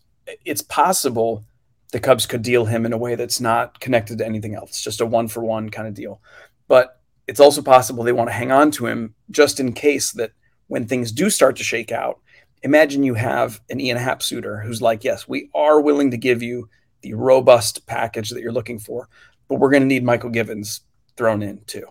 it's 0.46 0.62
possible 0.62 1.44
the 1.92 2.00
Cubs 2.00 2.26
could 2.26 2.42
deal 2.42 2.66
him 2.66 2.86
in 2.86 2.94
a 2.94 2.98
way 2.98 3.16
that's 3.16 3.40
not 3.40 3.80
connected 3.80 4.18
to 4.18 4.26
anything 4.26 4.56
else, 4.56 4.82
just 4.82 5.02
a 5.02 5.06
one 5.06 5.28
for 5.28 5.44
one 5.44 5.70
kind 5.70 5.88
of 5.88 5.94
deal. 5.94 6.22
But 6.68 7.00
it's 7.28 7.40
also 7.40 7.62
possible 7.62 8.04
they 8.04 8.12
want 8.12 8.30
to 8.30 8.34
hang 8.34 8.52
on 8.52 8.72
to 8.72 8.88
him 8.88 9.16
just 9.32 9.60
in 9.60 9.74
case 9.74 10.12
that 10.14 10.32
when 10.68 10.88
things 10.88 11.12
do 11.12 11.30
start 11.30 11.56
to 11.58 11.64
shake 11.64 11.92
out, 11.92 12.20
imagine 12.64 13.04
you 13.04 13.14
have 13.14 13.62
an 13.70 13.80
Ian 13.80 13.98
Happ 13.98 14.24
suitor 14.24 14.60
who's 14.60 14.82
like, 14.82 15.04
yes, 15.04 15.28
we 15.28 15.50
are 15.54 15.80
willing 15.80 16.12
to 16.12 16.18
give 16.18 16.42
you 16.42 16.68
the 17.02 17.14
robust 17.14 17.86
package 17.86 18.30
that 18.32 18.42
you're 18.42 18.52
looking 18.52 18.80
for, 18.80 19.08
but 19.48 19.60
we're 19.60 19.70
going 19.70 19.84
to 19.84 19.88
need 19.88 20.04
Michael 20.04 20.30
Givens 20.30 20.82
thrown 21.16 21.44
in 21.44 21.62
too. 21.68 21.86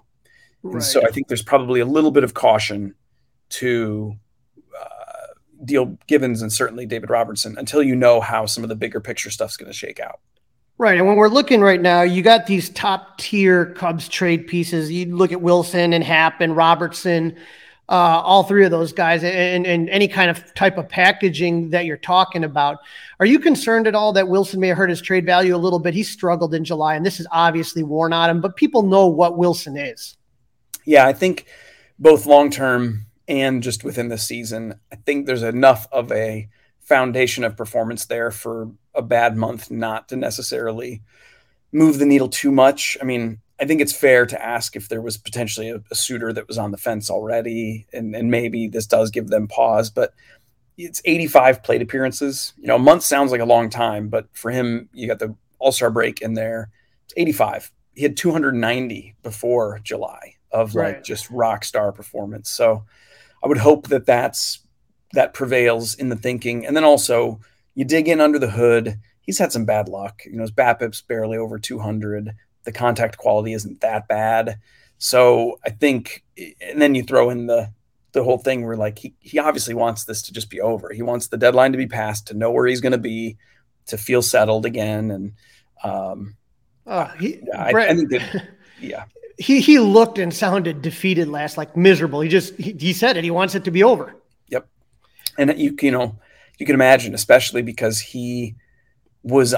Right. 0.63 0.75
And 0.75 0.83
so 0.83 1.07
I 1.07 1.11
think 1.11 1.29
there's 1.29 1.43
probably 1.43 1.81
a 1.81 1.87
little 1.87 2.11
bit 2.11 2.25
of 2.25 2.35
caution 2.35 2.95
to 3.53 4.17
uh, 4.79 5.35
deal 5.65 5.97
Givens 6.07 6.43
and 6.43 6.53
certainly 6.53 6.87
David 6.87 7.11
Robertson 7.11 7.57
until 7.59 7.83
you 7.83 7.95
know 7.95 8.21
how 8.21 8.47
some 8.47 8.63
of 8.63 8.69
the 8.69 8.77
bigger 8.77 9.01
picture 9.01 9.31
stuff's 9.31 9.57
going 9.57 9.71
to 9.71 9.77
shake 9.77 10.01
out. 10.01 10.21
Right. 10.79 10.99
And 10.99 11.07
when 11.07 11.17
we're 11.17 11.29
looking 11.29 11.61
right 11.61 11.81
now, 11.81 12.03
you 12.03 12.23
got 12.23 12.47
these 12.47 12.71
top 12.71 13.19
tier 13.19 13.67
Cubs 13.67 14.09
trade 14.09 14.47
pieces. 14.47 14.91
You 14.91 15.15
look 15.15 15.31
at 15.31 15.41
Willson 15.41 15.95
and 15.95 16.03
Happ 16.03 16.41
and 16.41 16.57
Robertson, 16.57 17.37
uh, 17.89 17.93
all 18.25 18.43
three 18.43 18.65
of 18.65 18.71
those 18.71 18.93
guys, 18.93 19.23
and, 19.23 19.67
and 19.67 19.89
any 19.91 20.09
kind 20.09 20.31
of 20.31 20.55
type 20.55 20.79
of 20.79 20.89
packaging 20.89 21.71
that 21.71 21.85
you're 21.85 21.99
talking 21.99 22.43
about. 22.43 22.79
Are 23.21 23.27
you 23.27 23.39
concerned 23.39 23.87
at 23.87 23.95
all 23.95 24.13
that 24.15 24.27
Willson 24.27 24.59
may 24.59 24.69
have 24.69 24.79
hurt 24.79 24.91
his 24.91 25.01
trade 25.01 25.27
value 25.27 25.55
a 25.55 25.59
little 25.59 25.79
bit? 25.79 25.95
He 25.95 26.03
struggled 26.03 26.55
in 26.55 26.65
July, 26.65 26.97
and 26.97 27.07
this 27.07 27.21
is 27.21 27.29
obviously 27.31 27.83
worn 27.83 28.13
on 28.13 28.31
him, 28.31 28.41
but 28.41 28.57
people 28.57 28.83
know 28.83 29.07
what 29.07 29.39
Willson 29.39 29.77
is. 29.77 30.17
Yeah, 30.85 31.07
I 31.07 31.13
think 31.13 31.47
both 31.99 32.27
long 32.27 32.51
term 32.51 33.07
and 33.29 33.63
just 33.63 33.85
within 33.85 34.09
the 34.09 34.19
season, 34.19 34.81
I 34.93 34.97
think 34.97 35.27
there's 35.27 35.43
enough 35.43 35.87
of 35.93 36.11
a 36.13 36.49
foundation 36.81 37.45
of 37.45 37.57
performance 37.57 38.07
there 38.07 38.31
for 38.31 38.71
a 38.95 39.03
bad 39.03 39.37
month 39.37 39.71
not 39.71 40.09
to 40.09 40.17
necessarily 40.17 41.03
move 41.73 41.99
the 41.99 42.07
needle 42.07 42.29
too 42.29 42.51
much. 42.51 42.97
I 43.01 43.05
mean, 43.05 43.41
I 43.61 43.65
think 43.65 43.81
it's 43.81 43.97
fair 43.97 44.27
to 44.27 44.45
ask 44.45 44.75
if 44.75 44.89
there 44.89 45.01
was 45.01 45.17
potentially 45.17 45.71
a, 45.71 45.81
a 45.91 45.95
suitor 45.95 46.33
that 46.33 46.49
was 46.49 46.59
on 46.59 46.73
the 46.73 46.77
fence 46.77 47.09
already, 47.09 47.87
and, 47.93 48.15
and 48.15 48.31
maybe 48.31 48.67
this 48.67 48.87
does 48.87 49.11
give 49.11 49.29
them 49.29 49.47
pause, 49.47 49.89
but 49.89 50.15
it's 50.77 51.01
85 51.05 51.63
plate 51.63 51.83
appearances. 51.83 52.53
You 52.59 52.67
know, 52.67 52.77
a 52.77 52.81
month 52.81 53.05
sounds 53.05 53.31
like 53.31 53.41
a 53.41 53.47
long 53.47 53.71
time, 53.71 54.09
but 54.09 54.27
for 54.33 54.51
him, 54.51 54.89
you 54.93 55.07
got 55.07 55.21
the 55.21 55.35
All 55.59 55.73
Star 55.73 55.91
break 55.91 56.21
in 56.21 56.35
there. 56.35 56.71
It's 57.05 57.15
85. 57.17 57.71
He 57.95 58.03
had 58.03 58.17
290 58.17 59.15
before 59.23 59.79
July 59.83 60.37
of 60.51 60.75
right. 60.75 60.97
like 60.97 61.05
just 61.05 61.31
rock 61.31 61.65
star 61.65 61.93
performance. 61.93 62.51
So 62.51 62.85
I 63.43 63.49
would 63.49 63.59
hope 63.59 63.89
that 63.89 64.07
that's 64.07 64.61
that 65.13 65.35
prevails 65.35 65.95
in 65.95 66.09
the 66.09 66.17
thinking. 66.17 66.67
And 66.67 66.77
then 66.77 66.85
also 66.85 67.41
you 67.75 67.85
dig 67.85 68.09
in 68.09 68.21
under 68.21 68.39
the 68.39 68.51
hood. 68.51 68.99
He's 69.21 69.39
had 69.39 69.53
some 69.53 69.65
bad 69.65 69.89
luck. 69.89 70.23
You 70.25 70.37
know, 70.37 70.43
his 70.43 70.51
BABIP's 70.51 71.03
barely 71.03 71.37
over 71.37 71.59
200. 71.59 72.33
The 72.65 72.73
contact 72.73 73.19
quality 73.19 73.53
isn't 73.53 73.81
that 73.81 74.09
bad. 74.09 74.59
So 74.99 75.59
I 75.65 75.71
think, 75.71 76.25
and 76.61 76.81
then 76.81 76.95
you 76.95 77.03
throw 77.03 77.31
in 77.31 77.47
the 77.47 77.73
the 78.13 78.23
whole 78.23 78.39
thing 78.39 78.65
where 78.65 78.77
like 78.77 78.99
he 78.99 79.15
he 79.21 79.39
obviously 79.39 79.75
wants 79.75 80.05
this 80.05 80.23
to 80.23 80.33
just 80.33 80.51
be 80.51 80.61
over. 80.61 80.93
He 80.93 81.03
wants 81.03 81.29
the 81.29 81.39
deadline 81.39 81.73
to 81.73 81.79
be 81.79 81.87
passed, 81.87 82.29
to 82.29 82.35
know 82.35 82.51
where 82.51 82.67
he's 82.67 82.81
going 82.81 82.93
to 82.93 82.99
be, 82.99 83.37
to 83.87 83.99
feel 83.99 84.23
settled 84.23 84.67
again. 84.67 85.11
And 85.11 85.33
um, 85.83 86.37
oh, 86.87 87.11
he, 87.19 87.41
I, 87.57 87.73
Brett, 87.73 87.91
I 87.91 87.95
think 87.97 88.11
that, 88.11 88.49
yeah. 88.81 89.05
He, 89.39 89.61
he 89.61 89.79
looked 89.79 90.19
and 90.19 90.33
sounded 90.33 90.83
defeated 90.83 91.29
last, 91.29 91.57
like 91.57 91.77
miserable. 91.77 92.21
He 92.21 92.29
just 92.29 92.55
he, 92.57 92.73
he 92.73 92.93
said 92.93 93.17
it. 93.17 93.25
He 93.25 93.31
wants 93.31 93.55
it 93.55 93.65
to 93.65 93.71
be 93.71 93.83
over 93.83 94.15
Yep, 94.49 94.69
and 95.39 95.59
you 95.59 95.77
you 95.81 95.91
know 95.91 96.19
you 96.59 96.67
can 96.67 96.75
imagine, 96.75 97.15
especially 97.15 97.63
because 97.63 97.99
he 98.01 98.57
was 99.23 99.55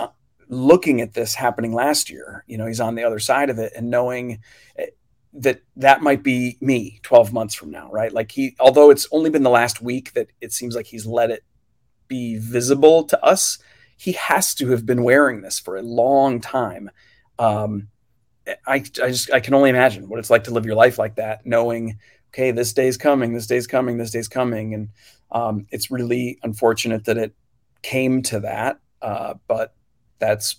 looking 0.49 1.01
at 1.01 1.15
this 1.15 1.35
happening 1.35 1.73
last 1.73 2.11
year. 2.11 2.45
You 2.47 2.59
know, 2.59 2.67
he's 2.67 2.81
on 2.81 2.95
the 2.95 3.05
other 3.05 3.19
side 3.19 3.51
of 3.51 3.59
it 3.59 3.73
and 3.77 3.91
knowing 3.91 4.41
eh, 4.79 4.87
that 5.35 5.63
that 5.77 6.03
might 6.03 6.23
be 6.23 6.57
me 6.61 7.01
12 7.03 7.33
months 7.33 7.55
from 7.55 7.71
now, 7.71 7.91
right? 7.91 8.13
Like 8.13 8.33
he, 8.33 8.55
although 8.61 8.91
it's 8.91 9.09
only 9.11 9.31
been 9.31 9.43
the 9.43 9.51
last 9.51 9.83
week 9.83 10.13
that 10.15 10.29
it 10.41 10.53
seems 10.53 10.77
like 10.77 10.87
he's 10.87 11.07
let 11.07 11.31
it 11.31 11.45
be 12.09 12.39
visible 12.39 13.05
to 13.05 13.25
us, 13.25 13.59
he 13.97 14.13
has 14.13 14.55
to 14.57 14.71
have 14.71 14.87
been 14.87 15.03
wearing 15.03 15.43
this 15.43 15.59
for 15.59 15.77
a 15.77 15.83
long 15.83 16.41
time. 16.41 16.91
Um, 17.39 17.89
I, 18.67 18.75
I 18.75 18.79
just, 18.81 19.33
I 19.33 19.41
can 19.41 19.55
only 19.55 19.71
imagine 19.71 20.09
what 20.09 20.19
it's 20.19 20.31
like 20.31 20.45
to 20.45 20.51
live 20.51 20.67
your 20.67 20.75
life 20.75 20.99
like 20.99 21.17
that, 21.17 21.47
knowing, 21.47 21.99
okay, 22.33 22.51
this 22.51 22.73
day's 22.73 22.97
coming, 22.97 23.33
this 23.33 23.47
day's 23.47 23.67
coming, 23.67 23.99
this 23.99 24.11
day's 24.11 24.29
coming. 24.29 24.75
And, 24.75 24.89
um, 25.35 25.67
it's 25.71 25.91
really 25.91 26.39
unfortunate 26.43 27.05
that 27.07 27.19
it 27.19 27.35
came 27.83 28.23
to 28.23 28.41
that, 28.41 28.79
uh, 29.03 29.35
but 29.49 29.75
that's 30.19 30.57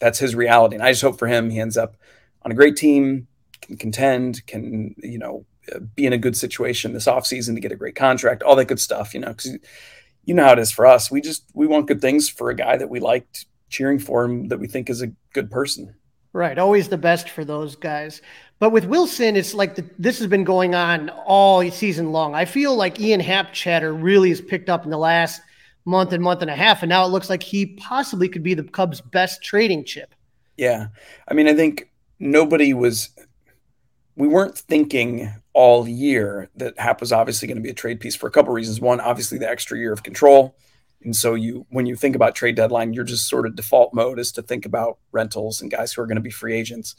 that's 0.00 0.18
his 0.18 0.34
reality. 0.34 0.76
And 0.76 0.84
I 0.84 0.92
just 0.92 1.02
hope 1.02 1.18
for 1.18 1.26
him 1.28 1.50
he 1.50 1.60
ends 1.60 1.76
up 1.76 1.96
on 2.42 2.50
a 2.50 2.54
great 2.54 2.76
team, 2.76 3.26
can 3.60 3.76
contend, 3.76 4.46
can 4.46 4.94
you 4.98 5.18
know 5.18 5.44
be 5.94 6.06
in 6.06 6.12
a 6.12 6.18
good 6.18 6.36
situation 6.36 6.92
this 6.92 7.06
offseason 7.06 7.54
to 7.54 7.60
get 7.60 7.72
a 7.72 7.76
great 7.76 7.94
contract, 7.94 8.42
all 8.42 8.56
that 8.56 8.66
good 8.66 8.80
stuff. 8.80 9.12
You 9.12 9.20
know, 9.20 9.28
because 9.28 9.58
you 10.24 10.34
know 10.34 10.44
how 10.44 10.52
it 10.52 10.58
is 10.58 10.72
for 10.72 10.86
us. 10.86 11.10
We 11.10 11.20
just 11.20 11.44
we 11.52 11.66
want 11.66 11.88
good 11.88 12.00
things 12.00 12.28
for 12.28 12.50
a 12.50 12.56
guy 12.56 12.76
that 12.76 12.90
we 12.90 13.00
liked 13.00 13.46
cheering 13.68 13.98
for 13.98 14.24
him, 14.24 14.48
that 14.48 14.60
we 14.60 14.68
think 14.68 14.88
is 14.88 15.02
a 15.02 15.12
good 15.32 15.50
person. 15.50 15.94
Right, 16.34 16.58
always 16.58 16.88
the 16.88 16.96
best 16.96 17.28
for 17.28 17.44
those 17.44 17.76
guys. 17.76 18.22
But 18.58 18.70
with 18.70 18.84
Willson, 18.84 19.36
it's 19.36 19.52
like 19.52 19.74
the, 19.74 19.84
this 19.98 20.18
has 20.18 20.28
been 20.28 20.44
going 20.44 20.74
on 20.74 21.10
all 21.10 21.68
season 21.70 22.12
long. 22.12 22.34
I 22.34 22.44
feel 22.44 22.74
like 22.74 23.00
Ian 23.00 23.20
Happ 23.20 23.52
chatter 23.52 23.92
really 23.92 24.30
has 24.30 24.40
picked 24.40 24.70
up 24.70 24.84
in 24.84 24.90
the 24.90 24.98
last 24.98 25.42
month 25.84 26.12
and 26.12 26.22
month 26.22 26.42
and 26.42 26.50
a 26.50 26.56
half, 26.56 26.82
and 26.82 26.88
now 26.88 27.04
it 27.04 27.08
looks 27.08 27.28
like 27.28 27.42
he 27.42 27.66
possibly 27.66 28.28
could 28.28 28.42
be 28.42 28.54
the 28.54 28.62
Cubs' 28.62 29.00
best 29.00 29.42
trading 29.42 29.84
chip. 29.84 30.14
Yeah, 30.56 30.86
I 31.28 31.34
mean, 31.34 31.48
I 31.48 31.54
think 31.54 31.90
nobody 32.18 32.72
was. 32.72 33.10
We 34.14 34.28
weren't 34.28 34.56
thinking 34.56 35.32
all 35.54 35.88
year 35.88 36.48
that 36.56 36.78
Happ 36.78 37.00
was 37.00 37.12
obviously 37.12 37.48
going 37.48 37.56
to 37.56 37.62
be 37.62 37.70
a 37.70 37.74
trade 37.74 38.00
piece 38.00 38.14
for 38.14 38.26
a 38.26 38.30
couple 38.30 38.52
reasons. 38.52 38.80
One, 38.80 39.00
obviously 39.00 39.38
the 39.38 39.50
extra 39.50 39.78
year 39.78 39.92
of 39.92 40.02
control, 40.02 40.54
and 41.04 41.14
so 41.16 41.34
you 41.34 41.66
when 41.70 41.86
you 41.86 41.96
think 41.96 42.16
about 42.16 42.34
trade 42.34 42.56
deadline, 42.56 42.92
you're 42.92 43.04
just 43.04 43.28
sort 43.28 43.46
of 43.46 43.56
default 43.56 43.92
mode 43.94 44.18
is 44.18 44.32
to 44.32 44.42
think 44.42 44.66
about 44.66 44.98
rentals 45.10 45.60
and 45.60 45.70
guys 45.70 45.92
who 45.92 46.02
are 46.02 46.06
going 46.06 46.16
to 46.16 46.22
be 46.22 46.30
free 46.30 46.54
agents. 46.54 46.94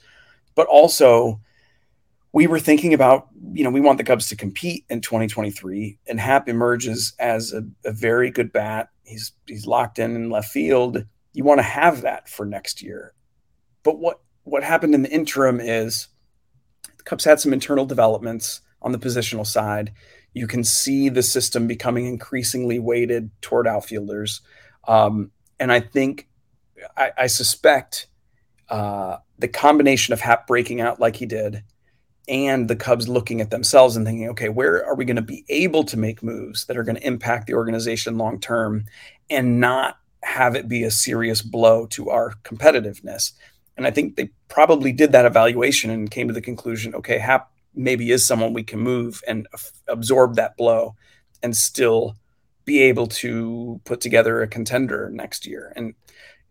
But 0.56 0.68
also 0.68 1.40
we 2.34 2.48
were 2.48 2.60
thinking 2.60 2.94
about, 2.94 3.28
you 3.54 3.64
know, 3.64 3.70
we 3.70 3.80
want 3.80 4.00
the 4.00 4.04
Cubs 4.04 4.28
to 4.30 4.36
compete 4.36 4.86
in 4.90 5.02
2023, 5.02 6.00
and 6.08 6.20
Happ 6.20 6.50
emerges 6.50 7.14
as 7.20 7.54
a, 7.54 7.64
a 7.86 7.92
very 7.92 8.32
good 8.32 8.52
bat. 8.52 8.90
He's 9.04 9.32
he's 9.48 9.68
locked 9.68 10.00
in 10.00 10.16
in 10.16 10.30
left 10.30 10.50
field. 10.50 11.06
You 11.34 11.44
want 11.44 11.60
to 11.60 11.64
have 11.64 12.02
that 12.02 12.28
for 12.28 12.46
next 12.46 12.82
year. 12.82 13.14
But 13.84 14.00
what 14.00 14.22
what 14.44 14.64
happened 14.64 14.96
in 14.96 15.04
the 15.04 15.12
interim 15.12 15.60
is 15.60 16.08
the 16.98 17.04
Cubs 17.04 17.24
had 17.24 17.40
some 17.40 17.54
internal 17.54 17.86
developments 17.86 18.62
on 18.82 18.92
the 18.92 19.00
positional 19.00 19.46
side. 19.46 19.94
You 20.34 20.48
can 20.48 20.64
see 20.64 21.10
the 21.10 21.24
system 21.24 21.68
becoming 21.68 22.06
increasingly 22.06 22.80
weighted 22.80 23.30
toward 23.42 23.68
outfielders. 23.68 24.42
Um, 24.88 25.32
and 25.60 25.72
I 25.72 25.80
think, 25.80 26.28
I, 26.98 27.12
I 27.18 27.28
suspect 27.28 28.08
uh, 28.70 29.18
the 29.40 29.48
combination 29.48 30.14
of 30.14 30.22
Happ 30.22 30.48
breaking 30.48 30.82
out 30.82 31.00
like 31.00 31.16
he 31.16 31.26
did 31.26 31.64
and 32.28 32.70
the 32.70 32.76
Cubs 32.76 33.08
looking 33.08 33.42
at 33.42 33.52
themselves 33.52 33.96
and 33.96 34.06
thinking, 34.06 34.30
okay, 34.30 34.50
where 34.50 34.86
are 34.86 34.96
we 34.96 35.06
going 35.06 35.18
to 35.18 35.22
be 35.22 35.44
able 35.50 35.84
to 35.84 35.98
make 35.98 36.24
moves 36.24 36.66
that 36.66 36.78
are 36.78 36.84
going 36.84 36.96
to 36.96 37.08
impact 37.08 37.48
the 37.48 37.54
organization 37.54 38.18
long 38.18 38.40
term 38.40 38.86
and 39.30 39.60
not 39.60 39.98
have 40.24 40.56
it 40.56 40.70
be 40.70 40.84
a 40.84 40.92
serious 40.92 41.42
blow 41.42 41.86
to 41.88 42.10
our 42.10 42.34
competitiveness? 42.44 43.34
And 43.76 43.86
I 43.86 43.92
think 43.92 44.16
they 44.16 44.30
probably 44.48 44.92
did 44.92 45.12
that 45.12 45.26
evaluation 45.26 45.90
and 45.90 46.10
came 46.10 46.28
to 46.28 46.34
the 46.34 46.42
conclusion, 46.42 46.96
okay, 46.96 47.18
Happ 47.18 47.52
maybe 47.76 48.12
is 48.12 48.26
someone 48.26 48.54
we 48.54 48.64
can 48.64 48.80
move 48.80 49.22
and 49.28 49.48
absorb 49.88 50.36
that 50.36 50.58
blow 50.58 50.96
and 51.42 51.56
still 51.56 52.16
be 52.66 52.82
able 52.82 53.08
to 53.08 53.82
put 53.84 54.02
together 54.02 54.42
a 54.42 54.48
contender 54.48 55.10
next 55.12 55.46
year. 55.46 55.74
And 55.76 55.94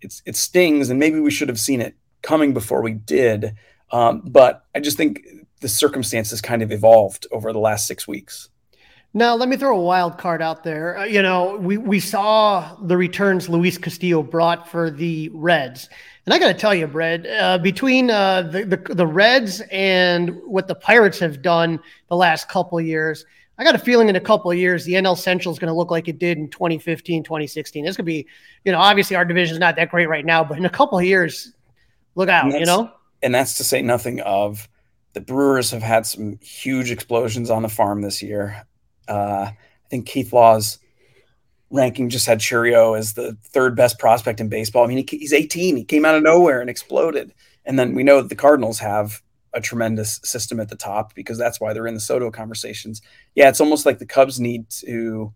it's 0.00 0.22
it 0.26 0.36
stings, 0.36 0.90
and 0.90 0.98
maybe 0.98 1.20
we 1.20 1.30
should 1.30 1.48
have 1.48 1.60
seen 1.60 1.80
it 1.80 1.94
coming 2.22 2.52
before 2.52 2.82
we 2.82 2.92
did. 2.92 3.54
Um, 3.90 4.22
but 4.26 4.64
I 4.74 4.80
just 4.80 4.96
think 4.96 5.22
the 5.60 5.68
circumstances 5.68 6.40
kind 6.40 6.62
of 6.62 6.72
evolved 6.72 7.26
over 7.30 7.52
the 7.52 7.58
last 7.58 7.86
six 7.86 8.06
weeks. 8.08 8.48
Now, 9.14 9.34
let 9.34 9.48
me 9.48 9.58
throw 9.58 9.76
a 9.76 9.82
wild 9.82 10.16
card 10.16 10.40
out 10.40 10.64
there. 10.64 10.98
Uh, 10.98 11.04
you 11.04 11.20
know, 11.20 11.56
we, 11.56 11.76
we 11.76 12.00
saw 12.00 12.76
the 12.82 12.96
returns 12.96 13.48
Luis 13.48 13.76
Castillo 13.76 14.22
brought 14.22 14.68
for 14.68 14.90
the 14.90 15.28
Reds. 15.34 15.90
And 16.24 16.32
I 16.32 16.38
got 16.38 16.46
to 16.48 16.54
tell 16.54 16.74
you, 16.74 16.86
Brad, 16.86 17.26
uh, 17.26 17.58
between 17.58 18.10
uh, 18.10 18.42
the, 18.42 18.64
the, 18.64 18.94
the 18.94 19.06
Reds 19.06 19.60
and 19.70 20.40
what 20.44 20.66
the 20.66 20.74
Pirates 20.74 21.18
have 21.18 21.42
done 21.42 21.78
the 22.08 22.16
last 22.16 22.48
couple 22.48 22.80
years, 22.80 23.26
I 23.58 23.64
got 23.64 23.74
a 23.74 23.78
feeling 23.78 24.08
in 24.08 24.16
a 24.16 24.20
couple 24.20 24.50
of 24.50 24.56
years 24.56 24.84
the 24.84 24.94
NL 24.94 25.16
Central 25.16 25.52
is 25.52 25.58
going 25.58 25.68
to 25.68 25.74
look 25.74 25.90
like 25.90 26.08
it 26.08 26.18
did 26.18 26.38
in 26.38 26.48
2015, 26.48 27.22
2016. 27.22 27.84
This 27.84 27.96
could 27.96 28.06
be, 28.06 28.26
you 28.64 28.72
know, 28.72 28.78
obviously 28.78 29.14
our 29.14 29.26
division 29.26 29.54
is 29.54 29.60
not 29.60 29.76
that 29.76 29.90
great 29.90 30.08
right 30.08 30.24
now, 30.24 30.42
but 30.42 30.56
in 30.56 30.64
a 30.64 30.70
couple 30.70 30.98
of 30.98 31.04
years, 31.04 31.52
look 32.14 32.30
out, 32.30 32.58
you 32.58 32.64
know. 32.64 32.90
And 33.22 33.34
that's 33.34 33.56
to 33.58 33.64
say 33.64 33.82
nothing 33.82 34.20
of 34.20 34.68
the 35.12 35.20
Brewers 35.20 35.70
have 35.70 35.82
had 35.82 36.06
some 36.06 36.38
huge 36.40 36.90
explosions 36.90 37.50
on 37.50 37.62
the 37.62 37.68
farm 37.68 38.00
this 38.00 38.22
year. 38.22 38.64
Uh, 39.08 39.50
I 39.50 39.56
think 39.88 40.06
Keith 40.06 40.32
Law's 40.32 40.78
ranking 41.70 42.10
just 42.10 42.26
had 42.26 42.38
Chourio 42.38 42.96
as 42.96 43.14
the 43.14 43.36
third 43.42 43.74
best 43.74 43.98
prospect 43.98 44.40
in 44.40 44.48
baseball. 44.48 44.84
I 44.84 44.88
mean, 44.88 45.06
he, 45.08 45.18
he's 45.18 45.32
18. 45.32 45.76
He 45.76 45.84
came 45.84 46.04
out 46.04 46.14
of 46.14 46.22
nowhere 46.22 46.60
and 46.60 46.70
exploded. 46.70 47.32
And 47.64 47.78
then 47.78 47.94
we 47.94 48.02
know 48.02 48.20
that 48.20 48.28
the 48.28 48.36
Cardinals 48.36 48.78
have 48.78 49.22
a 49.54 49.60
tremendous 49.60 50.20
system 50.24 50.60
at 50.60 50.68
the 50.68 50.76
top 50.76 51.14
because 51.14 51.38
that's 51.38 51.60
why 51.60 51.72
they're 51.72 51.86
in 51.86 51.94
the 51.94 52.00
Soto 52.00 52.30
conversations. 52.30 53.02
Yeah, 53.34 53.48
it's 53.48 53.60
almost 53.60 53.86
like 53.86 53.98
the 53.98 54.06
Cubs 54.06 54.40
need 54.40 54.68
to 54.70 55.32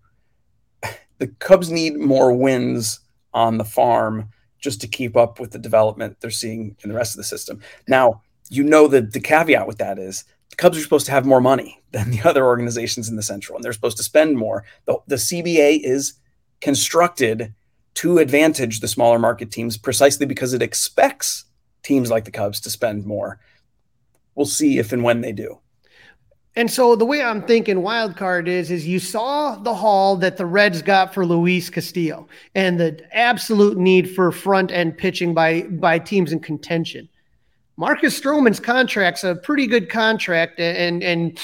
the 1.19 1.29
Cubs 1.39 1.71
need 1.71 1.97
more 1.97 2.33
wins 2.33 3.01
on 3.33 3.59
the 3.59 3.65
farm 3.65 4.31
just 4.59 4.81
to 4.81 4.89
keep 4.89 5.17
up 5.17 5.39
with 5.39 5.53
the 5.53 5.59
development 5.59 6.17
they're 6.21 6.31
seeing 6.31 6.77
in 6.83 6.89
the 6.89 6.97
rest 6.97 7.15
of 7.15 7.19
the 7.19 7.25
system. 7.25 7.61
Now, 7.87 8.23
you 8.49 8.63
know 8.63 8.89
that 8.89 9.13
the 9.13 9.21
caveat 9.21 9.67
with 9.67 9.79
that 9.79 9.99
is 9.99 10.25
the 10.51 10.57
Cubs 10.57 10.79
are 10.79 10.83
supposed 10.83 11.07
to 11.07 11.13
have 11.13 11.27
more 11.27 11.41
money 11.41 11.83
than 11.97 12.11
the 12.11 12.23
other 12.29 12.45
organizations 12.45 13.09
in 13.09 13.17
the 13.17 13.23
Central, 13.23 13.57
and 13.57 13.65
they're 13.65 13.73
supposed 13.73 13.97
to 13.97 14.03
spend 14.03 14.37
more. 14.37 14.65
The, 14.85 14.99
the 15.07 15.17
CBA 15.17 15.81
is 15.83 16.15
constructed 16.61 17.55
to 17.95 18.19
advantage 18.19 18.81
the 18.81 18.89
smaller 18.89 19.19
market 19.19 19.51
teams 19.51 19.79
precisely 19.79 20.27
because 20.27 20.53
it 20.53 20.63
expects 20.63 21.47
teams 21.83 22.11
like 22.11 22.25
the 22.25 22.31
Cubs 22.31 22.61
to 22.61 22.71
spend 22.71 23.07
more. 23.07 23.41
We'll 24.35 24.47
see 24.47 24.79
if 24.79 24.93
and 24.93 25.03
when 25.03 25.23
they 25.23 25.33
do. 25.33 25.59
And 26.57 26.71
so 26.71 26.97
the 26.97 27.05
way 27.05 27.23
I'm 27.23 27.43
thinking 27.43 27.83
wild 27.83 28.17
card 28.17 28.49
is 28.49 28.71
is 28.71 28.87
you 28.87 28.99
saw 28.99 29.57
the 29.57 29.75
haul 29.75 30.17
that 30.17 30.39
the 30.39 30.47
Reds 30.47 30.81
got 30.81 31.13
for 31.13 31.27
Luis 31.27 31.69
Castillo 31.69 32.29
and 32.55 32.81
the 32.81 32.99
absolute 33.13 33.77
need 33.77 34.15
for 34.15 34.33
front 34.33 34.71
end 34.71 34.97
pitching 34.97 35.35
by 35.35 35.63
by 35.63 35.99
teams 35.99 36.33
in 36.33 36.41
contention. 36.41 37.09
Marcus 37.77 38.19
Stroman's 38.19 38.59
contract's 38.59 39.23
a 39.23 39.35
pretty 39.35 39.67
good 39.67 39.91
contract, 39.91 40.59
and 40.59 41.03
and 41.03 41.39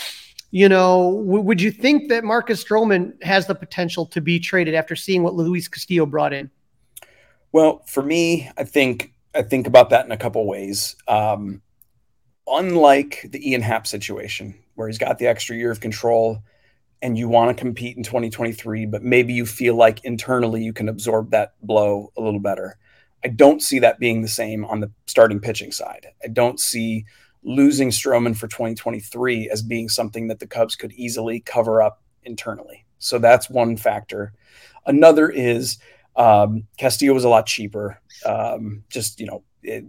you 0.53 0.69
know, 0.69 1.23
w- 1.25 1.43
would 1.43 1.61
you 1.61 1.71
think 1.73 2.09
that 2.11 2.25
Marcus 2.25 2.63
Stroman 2.63 3.21
has 3.25 3.47
the 3.47 3.55
potential 3.55 4.07
to 4.07 4.21
be 4.21 4.39
traded 4.39 4.75
after 4.75 4.95
seeing 4.95 5.23
what 5.23 5.35
Luis 5.35 5.67
Castillo 5.67 6.07
brought 6.07 6.33
in? 6.33 6.51
Well, 7.53 7.83
for 7.87 8.03
me, 8.03 8.51
I 8.57 8.65
think 8.65 9.13
I 9.35 9.43
think 9.43 9.67
about 9.67 9.91
that 9.91 10.05
in 10.05 10.13
a 10.13 10.17
couple 10.17 10.47
ways. 10.47 10.95
Um, 11.09 11.63
unlike 12.47 13.27
the 13.31 13.51
Ian 13.51 13.63
Happ 13.63 13.87
situation, 13.87 14.55
where 14.75 14.89
he's 14.89 14.99
got 14.99 15.19
the 15.19 15.27
extra 15.27 15.57
year 15.57 15.71
of 15.71 15.81
control, 15.81 16.43
and 17.01 17.17
you 17.17 17.29
want 17.29 17.57
to 17.57 17.61
compete 17.61 17.97
in 17.97 18.03
2023, 18.03 18.87
but 18.87 19.03
maybe 19.03 19.33
you 19.33 19.47
feel 19.47 19.75
like 19.75 20.05
internally 20.05 20.63
you 20.63 20.73
can 20.75 20.89
absorb 20.89 21.31
that 21.31 21.55
blow 21.63 22.13
a 22.17 22.21
little 22.21 22.41
better. 22.41 22.77
I 23.25 23.29
don't 23.29 23.63
see 23.63 23.79
that 23.79 23.99
being 23.99 24.21
the 24.21 24.29
same 24.29 24.67
on 24.67 24.81
the 24.81 24.91
starting 25.07 25.41
pitching 25.41 25.73
side. 25.73 26.09
I 26.23 26.29
don't 26.29 26.61
see 26.61 27.07
losing 27.45 27.91
Stroman 27.91 28.37
for 28.37 28.47
2023 28.47 29.49
as 29.51 29.63
being 29.63 29.89
something 29.89 30.29
that 30.29 30.39
the 30.39 30.47
Cubs 30.47 30.77
could 30.77 30.93
easily 30.93 31.41
cover 31.41 31.83
up 31.83 32.03
internally. 32.23 32.85
So 32.99 33.19
that's 33.19 33.51
one 33.51 33.77
factor. 33.77 34.33
Another 34.87 35.29
is 35.29 35.79
um, 36.17 36.67
Castillo 36.79 37.15
was 37.15 37.25
a 37.25 37.29
lot 37.29 37.47
cheaper. 37.47 38.01
Um, 38.25 38.85
just 38.89 39.19
you 39.21 39.27
know, 39.27 39.43
it, 39.63 39.85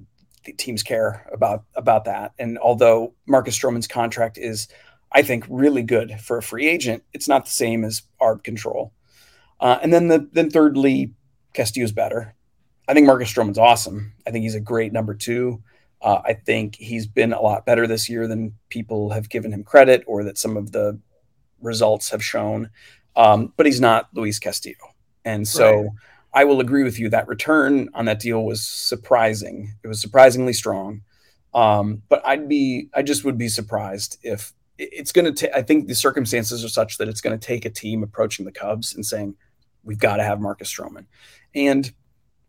teams 0.57 0.83
care 0.83 1.27
about 1.31 1.63
about 1.75 2.05
that. 2.05 2.33
And 2.39 2.57
although 2.57 3.13
Marcus 3.25 3.57
Stroman's 3.57 3.87
contract 3.87 4.37
is, 4.37 4.67
I 5.11 5.21
think, 5.21 5.45
really 5.49 5.83
good 5.83 6.19
for 6.19 6.37
a 6.37 6.43
free 6.43 6.67
agent, 6.67 7.03
it's 7.13 7.27
not 7.27 7.45
the 7.45 7.51
same 7.51 7.83
as 7.83 8.03
ARB 8.21 8.43
control. 8.43 8.93
Uh, 9.59 9.79
and 9.81 9.93
then 9.93 10.07
the 10.07 10.27
then 10.31 10.49
thirdly, 10.49 11.13
Castillo's 11.53 11.91
better. 11.91 12.35
I 12.87 12.93
think 12.93 13.07
Marcus 13.07 13.31
Stroman's 13.31 13.57
awesome. 13.57 14.13
I 14.27 14.31
think 14.31 14.43
he's 14.43 14.55
a 14.55 14.59
great 14.59 14.91
number 14.91 15.13
two. 15.13 15.63
Uh, 16.03 16.21
I 16.25 16.33
think 16.33 16.75
he's 16.75 17.07
been 17.07 17.33
a 17.33 17.41
lot 17.41 17.65
better 17.65 17.87
this 17.87 18.09
year 18.09 18.27
than 18.27 18.53
people 18.69 19.09
have 19.11 19.29
given 19.29 19.53
him 19.53 19.63
credit 19.63 20.03
or 20.05 20.23
that 20.25 20.37
some 20.37 20.57
of 20.57 20.73
the 20.73 20.99
results 21.61 22.09
have 22.09 22.23
shown. 22.23 22.69
Um, 23.15 23.53
but 23.55 23.65
he's 23.65 23.79
not 23.79 24.09
Luis 24.13 24.37
Castillo. 24.37 24.75
And 25.23 25.47
so 25.47 25.81
right. 25.83 25.89
I 26.33 26.43
will 26.43 26.59
agree 26.59 26.83
with 26.83 26.99
you 26.99 27.09
that 27.09 27.27
return 27.27 27.89
on 27.93 28.05
that 28.05 28.19
deal 28.19 28.43
was 28.43 28.67
surprising. 28.67 29.73
It 29.83 29.87
was 29.87 30.01
surprisingly 30.01 30.53
strong. 30.53 31.03
Um, 31.53 32.01
but 32.09 32.25
I'd 32.25 32.49
be, 32.49 32.89
I 32.93 33.03
just 33.03 33.23
would 33.23 33.37
be 33.37 33.47
surprised 33.47 34.17
if 34.23 34.51
it's 34.77 35.11
going 35.11 35.25
to 35.25 35.31
take, 35.31 35.55
I 35.55 35.61
think 35.61 35.87
the 35.87 35.95
circumstances 35.95 36.65
are 36.65 36.69
such 36.69 36.97
that 36.97 37.07
it's 37.07 37.21
going 37.21 37.37
to 37.39 37.47
take 37.47 37.63
a 37.63 37.69
team 37.69 38.03
approaching 38.03 38.45
the 38.45 38.51
Cubs 38.51 38.95
and 38.95 39.05
saying, 39.05 39.35
we've 39.83 39.99
got 39.99 40.17
to 40.17 40.23
have 40.23 40.41
Marcus 40.41 40.73
Stroman. 40.73 41.05
And 41.53 41.93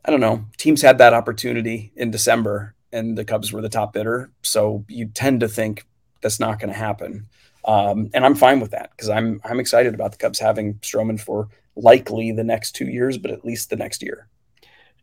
I 0.05 0.11
don't 0.11 0.21
know. 0.21 0.47
Teams 0.57 0.83
had 0.83 0.99
that 0.99 1.15
opportunity 1.15 1.93
in 1.97 2.11
December, 2.11 2.74
and 2.95 3.19
the 3.19 3.25
Cubs 3.25 3.53
were 3.53 3.61
the 3.61 3.69
top 3.69 3.93
bidder. 3.93 4.31
So 4.43 4.85
you 4.89 5.07
tend 5.07 5.41
to 5.41 5.49
think 5.49 5.87
that's 6.23 6.41
not 6.41 6.59
going 6.59 6.73
to 6.73 6.79
happen. 6.79 7.27
Um, 7.67 8.11
and 8.15 8.25
I'm 8.25 8.35
fine 8.35 8.61
with 8.61 8.71
that 8.71 8.91
because 8.93 9.09
I'm 9.11 9.41
I'm 9.45 9.61
excited 9.61 9.95
about 9.95 10.13
the 10.13 10.19
Cubs 10.19 10.39
having 10.39 10.75
Stroman 10.75 11.21
for 11.21 11.49
likely 11.77 12.33
the 12.33 12.45
next 12.45 12.73
two 12.73 12.87
years, 12.87 13.19
but 13.19 13.31
at 13.31 13.45
least 13.45 13.71
the 13.71 13.77
next 13.77 14.03
year. 14.03 14.29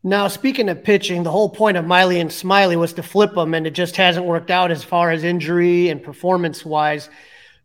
Now, 0.04 0.28
speaking 0.28 0.70
of 0.70 0.84
pitching, 0.84 1.22
the 1.22 1.32
whole 1.32 1.50
point 1.50 1.78
of 1.78 1.86
Miley 1.86 2.20
and 2.20 2.32
Smyly 2.32 2.76
was 2.76 2.94
to 2.94 3.04
flip 3.04 3.36
them, 3.36 3.54
and 3.54 3.68
it 3.68 3.72
just 3.72 3.96
hasn't 3.96 4.26
worked 4.26 4.50
out 4.50 4.72
as 4.72 4.84
far 4.84 5.12
as 5.12 5.24
injury 5.24 5.89
and 5.89 6.02
performance 6.02 6.66
wise 6.66 7.10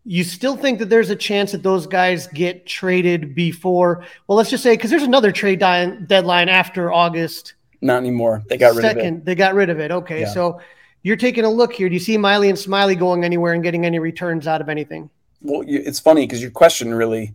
you 0.08 0.22
still 0.22 0.56
think 0.56 0.78
that 0.78 0.88
there's 0.88 1.10
a 1.10 1.16
chance 1.16 1.50
that 1.50 1.64
those 1.64 1.84
guys 1.84 2.28
get 2.28 2.64
traded 2.64 3.34
before 3.34 4.04
well 4.26 4.38
let's 4.38 4.50
just 4.50 4.62
say 4.62 4.74
because 4.74 4.88
there's 4.88 5.02
another 5.02 5.32
trade 5.32 5.58
deadline 5.58 6.48
after 6.48 6.92
august 6.92 7.54
not 7.80 7.98
anymore. 7.98 8.42
They 8.48 8.56
got 8.56 8.74
rid 8.74 8.84
of 8.84 8.96
it. 8.96 9.24
They 9.24 9.34
got 9.34 9.54
rid 9.54 9.70
of 9.70 9.78
it. 9.80 9.90
Okay 9.90 10.22
yeah. 10.22 10.32
so 10.32 10.60
you're 11.02 11.16
taking 11.16 11.44
a 11.44 11.50
look 11.50 11.72
here. 11.72 11.88
Do 11.88 11.94
you 11.94 12.00
see 12.00 12.16
miley 12.16 12.48
and 12.48 12.58
Smyly 12.58 12.98
going 12.98 13.24
anywhere 13.24 13.52
and 13.52 13.62
getting 13.62 13.86
any 13.86 13.98
returns 13.98 14.46
out 14.46 14.60
of 14.60 14.68
anything? 14.68 15.10
Well 15.40 15.62
it's 15.66 16.00
funny 16.00 16.26
because 16.26 16.42
your 16.42 16.50
question 16.50 16.94
really 16.94 17.34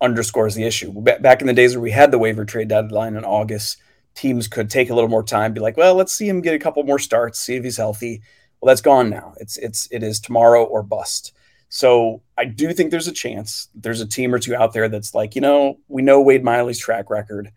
underscores 0.00 0.54
the 0.54 0.64
issue. 0.64 0.92
Back 0.92 1.40
in 1.40 1.46
the 1.46 1.52
days 1.52 1.74
where 1.74 1.82
we 1.82 1.90
had 1.90 2.10
the 2.10 2.18
waiver 2.18 2.44
trade 2.44 2.68
deadline 2.68 3.16
in 3.16 3.24
august 3.24 3.78
teams 4.14 4.48
could 4.48 4.70
take 4.70 4.88
a 4.88 4.94
little 4.94 5.10
more 5.10 5.22
time 5.22 5.52
be 5.52 5.60
like 5.60 5.76
well 5.76 5.94
let's 5.94 6.14
see 6.14 6.26
him 6.26 6.40
get 6.40 6.54
a 6.54 6.58
couple 6.58 6.82
more 6.84 6.98
starts 6.98 7.38
see 7.38 7.56
if 7.56 7.64
he's 7.64 7.76
healthy. 7.76 8.22
Well 8.60 8.68
that's 8.68 8.80
gone 8.80 9.10
now. 9.10 9.34
It's 9.38 9.56
it's 9.58 9.88
it 9.90 10.02
is 10.02 10.20
tomorrow 10.20 10.64
or 10.64 10.82
bust. 10.82 11.32
So 11.68 12.22
I 12.38 12.44
do 12.44 12.72
think 12.72 12.90
there's 12.90 13.08
a 13.08 13.12
chance. 13.12 13.68
There's 13.74 14.00
a 14.00 14.06
team 14.06 14.34
or 14.34 14.38
two 14.38 14.54
out 14.54 14.72
there 14.72 14.88
that's 14.88 15.14
like, 15.14 15.34
you 15.34 15.40
know, 15.40 15.78
we 15.88 16.02
know 16.02 16.20
Wade 16.20 16.44
Miley's 16.44 16.78
track 16.78 17.10
record. 17.10 17.50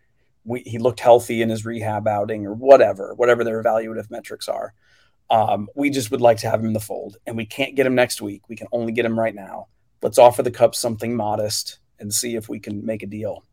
We, 0.50 0.62
he 0.66 0.80
looked 0.80 1.00
healthy 1.00 1.42
in 1.42 1.50
his 1.50 1.66
rehab 1.66 2.08
outing 2.08 2.46
or 2.46 2.54
whatever, 2.54 3.14
whatever 3.16 3.44
their 3.44 3.64
evaluative 3.64 4.10
metrics 4.10 4.50
are. 4.50 4.74
Um, 5.30 5.70
we 5.76 5.92
just 5.92 6.10
would 6.10 6.22
like 6.22 6.38
to 6.38 6.50
have 6.50 6.60
him 6.60 6.68
in 6.68 6.74
the 6.74 6.80
fold, 6.80 7.18
and 7.28 7.38
we 7.38 7.46
can't 7.46 7.76
get 7.76 7.86
him 7.86 7.94
next 7.94 8.22
week. 8.22 8.50
We 8.50 8.56
can 8.56 8.68
only 8.72 8.92
get 8.92 9.06
him 9.06 9.18
right 9.18 9.36
now. 9.36 9.68
Let's 10.02 10.18
offer 10.18 10.42
the 10.42 10.52
Cubs 10.52 10.80
something 10.80 11.16
modest 11.16 11.80
and 12.00 12.12
see 12.12 12.36
if 12.36 12.50
we 12.50 12.60
can 12.60 12.84
make 12.84 13.04
a 13.04 13.08
deal. 13.08 13.44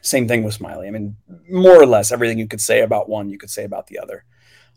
Same 0.00 0.26
thing 0.26 0.42
with 0.42 0.58
Smyly. 0.58 0.86
I 0.86 0.90
mean, 0.90 1.16
more 1.50 1.80
or 1.80 1.86
less 1.86 2.10
everything 2.10 2.38
you 2.38 2.48
could 2.48 2.60
say 2.60 2.80
about 2.80 3.08
one, 3.08 3.28
you 3.28 3.36
could 3.36 3.50
say 3.50 3.64
about 3.64 3.88
the 3.88 3.98
other. 3.98 4.24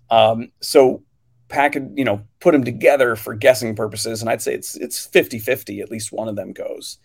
Um, 0.09 0.51
so 0.59 1.03
package, 1.47 1.87
you 1.95 2.03
know, 2.03 2.25
put 2.41 2.51
them 2.51 2.65
together 2.65 3.15
for 3.15 3.35
guessing 3.35 3.75
purposes, 3.75 4.21
and 4.21 4.29
I'd 4.29 4.41
say 4.41 4.53
it's 4.53 4.75
it's 4.75 5.07
50-50, 5.07 5.81
at 5.81 5.91
least 5.91 6.11
one 6.11 6.27
of 6.27 6.35
them 6.35 6.51
goes. 6.51 6.97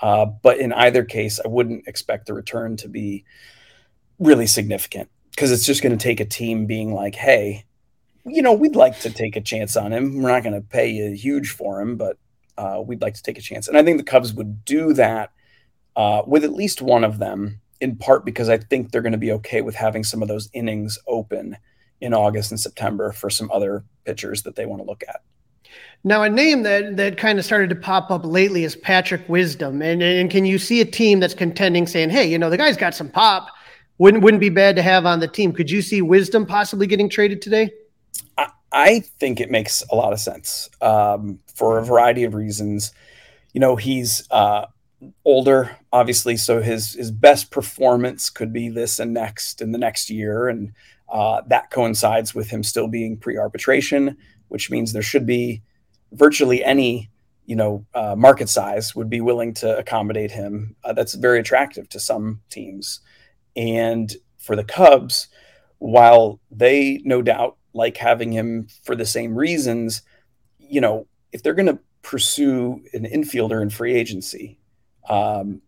Uh, 0.00 0.24
but 0.24 0.58
in 0.58 0.72
either 0.72 1.04
case, 1.04 1.38
I 1.44 1.48
wouldn't 1.48 1.86
expect 1.86 2.26
the 2.26 2.34
return 2.34 2.76
to 2.78 2.88
be 2.88 3.24
really 4.20 4.46
significant 4.46 5.08
because 5.30 5.50
it's 5.50 5.66
just 5.66 5.82
going 5.82 5.96
to 5.96 6.02
take 6.02 6.20
a 6.20 6.24
team 6.24 6.66
being 6.66 6.94
like, 6.94 7.14
hey, 7.14 7.64
you 8.26 8.42
know, 8.42 8.52
we'd 8.52 8.76
like 8.76 9.00
to 9.00 9.10
take 9.10 9.34
a 9.34 9.40
chance 9.40 9.76
on 9.76 9.92
him. 9.92 10.22
We're 10.22 10.30
not 10.30 10.42
going 10.42 10.54
to 10.54 10.60
pay 10.60 10.90
you 10.90 11.12
huge 11.12 11.50
for 11.50 11.80
him, 11.80 11.96
but 11.96 12.18
uh, 12.58 12.82
we'd 12.84 13.00
like 13.00 13.14
to 13.14 13.22
take 13.22 13.38
a 13.38 13.42
chance. 13.42 13.66
And 13.66 13.76
I 13.76 13.82
think 13.82 13.96
the 13.96 14.04
Cubs 14.04 14.32
would 14.34 14.64
do 14.64 14.92
that 14.92 15.32
uh, 15.96 16.22
with 16.26 16.44
at 16.44 16.52
least 16.52 16.82
one 16.82 17.04
of 17.04 17.18
them, 17.18 17.60
in 17.80 17.96
part 17.96 18.24
because 18.24 18.48
I 18.48 18.58
think 18.58 18.90
they're 18.90 19.02
going 19.02 19.12
to 19.12 19.18
be 19.18 19.32
okay 19.32 19.62
with 19.62 19.74
having 19.74 20.04
some 20.04 20.20
of 20.20 20.28
those 20.28 20.50
innings 20.52 20.98
open 21.06 21.56
in 22.00 22.12
August 22.14 22.50
and 22.50 22.60
September 22.60 23.12
for 23.12 23.30
some 23.30 23.50
other 23.50 23.84
pitchers 24.04 24.42
that 24.42 24.56
they 24.56 24.66
want 24.66 24.82
to 24.82 24.86
look 24.86 25.02
at. 25.08 25.22
Now, 26.02 26.22
a 26.22 26.28
name 26.28 26.62
that 26.62 26.96
that 26.96 27.16
kind 27.18 27.38
of 27.38 27.44
started 27.44 27.68
to 27.70 27.76
pop 27.76 28.10
up 28.10 28.24
lately 28.24 28.64
is 28.64 28.74
Patrick 28.74 29.28
Wisdom, 29.28 29.82
and 29.82 30.02
and 30.02 30.30
can 30.30 30.44
you 30.44 30.58
see 30.58 30.80
a 30.80 30.84
team 30.84 31.20
that's 31.20 31.34
contending, 31.34 31.86
saying, 31.86 32.10
"Hey, 32.10 32.24
you 32.26 32.38
know, 32.38 32.50
the 32.50 32.56
guy's 32.56 32.76
got 32.76 32.94
some 32.94 33.10
pop, 33.10 33.48
wouldn't 34.00 34.24
wouldn't 34.24 34.40
be 34.40 34.48
bad 34.48 34.74
to 34.76 34.82
have 34.82 35.06
on 35.06 35.20
the 35.20 35.28
team." 35.28 35.52
Could 35.52 35.70
you 35.70 35.82
see 35.82 36.02
Wisdom 36.02 36.46
possibly 36.46 36.86
getting 36.86 37.08
traded 37.08 37.40
today? 37.40 37.70
I, 38.36 38.48
I 38.72 39.00
think 39.20 39.40
it 39.40 39.50
makes 39.50 39.84
a 39.90 39.94
lot 39.94 40.12
of 40.12 40.18
sense 40.18 40.68
um, 40.80 41.38
for 41.54 41.78
a 41.78 41.84
variety 41.84 42.24
of 42.24 42.34
reasons. 42.34 42.92
You 43.52 43.60
know, 43.60 43.76
he's 43.76 44.26
uh, 44.30 44.66
older, 45.24 45.76
obviously, 45.92 46.36
so 46.36 46.60
his 46.62 46.94
his 46.94 47.10
best 47.10 47.50
performance 47.50 48.30
could 48.30 48.52
be 48.52 48.68
this 48.68 48.98
and 48.98 49.12
next 49.12 49.60
and 49.60 49.74
the 49.74 49.78
next 49.78 50.10
year, 50.10 50.48
and 50.48 50.72
uh, 51.08 51.42
that 51.48 51.70
coincides 51.70 52.34
with 52.34 52.50
him 52.50 52.62
still 52.62 52.88
being 52.88 53.16
pre-arbitration, 53.16 54.16
which 54.48 54.70
means 54.70 54.92
there 54.92 55.02
should 55.02 55.26
be 55.26 55.62
virtually 56.12 56.64
any 56.64 57.10
you 57.46 57.56
know 57.56 57.84
uh, 57.94 58.14
market 58.16 58.48
size 58.48 58.94
would 58.94 59.10
be 59.10 59.20
willing 59.20 59.54
to 59.54 59.76
accommodate 59.78 60.30
him. 60.30 60.76
Uh, 60.84 60.92
that's 60.92 61.14
very 61.14 61.40
attractive 61.40 61.88
to 61.88 62.00
some 62.00 62.40
teams, 62.50 63.00
and 63.56 64.12
for 64.38 64.56
the 64.56 64.64
Cubs, 64.64 65.28
while 65.78 66.40
they 66.50 67.00
no 67.04 67.22
doubt 67.22 67.56
like 67.72 67.96
having 67.96 68.32
him 68.32 68.68
for 68.82 68.96
the 68.96 69.06
same 69.06 69.34
reasons, 69.34 70.02
you 70.58 70.80
know, 70.80 71.06
if 71.32 71.42
they're 71.42 71.54
going 71.54 71.66
to 71.66 71.78
pursue 72.02 72.82
an 72.92 73.04
infielder 73.04 73.62
in 73.62 73.70
free 73.70 73.94
agency, 73.94 74.58
um, 75.08 75.62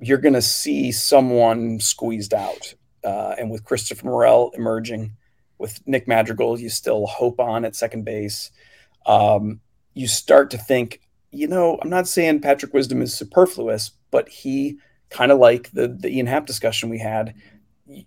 you're 0.00 0.18
going 0.18 0.34
to 0.34 0.42
see 0.42 0.92
someone 0.92 1.80
squeezed 1.80 2.34
out. 2.34 2.74
Uh, 3.04 3.34
and 3.38 3.50
with 3.50 3.64
Christopher 3.64 4.06
Morel 4.06 4.50
emerging, 4.54 5.12
with 5.58 5.80
Nick 5.86 6.06
Madrigal, 6.06 6.60
you 6.60 6.68
still 6.68 7.06
hope 7.06 7.40
on 7.40 7.64
at 7.64 7.76
second 7.76 8.04
base. 8.04 8.50
Um, 9.06 9.60
you 9.94 10.06
start 10.06 10.50
to 10.50 10.58
think, 10.58 11.00
you 11.30 11.46
know, 11.46 11.78
I'm 11.80 11.88
not 11.88 12.08
saying 12.08 12.40
Patrick 12.40 12.74
Wisdom 12.74 13.00
is 13.00 13.14
superfluous, 13.14 13.92
but 14.10 14.28
he 14.28 14.78
kind 15.10 15.32
of 15.32 15.38
like 15.38 15.70
the 15.72 15.88
the 15.88 16.08
Ian 16.08 16.26
Happ 16.26 16.46
discussion 16.46 16.88
we 16.88 16.98
had, 16.98 17.34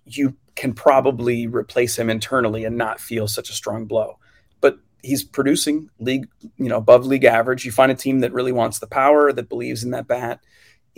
you 0.05 0.35
can 0.55 0.73
probably 0.73 1.47
replace 1.47 1.97
him 1.97 2.09
internally 2.09 2.65
and 2.65 2.77
not 2.77 2.99
feel 2.99 3.27
such 3.27 3.49
a 3.49 3.53
strong 3.53 3.85
blow. 3.85 4.19
But 4.61 4.79
he's 5.01 5.23
producing 5.23 5.89
league, 5.99 6.27
you 6.57 6.69
know, 6.69 6.77
above 6.77 7.05
league 7.05 7.23
average. 7.23 7.65
You 7.65 7.71
find 7.71 7.91
a 7.91 7.95
team 7.95 8.19
that 8.19 8.33
really 8.33 8.51
wants 8.51 8.79
the 8.79 8.87
power, 8.87 9.31
that 9.31 9.49
believes 9.49 9.83
in 9.83 9.91
that 9.91 10.07
bat, 10.07 10.41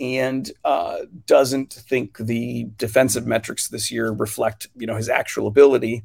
and 0.00 0.50
uh, 0.64 0.98
doesn't 1.26 1.72
think 1.72 2.18
the 2.18 2.66
defensive 2.76 3.26
metrics 3.26 3.68
this 3.68 3.90
year 3.90 4.10
reflect, 4.10 4.66
you 4.74 4.86
know, 4.86 4.96
his 4.96 5.08
actual 5.08 5.46
ability. 5.46 6.04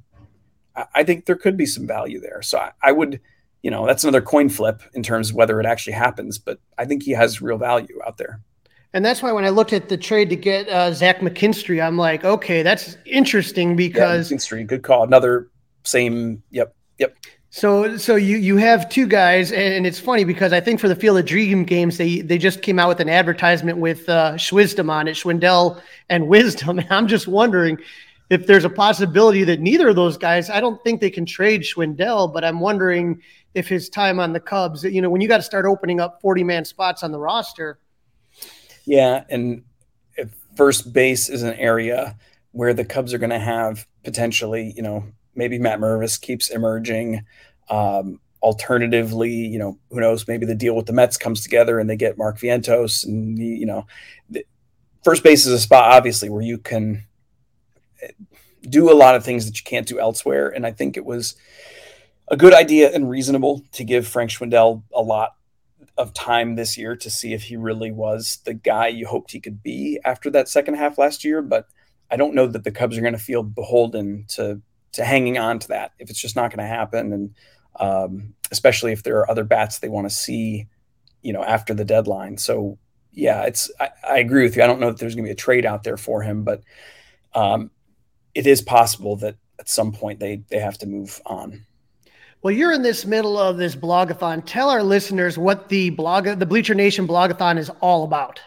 I, 0.76 0.86
I 0.96 1.04
think 1.04 1.26
there 1.26 1.36
could 1.36 1.58
be 1.58 1.66
some 1.66 1.88
value 1.88 2.20
there. 2.20 2.42
So 2.42 2.60
I, 2.60 2.72
I 2.82 2.92
would 2.92 3.20
you 3.64 3.72
know, 3.72 3.86
that's 3.86 4.04
another 4.04 4.22
coin 4.22 4.50
flip 4.50 4.82
in 4.94 5.04
terms 5.04 5.32
of 5.32 5.36
whether 5.36 5.60
it 5.60 5.66
actually 5.66 5.94
happens. 5.94 6.38
But 6.38 6.60
I 6.78 6.86
think 6.86 7.04
he 7.04 7.12
has 7.12 7.42
real 7.42 7.58
value 7.58 8.00
out 8.06 8.18
there. 8.18 8.40
And 8.94 9.04
that's 9.04 9.22
why 9.22 9.32
when 9.32 9.44
I 9.44 9.50
looked 9.50 9.74
at 9.74 9.90
the 9.90 9.98
trade 9.98 10.30
to 10.30 10.36
get 10.36 10.68
uh, 10.70 10.94
Zach 10.94 11.20
McKinstry, 11.20 11.86
I'm 11.86 11.98
like, 11.98 12.24
okay, 12.24 12.64
that's 12.64 12.98
interesting 13.06 13.76
because 13.76 14.32
yeah, 14.32 14.38
McKinstry, 14.38 14.68
good 14.68 14.84
call. 14.84 15.04
Another 15.04 15.50
same. 15.84 16.42
Yep, 16.52 16.74
yep. 16.98 17.16
So, 17.50 17.98
so 17.98 18.16
you 18.16 18.38
you 18.38 18.58
have 18.58 18.90
two 18.90 19.08
guys, 19.08 19.52
and 19.52 19.88
it's 19.88 20.00
funny 20.00 20.24
because 20.24 20.54
I 20.54 20.60
think 20.60 20.80
for 20.80 20.88
the 20.88 20.96
Field 20.96 21.18
of 21.18 21.26
Dream 21.26 21.64
games, 21.64 21.98
they 21.98 22.22
they 22.22 22.38
just 22.38 22.62
came 22.62 22.80
out 22.80 22.88
with 22.88 23.00
an 23.00 23.10
advertisement 23.10 23.78
with 23.78 24.08
uh, 24.10 24.38
Schwisdom 24.38 24.90
on 24.90 25.08
it, 25.08 25.16
Schwindel 25.16 25.82
and 26.10 26.28
Wisdom. 26.28 26.80
And 26.80 26.92
I'm 26.92 27.08
just 27.08 27.28
wondering 27.28 27.78
if 28.30 28.48
there's 28.48 28.66
a 28.66 28.70
possibility 28.70 29.44
that 29.46 29.60
neither 29.60 29.88
of 29.90 29.96
those 29.96 30.18
guys. 30.18 30.50
I 30.50 30.60
don't 30.60 30.82
think 30.84 31.02
they 31.02 31.10
can 31.10 31.26
trade 31.26 31.62
Schwindel, 31.62 32.34
but 32.34 32.44
I'm 32.44 32.60
wondering 32.60 33.22
if 33.54 33.68
his 33.68 33.90
time 33.90 34.20
on 34.20 34.34
the 34.34 34.40
Cubs, 34.40 34.84
you 34.84 35.02
know, 35.02 35.10
when 35.10 35.22
you 35.22 35.28
got 35.28 35.38
to 35.38 35.44
start 35.44 35.66
opening 35.66 36.00
up 36.00 36.22
40 36.22 36.44
man 36.44 36.66
spots 36.66 37.02
on 37.04 37.12
the 37.12 37.20
roster. 37.20 37.80
Yeah. 38.88 39.26
And 39.30 39.64
first 40.56 40.92
base 40.92 41.30
is 41.30 41.44
an 41.44 41.54
area 41.56 42.18
where 42.52 42.74
the 42.74 42.86
Cubs 42.86 43.14
are 43.14 43.20
going 43.20 43.30
to 43.30 43.38
have 43.38 43.86
potentially, 44.04 44.74
you 44.76 44.82
know, 44.82 45.04
maybe 45.36 45.60
Matt 45.60 45.80
Mervis 45.80 46.20
keeps 46.20 46.50
emerging. 46.50 47.26
Um, 47.70 48.20
alternatively, 48.42 49.32
you 49.32 49.60
know, 49.60 49.78
who 49.92 50.00
knows, 50.00 50.28
maybe 50.28 50.46
the 50.46 50.56
deal 50.56 50.76
with 50.76 50.86
the 50.86 50.94
Mets 50.94 51.18
comes 51.18 51.42
together 51.42 51.80
and 51.80 51.90
they 51.90 51.98
get 51.98 52.18
Mark 52.18 52.40
Vientos 52.40 53.06
and, 53.06 53.38
you 53.38 53.66
know, 53.66 53.86
first 55.04 55.24
base 55.24 55.46
is 55.46 55.54
a 55.54 55.60
spot 55.60 55.92
obviously 55.92 56.30
where 56.30 56.42
you 56.42 56.58
can 56.58 57.04
do 58.70 58.92
a 58.92 58.96
lot 58.96 59.16
of 59.16 59.24
things 59.24 59.46
that 59.46 59.60
you 59.60 59.64
can't 59.64 59.88
do 59.88 60.00
elsewhere. 60.00 60.50
And 60.50 60.66
I 60.66 60.72
think 60.72 60.98
it 60.98 61.06
was, 61.06 61.36
a 62.30 62.38
good 62.38 62.54
idea 62.54 62.94
and 62.94 63.10
reasonable 63.10 63.64
to 63.72 63.84
give 63.84 64.08
Frank 64.08 64.32
Schwindel 64.32 64.84
a 64.94 65.02
lot 65.02 65.37
of 65.98 66.14
time 66.14 66.56
this 66.56 66.78
year 66.78 66.96
to 66.96 67.10
see 67.10 67.34
if 67.34 67.44
he 67.44 67.58
really 67.58 67.92
was 67.92 68.40
the 68.46 68.54
guy 68.54 68.88
you 68.88 69.08
hoped 69.08 69.32
he 69.32 69.40
could 69.40 69.64
be 69.64 70.00
after 70.06 70.30
that 70.30 70.48
second 70.48 70.76
half 70.76 70.98
last 70.98 71.24
year. 71.24 71.42
But 71.42 71.68
I 72.10 72.18
don't 72.18 72.36
know 72.36 72.48
that 72.48 72.64
the 72.64 72.72
Cubs 72.72 72.98
are 72.98 73.02
going 73.02 73.14
to 73.14 73.20
feel 73.20 73.44
beholden 73.44 74.26
to 74.30 74.62
to 74.94 75.04
hanging 75.04 75.38
on 75.38 75.60
to 75.60 75.68
that 75.70 75.92
if 76.00 76.10
it's 76.10 76.22
just 76.22 76.36
not 76.36 76.50
going 76.50 76.66
to 76.66 76.76
happen, 76.76 77.14
and 77.14 77.36
um, 77.80 78.34
especially 78.52 78.92
if 78.92 79.04
there 79.04 79.18
are 79.20 79.30
other 79.30 79.44
bats 79.44 79.80
they 79.80 79.90
want 79.90 80.10
to 80.10 80.16
see, 80.16 80.68
you 81.22 81.34
know, 81.34 81.44
after 81.44 81.74
the 81.74 81.86
deadline. 81.86 82.38
So 82.38 82.78
yeah, 83.12 83.44
it's 83.44 83.72
I, 83.80 83.90
I 84.08 84.18
agree 84.20 84.44
with 84.44 84.56
you. 84.56 84.64
I 84.64 84.68
don't 84.68 84.80
know 84.80 84.92
that 84.92 85.00
there's 85.00 85.16
going 85.16 85.26
to 85.26 85.30
be 85.30 85.34
a 85.34 85.36
trade 85.36 85.66
out 85.66 85.84
there 85.84 85.98
for 85.98 86.22
him, 86.22 86.44
but 86.44 86.64
um, 87.34 87.72
it 88.34 88.48
is 88.48 88.62
possible 88.62 89.16
that 89.18 89.36
at 89.60 89.70
some 89.70 89.92
point 89.92 90.20
they 90.20 90.44
they 90.50 90.60
have 90.60 90.78
to 90.80 90.88
move 90.88 91.22
on. 91.26 91.66
Well, 92.44 92.54
you're 92.54 92.72
in 92.72 92.84
this 92.84 93.06
middle 93.06 93.38
of 93.38 93.58
this 93.58 93.76
blogathon. 93.76 94.44
Tell 94.46 94.70
our 94.70 94.84
listeners 94.84 95.38
what 95.38 95.70
the 95.70 95.90
blog, 95.90 96.26
the 96.26 96.46
Bleacher 96.46 96.76
Nation 96.76 97.08
blogathon 97.08 97.58
is 97.58 97.70
all 97.82 98.04
about. 98.04 98.40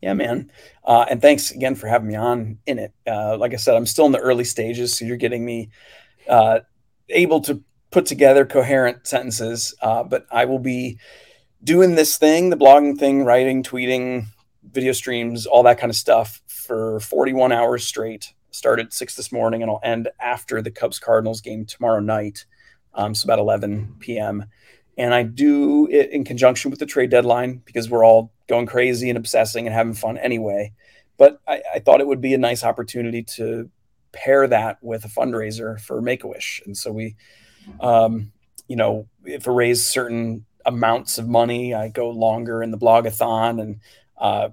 Yeah, 0.00 0.14
man. 0.14 0.50
Uh, 0.84 1.04
and 1.10 1.20
thanks 1.20 1.50
again 1.50 1.74
for 1.74 1.86
having 1.86 2.08
me 2.08 2.14
on 2.14 2.58
in 2.66 2.78
it. 2.78 2.92
Uh, 3.06 3.36
like 3.36 3.52
I 3.52 3.56
said, 3.56 3.76
I'm 3.76 3.86
still 3.86 4.06
in 4.06 4.12
the 4.12 4.18
early 4.18 4.44
stages, 4.44 4.96
so 4.96 5.04
you're 5.04 5.18
getting 5.18 5.44
me 5.44 5.68
uh, 6.28 6.60
able 7.10 7.40
to 7.42 7.62
put 7.90 8.06
together 8.06 8.46
coherent 8.46 9.06
sentences. 9.06 9.74
Uh, 9.82 10.02
but 10.02 10.26
I 10.32 10.46
will 10.46 10.58
be 10.58 10.98
doing 11.62 11.96
this 11.96 12.16
thing, 12.16 12.48
the 12.48 12.56
blogging 12.56 12.98
thing, 12.98 13.24
writing, 13.24 13.62
tweeting, 13.62 14.26
video 14.72 14.92
streams, 14.92 15.44
all 15.44 15.62
that 15.64 15.78
kind 15.78 15.90
of 15.90 15.96
stuff 15.96 16.40
for 16.46 17.00
41 17.00 17.52
hours 17.52 17.84
straight. 17.84 18.32
Started 18.50 18.92
six 18.92 19.14
this 19.14 19.30
morning, 19.30 19.62
and 19.62 19.70
I'll 19.70 19.80
end 19.84 20.08
after 20.18 20.62
the 20.62 20.70
Cubs 20.70 20.98
Cardinals 20.98 21.42
game 21.42 21.66
tomorrow 21.66 22.00
night 22.00 22.46
um, 22.94 23.14
so 23.14 23.26
about 23.26 23.38
11 23.38 23.96
p.m. 24.00 24.44
And 24.98 25.14
I 25.14 25.22
do 25.22 25.88
it 25.90 26.10
in 26.10 26.24
conjunction 26.24 26.70
with 26.70 26.80
the 26.80 26.86
trade 26.86 27.10
deadline 27.10 27.62
because 27.64 27.88
we're 27.88 28.04
all 28.04 28.32
going 28.48 28.66
crazy 28.66 29.08
and 29.08 29.16
obsessing 29.16 29.66
and 29.66 29.74
having 29.74 29.94
fun 29.94 30.18
anyway. 30.18 30.72
But 31.16 31.40
I, 31.46 31.62
I 31.74 31.78
thought 31.78 32.00
it 32.00 32.06
would 32.06 32.20
be 32.20 32.34
a 32.34 32.38
nice 32.38 32.64
opportunity 32.64 33.22
to 33.36 33.70
pair 34.12 34.46
that 34.46 34.78
with 34.82 35.04
a 35.04 35.08
fundraiser 35.08 35.80
for 35.80 36.00
Make 36.00 36.24
a 36.24 36.28
Wish. 36.28 36.60
And 36.66 36.76
so 36.76 36.92
we, 36.92 37.16
um, 37.80 38.32
you 38.68 38.76
know, 38.76 39.06
if 39.24 39.46
I 39.46 39.52
raise 39.52 39.86
certain 39.86 40.44
amounts 40.66 41.18
of 41.18 41.28
money, 41.28 41.74
I 41.74 41.88
go 41.88 42.10
longer 42.10 42.62
in 42.62 42.70
the 42.70 42.78
blogathon 42.78 43.60
and 43.60 43.80
uh, 44.18 44.48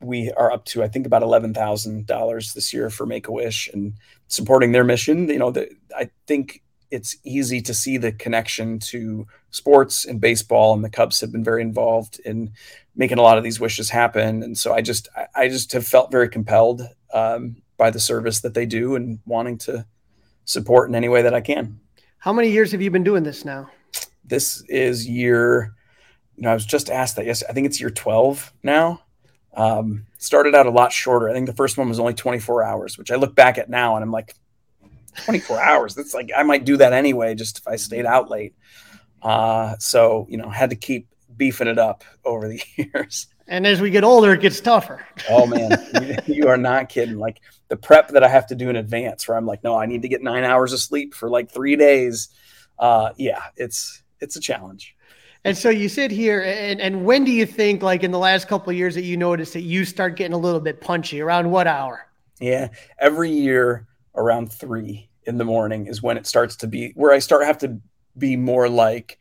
we 0.00 0.32
are 0.32 0.52
up 0.52 0.64
to 0.66 0.82
I 0.82 0.88
think 0.88 1.06
about 1.06 1.22
eleven 1.22 1.54
thousand 1.54 2.06
dollars 2.06 2.52
this 2.52 2.72
year 2.72 2.90
for 2.90 3.06
Make 3.06 3.28
a 3.28 3.32
Wish 3.32 3.68
and 3.72 3.94
supporting 4.28 4.72
their 4.72 4.84
mission. 4.84 5.28
You 5.28 5.38
know, 5.38 5.50
the, 5.50 5.70
I 5.96 6.10
think 6.26 6.62
it's 6.94 7.16
easy 7.24 7.60
to 7.60 7.74
see 7.74 7.96
the 7.96 8.12
connection 8.12 8.78
to 8.78 9.26
sports 9.50 10.04
and 10.04 10.20
baseball, 10.20 10.72
and 10.72 10.84
the 10.84 10.88
Cubs 10.88 11.20
have 11.20 11.32
been 11.32 11.42
very 11.42 11.60
involved 11.60 12.20
in 12.24 12.52
making 12.94 13.18
a 13.18 13.22
lot 13.22 13.36
of 13.36 13.42
these 13.42 13.58
wishes 13.58 13.90
happen. 13.90 14.44
And 14.44 14.56
so 14.56 14.72
I 14.72 14.80
just, 14.80 15.08
I 15.34 15.48
just 15.48 15.72
have 15.72 15.84
felt 15.84 16.12
very 16.12 16.28
compelled 16.28 16.82
um, 17.12 17.56
by 17.76 17.90
the 17.90 17.98
service 17.98 18.40
that 18.42 18.54
they 18.54 18.64
do 18.64 18.94
and 18.94 19.18
wanting 19.26 19.58
to 19.58 19.84
support 20.44 20.88
in 20.88 20.94
any 20.94 21.08
way 21.08 21.22
that 21.22 21.34
I 21.34 21.40
can. 21.40 21.80
How 22.18 22.32
many 22.32 22.50
years 22.50 22.70
have 22.70 22.80
you 22.80 22.92
been 22.92 23.02
doing 23.02 23.24
this 23.24 23.44
now? 23.44 23.68
This 24.24 24.62
is 24.68 25.08
year. 25.08 25.74
You 26.36 26.44
know, 26.44 26.50
I 26.50 26.54
was 26.54 26.64
just 26.64 26.90
asked 26.90 27.16
that. 27.16 27.26
Yes, 27.26 27.42
I 27.48 27.52
think 27.52 27.66
it's 27.66 27.80
year 27.80 27.90
twelve 27.90 28.52
now. 28.62 29.02
Um, 29.56 30.06
started 30.18 30.54
out 30.54 30.66
a 30.66 30.70
lot 30.70 30.92
shorter. 30.92 31.28
I 31.28 31.32
think 31.32 31.46
the 31.46 31.54
first 31.54 31.76
one 31.76 31.88
was 31.88 32.00
only 32.00 32.14
24 32.14 32.64
hours, 32.64 32.98
which 32.98 33.12
I 33.12 33.14
look 33.14 33.36
back 33.36 33.56
at 33.56 33.70
now 33.70 33.94
and 33.94 34.02
I'm 34.02 34.10
like, 34.10 34.34
24 35.24 35.60
hours. 35.60 35.94
That's 35.94 36.14
like 36.14 36.30
I 36.36 36.42
might 36.42 36.64
do 36.64 36.76
that 36.78 36.92
anyway, 36.92 37.34
just 37.34 37.58
if 37.58 37.68
I 37.68 37.76
stayed 37.76 38.06
out 38.06 38.30
late. 38.30 38.54
Uh, 39.22 39.76
so 39.78 40.26
you 40.28 40.36
know, 40.36 40.48
had 40.48 40.70
to 40.70 40.76
keep 40.76 41.08
beefing 41.36 41.68
it 41.68 41.78
up 41.78 42.04
over 42.24 42.48
the 42.48 42.62
years. 42.76 43.28
And 43.46 43.66
as 43.66 43.80
we 43.80 43.90
get 43.90 44.04
older, 44.04 44.32
it 44.32 44.40
gets 44.40 44.60
tougher. 44.60 45.06
oh 45.28 45.46
man, 45.46 46.22
you 46.26 46.48
are 46.48 46.56
not 46.56 46.88
kidding. 46.88 47.18
Like 47.18 47.40
the 47.68 47.76
prep 47.76 48.08
that 48.08 48.24
I 48.24 48.28
have 48.28 48.46
to 48.48 48.54
do 48.54 48.70
in 48.70 48.76
advance, 48.76 49.28
where 49.28 49.36
I'm 49.36 49.46
like, 49.46 49.62
no, 49.62 49.76
I 49.76 49.86
need 49.86 50.02
to 50.02 50.08
get 50.08 50.22
nine 50.22 50.44
hours 50.44 50.72
of 50.72 50.80
sleep 50.80 51.14
for 51.14 51.28
like 51.28 51.50
three 51.50 51.76
days. 51.76 52.28
Uh, 52.78 53.10
yeah, 53.16 53.42
it's 53.56 54.02
it's 54.20 54.36
a 54.36 54.40
challenge. 54.40 54.96
And 55.46 55.56
so 55.56 55.68
you 55.68 55.90
sit 55.90 56.10
here, 56.10 56.40
and, 56.40 56.80
and 56.80 57.04
when 57.04 57.24
do 57.24 57.30
you 57.30 57.44
think, 57.44 57.82
like 57.82 58.02
in 58.02 58.10
the 58.10 58.18
last 58.18 58.48
couple 58.48 58.70
of 58.70 58.76
years, 58.76 58.94
that 58.94 59.02
you 59.02 59.18
notice 59.18 59.52
that 59.52 59.60
you 59.60 59.84
start 59.84 60.16
getting 60.16 60.32
a 60.32 60.38
little 60.38 60.60
bit 60.60 60.80
punchy? 60.80 61.20
Around 61.20 61.50
what 61.50 61.66
hour? 61.66 62.08
Yeah, 62.40 62.68
every 62.98 63.30
year 63.30 63.86
around 64.14 64.52
three 64.52 65.08
in 65.24 65.38
the 65.38 65.44
morning 65.44 65.86
is 65.86 66.02
when 66.02 66.16
it 66.16 66.26
starts 66.26 66.56
to 66.56 66.66
be 66.66 66.92
where 66.94 67.12
I 67.12 67.18
start 67.18 67.46
have 67.46 67.58
to 67.58 67.80
be 68.16 68.36
more 68.36 68.68
like, 68.68 69.18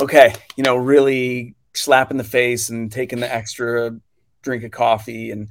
okay, 0.00 0.34
you 0.56 0.62
know, 0.62 0.76
really 0.76 1.54
slap 1.74 2.10
in 2.10 2.16
the 2.16 2.24
face 2.24 2.68
and 2.68 2.90
taking 2.90 3.20
the 3.20 3.32
extra 3.32 3.96
drink 4.42 4.64
of 4.64 4.70
coffee 4.70 5.30
and 5.30 5.48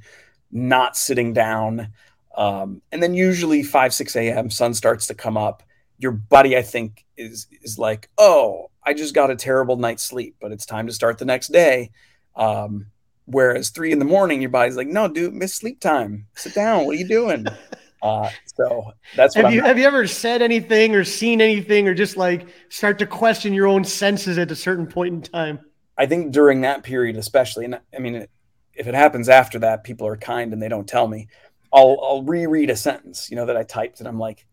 not 0.50 0.96
sitting 0.96 1.32
down. 1.32 1.88
Um, 2.36 2.82
and 2.92 3.02
then 3.02 3.14
usually 3.14 3.62
5, 3.62 3.94
6 3.94 4.16
a.m., 4.16 4.50
sun 4.50 4.74
starts 4.74 5.06
to 5.08 5.14
come 5.14 5.36
up. 5.36 5.62
Your 5.98 6.12
body, 6.12 6.56
I 6.56 6.62
think, 6.62 7.06
is 7.16 7.46
is 7.62 7.78
like, 7.78 8.10
oh, 8.18 8.70
I 8.82 8.92
just 8.92 9.14
got 9.14 9.30
a 9.30 9.36
terrible 9.36 9.76
night's 9.76 10.04
sleep, 10.04 10.36
but 10.40 10.52
it's 10.52 10.66
time 10.66 10.86
to 10.86 10.92
start 10.92 11.16
the 11.16 11.24
next 11.24 11.48
day. 11.48 11.90
Um, 12.34 12.88
whereas 13.24 13.70
three 13.70 13.92
in 13.92 13.98
the 13.98 14.04
morning, 14.04 14.42
your 14.42 14.50
body's 14.50 14.76
like, 14.76 14.88
no, 14.88 15.08
dude, 15.08 15.32
miss 15.32 15.54
sleep 15.54 15.80
time. 15.80 16.26
Sit 16.34 16.54
down. 16.54 16.84
What 16.84 16.96
are 16.96 16.98
you 16.98 17.08
doing? 17.08 17.46
Uh, 18.02 18.30
so 18.44 18.92
that's 19.14 19.34
have 19.34 19.52
you 19.52 19.62
have 19.62 19.78
you 19.78 19.86
ever 19.86 20.06
said 20.06 20.42
anything 20.42 20.94
or 20.94 21.02
seen 21.02 21.40
anything 21.40 21.88
or 21.88 21.94
just 21.94 22.16
like 22.16 22.46
start 22.68 22.98
to 22.98 23.06
question 23.06 23.54
your 23.54 23.66
own 23.66 23.84
senses 23.84 24.38
at 24.38 24.50
a 24.50 24.56
certain 24.56 24.86
point 24.86 25.14
in 25.14 25.22
time? 25.22 25.58
I 25.98 26.06
think 26.06 26.32
during 26.32 26.60
that 26.60 26.82
period, 26.82 27.16
especially, 27.16 27.64
and 27.64 27.80
I 27.94 27.98
mean, 27.98 28.26
if 28.74 28.86
it 28.86 28.94
happens 28.94 29.28
after 29.28 29.58
that, 29.60 29.82
people 29.82 30.06
are 30.06 30.16
kind 30.16 30.52
and 30.52 30.62
they 30.62 30.68
don't 30.68 30.86
tell 30.86 31.08
me. 31.08 31.28
I'll 31.72 31.98
I'll 32.02 32.22
reread 32.22 32.70
a 32.70 32.76
sentence, 32.76 33.30
you 33.30 33.36
know, 33.36 33.46
that 33.46 33.56
I 33.56 33.62
typed, 33.62 34.00
and 34.00 34.08
I'm 34.08 34.18
like, 34.18 34.46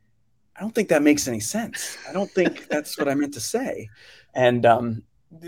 I 0.55 0.61
don't 0.61 0.73
think 0.73 0.89
that 0.89 1.01
makes 1.01 1.27
any 1.27 1.39
sense. 1.39 1.97
I 2.07 2.13
don't 2.13 2.31
think 2.31 2.67
that's 2.69 2.97
what 2.97 3.07
I 3.07 3.15
meant 3.15 3.33
to 3.33 3.39
say. 3.39 3.89
And 4.33 4.65
um, 4.65 5.03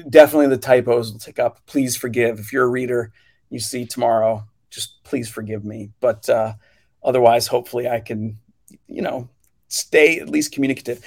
definitely 0.09 0.47
the 0.47 0.57
typos 0.57 1.11
will 1.11 1.19
tick 1.19 1.39
up. 1.39 1.65
Please 1.65 1.95
forgive 1.95 2.39
if 2.39 2.51
you're 2.51 2.65
a 2.65 2.69
reader. 2.69 3.11
You 3.49 3.59
see 3.59 3.85
tomorrow, 3.85 4.45
just 4.69 5.03
please 5.03 5.29
forgive 5.29 5.63
me. 5.63 5.91
But 5.99 6.27
uh, 6.29 6.53
otherwise, 7.05 7.47
hopefully, 7.47 7.87
I 7.87 8.01
can, 8.01 8.37
you 8.87 9.01
know, 9.01 9.29
stay 9.69 10.19
at 10.19 10.29
least 10.29 10.51
communicative. 10.51 11.01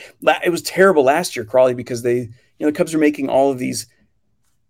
It 0.45 0.51
was 0.51 0.63
terrible 0.63 1.05
last 1.05 1.37
year, 1.37 1.45
Crawly, 1.45 1.75
because 1.75 2.03
they, 2.03 2.17
you 2.17 2.31
know, 2.61 2.67
the 2.67 2.73
Cubs 2.73 2.95
are 2.95 2.99
making 2.99 3.29
all 3.29 3.51
of 3.51 3.59
these 3.59 3.87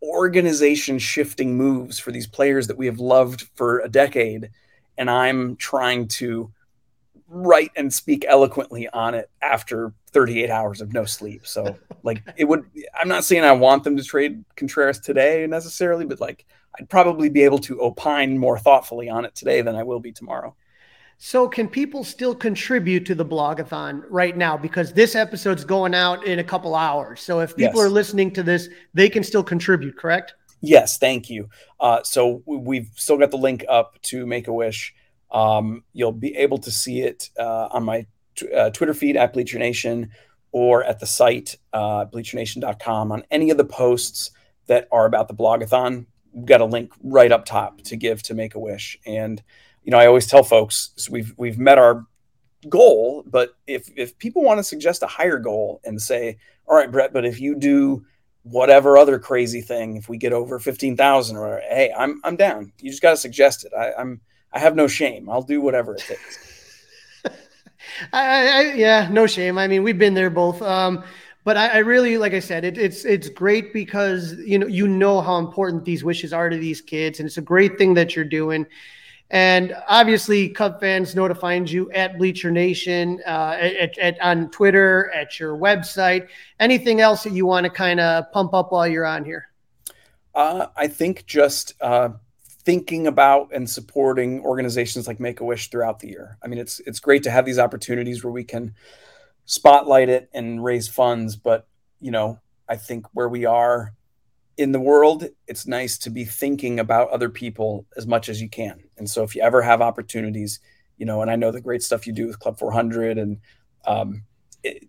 organization 0.03 0.99
shifting 0.99 1.57
moves 1.57 1.99
for 1.99 2.13
these 2.13 2.27
players 2.27 2.67
that 2.69 2.79
we 2.79 2.87
have 2.87 3.01
loved 3.01 3.49
for 3.55 3.81
a 3.81 3.89
decade 3.89 4.51
and 4.97 5.11
i'm 5.11 5.57
trying 5.57 6.07
to 6.07 6.53
write 7.27 7.71
and 7.77 7.93
speak 7.93 8.25
eloquently 8.29 8.89
on 8.91 9.15
it 9.15 9.29
after 9.43 9.93
38 10.11 10.51
hours 10.51 10.81
of 10.81 10.93
no 10.93 11.05
sleep 11.05 11.47
so 11.47 11.77
like 12.05 12.23
it 12.37 12.45
would 12.45 12.65
i'm 13.01 13.09
not 13.09 13.25
saying 13.25 13.43
i 13.43 13.53
want 13.53 13.83
them 13.83 13.97
to 13.97 14.05
trade 14.05 14.45
contreras 14.55 15.01
today 15.01 15.45
necessarily 15.49 16.05
but 16.05 16.21
like 16.21 16.47
i'd 16.79 16.89
probably 16.89 17.29
be 17.29 17.43
able 17.43 17.59
to 17.59 17.81
opine 17.81 18.39
more 18.39 18.59
thoughtfully 18.59 19.09
on 19.09 19.25
it 19.25 19.35
today 19.35 19.63
than 19.63 19.75
i 19.75 19.83
will 19.83 20.01
be 20.01 20.13
tomorrow 20.13 20.55
so, 21.21 21.49
can 21.49 21.69
people 21.69 22.05
still 22.05 22.33
contribute 22.33 23.05
to 23.07 23.15
the 23.17 23.25
blogathon 23.25 24.05
right 24.09 24.37
now? 24.37 24.57
Because 24.57 24.93
this 24.93 25.17
episode's 25.17 25.65
going 25.65 25.93
out 25.93 26.25
in 26.25 26.39
a 26.39 26.45
couple 26.45 26.77
hours. 26.77 27.21
So, 27.21 27.41
if 27.41 27.57
people 27.57 27.81
yes. 27.81 27.87
are 27.87 27.91
listening 27.91 28.31
to 28.35 28.45
this, 28.45 28.69
they 28.95 29.09
can 29.09 29.25
still 29.25 29.43
contribute, 29.43 29.97
correct? 29.97 30.35
Yes, 30.61 30.97
thank 30.97 31.29
you. 31.29 31.49
Uh, 31.81 32.05
so, 32.05 32.41
we've 32.47 32.89
still 32.95 33.19
got 33.19 33.33
the 33.33 33.37
link 33.37 33.65
up 33.69 34.01
to 34.03 34.27
Make 34.27 34.47
a 34.47 34.53
Wish. 34.53 34.95
Um, 35.33 35.83
you'll 35.93 36.13
be 36.13 36.37
able 36.37 36.59
to 36.59 36.71
see 36.71 37.01
it 37.01 37.31
uh, 37.37 37.69
on 37.73 37.83
my 37.83 38.07
t- 38.37 38.53
uh, 38.53 38.71
Twitter 38.71 38.95
feed 38.95 39.17
at 39.17 39.33
Bleacher 39.33 39.59
Nation 39.59 40.13
or 40.53 40.85
at 40.85 41.01
the 41.01 41.07
site, 41.07 41.57
uh, 41.73 42.05
bleachernation.com, 42.07 43.11
on 43.11 43.25
any 43.33 43.51
of 43.51 43.57
the 43.57 43.65
posts 43.65 44.31
that 44.69 44.87
are 44.93 45.05
about 45.05 45.27
the 45.27 45.35
blogathon. 45.35 46.07
We've 46.33 46.47
got 46.47 46.61
a 46.61 46.65
link 46.65 46.93
right 47.03 47.33
up 47.33 47.45
top 47.45 47.83
to 47.83 47.97
give 47.97 48.23
to 48.25 48.35
Make 48.35 48.55
a 48.55 48.61
Wish. 48.61 48.97
And 49.05 49.43
you 49.89 49.93
know, 49.93 49.99
I 49.99 50.07
always 50.07 50.27
tell 50.27 50.43
folks 50.43 50.91
so 50.97 51.11
we've 51.11 51.33
we've 51.39 51.59
met 51.59 51.79
our 51.79 52.05
goal, 52.69 53.25
but 53.27 53.55
if 53.67 53.91
if 53.97 54.19
people 54.19 54.43
want 54.45 54.59
to 54.59 54.63
suggest 54.63 55.03
a 55.03 55.07
higher 55.07 55.39
goal 55.39 55.81
and 55.83 55.99
say, 55.99 56.37
all 56.67 56.77
right, 56.77 56.93
Brett, 56.93 57.15
but 57.15 57.25
if 57.25 57.41
you 57.41 57.55
do 57.55 58.05
whatever 58.43 58.99
other 58.99 59.19
crazy 59.19 59.63
thing, 59.63 59.97
if 59.97 60.07
we 60.07 60.19
get 60.19 60.35
over 60.35 60.59
fifteen 60.59 60.95
thousand, 60.95 61.39
or 61.39 61.63
hey, 61.71 61.91
I'm 61.97 62.21
I'm 62.23 62.37
down. 62.37 62.71
You 62.83 62.91
just 62.91 63.01
got 63.01 63.13
to 63.13 63.17
suggest 63.17 63.65
it. 63.65 63.73
I, 63.73 63.95
I'm 63.95 64.21
I 64.53 64.59
have 64.59 64.77
no 64.77 64.89
shame. 64.89 65.31
I'll 65.31 65.41
do 65.41 65.63
whatever 65.63 65.95
it 65.95 66.01
takes. 66.01 66.85
I, 68.13 68.49
I, 68.49 68.73
yeah, 68.75 69.09
no 69.11 69.27
shame. 69.27 69.57
I 69.57 69.69
mean, 69.69 69.83
we've 69.85 69.99
been 69.99 70.13
there 70.13 70.29
both. 70.29 70.61
Um, 70.61 71.03
but 71.45 71.57
I, 71.57 71.69
I, 71.69 71.79
really, 71.79 72.19
like 72.19 72.35
I 72.35 72.41
said, 72.41 72.63
it, 72.63 72.77
it's 72.77 73.07
it's 73.07 73.31
great 73.31 73.73
because 73.73 74.35
you 74.35 74.59
know 74.59 74.67
you 74.67 74.87
know 74.87 75.23
how 75.23 75.39
important 75.39 75.87
these 75.87 76.05
wishes 76.05 76.35
are 76.35 76.51
to 76.51 76.59
these 76.59 76.83
kids, 76.83 77.21
and 77.21 77.27
it's 77.27 77.39
a 77.39 77.41
great 77.41 77.79
thing 77.79 77.95
that 77.95 78.15
you're 78.15 78.27
doing. 78.27 78.67
And 79.31 79.77
obviously, 79.87 80.49
Cub 80.49 80.81
fans 80.81 81.15
know 81.15 81.29
to 81.29 81.35
find 81.35 81.71
you 81.71 81.91
at 81.93 82.17
Bleacher 82.17 82.51
Nation, 82.51 83.21
uh, 83.27 83.57
at, 83.61 83.99
at, 83.99 84.21
on 84.21 84.51
Twitter, 84.51 85.11
at 85.11 85.39
your 85.39 85.57
website. 85.57 86.29
Anything 86.59 87.01
else 87.01 87.25
that 87.25 87.35
you 87.35 87.45
want 87.45 87.65
to 87.65 87.71
kind 87.71 88.01
of 88.01 88.31
pump 88.33 88.55
up 88.55 88.73
while 88.73 88.89
you're 88.89 89.05
on 89.05 89.25
here? 89.25 89.49
Uh, 90.35 90.69
I 90.77 90.89
think 90.89 91.27
just 91.27 91.75
uh, 91.83 92.11
thinking 92.65 93.07
about 93.07 93.51
and 93.53 93.69
supporting 93.69 94.41
organizations 94.45 95.07
like 95.07 95.21
Make 95.21 95.41
a 95.41 95.45
Wish 95.45 95.69
throughout 95.69 96.01
the 96.01 96.09
year. 96.09 96.39
I 96.43 96.49
mean, 96.49 96.59
it's 96.59 96.81
it's 96.81 97.01
great 97.01 97.25
to 97.25 97.31
have 97.31 97.45
these 97.45 97.59
opportunities 97.59 98.25
where 98.25 98.33
we 98.33 98.45
can 98.45 98.75
spotlight 99.45 100.09
it 100.09 100.31
and 100.33 100.63
raise 100.63 100.89
funds, 100.89 101.37
but 101.37 101.67
you 102.01 102.11
know, 102.11 102.39
I 102.69 102.77
think 102.77 103.07
where 103.13 103.29
we 103.29 103.45
are 103.45 103.95
in 104.57 104.73
the 104.73 104.81
world, 104.81 105.27
it's 105.47 105.67
nice 105.67 105.99
to 105.99 106.11
be 106.11 106.25
thinking 106.25 106.81
about 106.81 107.11
other 107.11 107.29
people 107.29 107.87
as 107.97 108.07
much 108.07 108.29
as 108.29 108.41
you 108.43 108.49
can. 108.49 108.88
And 108.99 109.09
so 109.09 109.23
if 109.23 109.35
you 109.35 109.43
ever 109.43 109.63
have 109.63 109.81
opportunities, 109.81 110.61
you 110.97 111.07
know, 111.07 111.23
and 111.23 111.31
I 111.31 111.37
know 111.37 111.51
the 111.51 111.61
great 111.61 111.83
stuff 111.83 112.07
you 112.07 112.13
do 112.13 112.27
with 112.27 112.39
Club 112.39 112.59
400 112.59 113.19
and 113.19 113.39
um, 113.87 114.25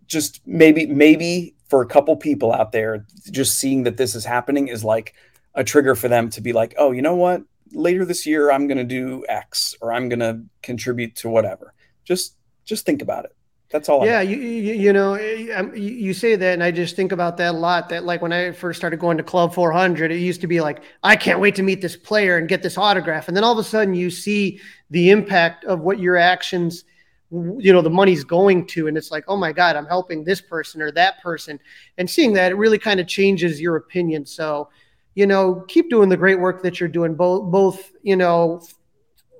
just 0.06 0.40
maybe, 0.46 0.86
maybe 0.86 1.54
for 1.68 1.82
a 1.82 1.86
couple 1.86 2.16
people 2.16 2.52
out 2.52 2.72
there, 2.72 3.06
just 3.30 3.58
seeing 3.58 3.84
that 3.84 3.96
this 3.96 4.14
is 4.14 4.24
happening 4.24 4.68
is 4.68 4.84
like 4.84 5.14
a 5.54 5.64
trigger 5.64 5.94
for 5.94 6.08
them 6.08 6.28
to 6.30 6.40
be 6.40 6.52
like, 6.52 6.74
oh, 6.78 6.92
you 6.92 7.02
know 7.02 7.14
what? 7.14 7.42
Later 7.72 8.04
this 8.04 8.26
year, 8.26 8.50
I'm 8.50 8.66
going 8.66 8.78
to 8.78 8.84
do 8.84 9.24
X 9.28 9.74
or 9.80 9.92
I'm 9.92 10.08
going 10.08 10.20
to 10.20 10.42
contribute 10.62 11.14
to 11.16 11.28
whatever. 11.28 11.74
Just, 12.04 12.36
just 12.64 12.84
think 12.84 13.02
about 13.02 13.24
it. 13.24 13.34
That's 13.70 13.88
all. 13.88 14.04
Yeah, 14.04 14.20
you, 14.20 14.36
you, 14.36 14.74
you 14.74 14.92
know 14.92 15.14
eh, 15.14 15.52
um, 15.54 15.72
you 15.76 16.12
say 16.12 16.34
that, 16.34 16.54
and 16.54 16.62
I 16.62 16.72
just 16.72 16.96
think 16.96 17.12
about 17.12 17.36
that 17.36 17.54
a 17.54 17.56
lot. 17.56 17.88
That 17.90 18.04
like 18.04 18.20
when 18.20 18.32
I 18.32 18.50
first 18.50 18.80
started 18.80 18.98
going 18.98 19.16
to 19.18 19.22
Club 19.22 19.54
400, 19.54 20.10
it 20.10 20.16
used 20.16 20.40
to 20.40 20.48
be 20.48 20.60
like 20.60 20.82
I 21.04 21.14
can't 21.14 21.38
wait 21.38 21.54
to 21.54 21.62
meet 21.62 21.80
this 21.80 21.96
player 21.96 22.36
and 22.36 22.48
get 22.48 22.64
this 22.64 22.76
autograph, 22.76 23.28
and 23.28 23.36
then 23.36 23.44
all 23.44 23.52
of 23.52 23.58
a 23.58 23.64
sudden 23.64 23.94
you 23.94 24.10
see 24.10 24.60
the 24.90 25.10
impact 25.10 25.64
of 25.64 25.80
what 25.80 26.00
your 26.00 26.16
actions, 26.16 26.82
you 27.30 27.72
know, 27.72 27.80
the 27.80 27.90
money's 27.90 28.24
going 28.24 28.66
to, 28.68 28.88
and 28.88 28.98
it's 28.98 29.12
like 29.12 29.22
oh 29.28 29.36
my 29.36 29.52
god, 29.52 29.76
I'm 29.76 29.86
helping 29.86 30.24
this 30.24 30.40
person 30.40 30.82
or 30.82 30.90
that 30.92 31.22
person, 31.22 31.60
and 31.96 32.10
seeing 32.10 32.32
that 32.32 32.50
it 32.50 32.56
really 32.56 32.78
kind 32.78 32.98
of 32.98 33.06
changes 33.06 33.60
your 33.60 33.76
opinion. 33.76 34.26
So, 34.26 34.68
you 35.14 35.26
know, 35.26 35.64
keep 35.68 35.90
doing 35.90 36.08
the 36.08 36.16
great 36.16 36.40
work 36.40 36.64
that 36.64 36.80
you're 36.80 36.88
doing, 36.88 37.14
both 37.14 37.52
both 37.52 37.92
you 38.02 38.16
know 38.16 38.62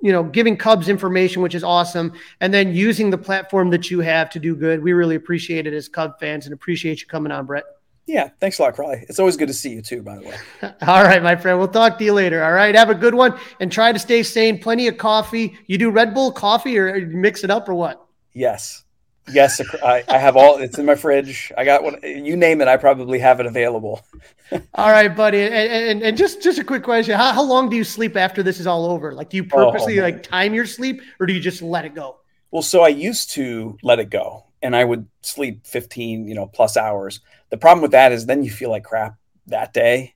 you 0.01 0.11
know, 0.11 0.23
giving 0.23 0.57
Cubs 0.57 0.89
information, 0.89 1.41
which 1.41 1.55
is 1.55 1.63
awesome, 1.63 2.13
and 2.39 2.53
then 2.53 2.73
using 2.73 3.09
the 3.09 3.17
platform 3.17 3.69
that 3.69 3.91
you 3.91 3.99
have 3.99 4.29
to 4.31 4.39
do 4.39 4.55
good. 4.55 4.81
We 4.81 4.93
really 4.93 5.15
appreciate 5.15 5.67
it 5.67 5.73
as 5.73 5.87
Cub 5.87 6.19
fans 6.19 6.45
and 6.45 6.53
appreciate 6.53 7.01
you 7.01 7.07
coming 7.07 7.31
on, 7.31 7.45
Brett. 7.45 7.63
Yeah, 8.07 8.29
thanks 8.39 8.59
a 8.59 8.63
lot, 8.63 8.73
Crawly. 8.73 9.05
It's 9.07 9.19
always 9.19 9.37
good 9.37 9.47
to 9.47 9.53
see 9.53 9.69
you 9.69 9.81
too, 9.81 10.01
by 10.01 10.17
the 10.17 10.21
way. 10.23 10.35
all 10.81 11.03
right, 11.03 11.21
my 11.21 11.35
friend. 11.35 11.59
We'll 11.59 11.67
talk 11.67 11.97
to 11.99 12.03
you 12.03 12.13
later. 12.13 12.43
All 12.43 12.51
right, 12.51 12.73
have 12.75 12.89
a 12.89 12.95
good 12.95 13.13
one 13.13 13.37
and 13.59 13.71
try 13.71 13.91
to 13.91 13.99
stay 13.99 14.23
sane. 14.23 14.59
Plenty 14.59 14.87
of 14.87 14.97
coffee. 14.97 15.57
You 15.67 15.77
do 15.77 15.91
Red 15.91 16.13
Bull 16.13 16.31
coffee 16.31 16.77
or 16.77 17.05
mix 17.07 17.43
it 17.43 17.51
up 17.51 17.69
or 17.69 17.75
what? 17.75 18.05
Yes. 18.33 18.83
Yes, 19.29 19.61
I, 19.83 20.03
I 20.07 20.17
have 20.17 20.35
all. 20.35 20.57
It's 20.57 20.77
in 20.77 20.85
my 20.85 20.95
fridge. 20.95 21.51
I 21.57 21.63
got 21.63 21.83
one. 21.83 21.99
You 22.03 22.35
name 22.35 22.59
it, 22.59 22.67
I 22.67 22.77
probably 22.77 23.19
have 23.19 23.39
it 23.39 23.45
available. 23.45 24.01
all 24.73 24.91
right, 24.91 25.15
buddy. 25.15 25.41
And, 25.41 25.53
and, 25.53 26.03
and, 26.03 26.17
just 26.17 26.41
just 26.41 26.59
a 26.59 26.63
quick 26.63 26.83
question: 26.83 27.15
how, 27.15 27.31
how 27.31 27.43
long 27.43 27.69
do 27.69 27.75
you 27.75 27.83
sleep 27.83 28.17
after 28.17 28.41
this 28.41 28.59
is 28.59 28.67
all 28.67 28.85
over? 28.85 29.13
Like, 29.13 29.29
do 29.29 29.37
you 29.37 29.43
oh, 29.43 29.59
oh 29.59 29.71
purposely 29.71 29.99
oh, 29.99 30.03
like 30.03 30.23
time 30.23 30.53
your 30.53 30.65
sleep, 30.65 31.01
or 31.19 31.27
do 31.27 31.33
you 31.33 31.39
just 31.39 31.61
let 31.61 31.85
it 31.85 31.93
go? 31.93 32.17
Well, 32.49 32.63
so 32.63 32.81
I 32.81 32.89
used 32.89 33.31
to 33.31 33.77
let 33.83 33.99
it 33.99 34.09
go, 34.09 34.45
and 34.61 34.75
I 34.75 34.83
would 34.83 35.07
sleep 35.21 35.65
fifteen, 35.67 36.27
you 36.27 36.33
know, 36.33 36.47
plus 36.47 36.75
hours. 36.75 37.19
The 37.51 37.57
problem 37.57 37.81
with 37.81 37.91
that 37.91 38.11
is 38.11 38.25
then 38.25 38.43
you 38.43 38.49
feel 38.49 38.71
like 38.71 38.83
crap 38.83 39.17
that 39.47 39.71
day, 39.71 40.15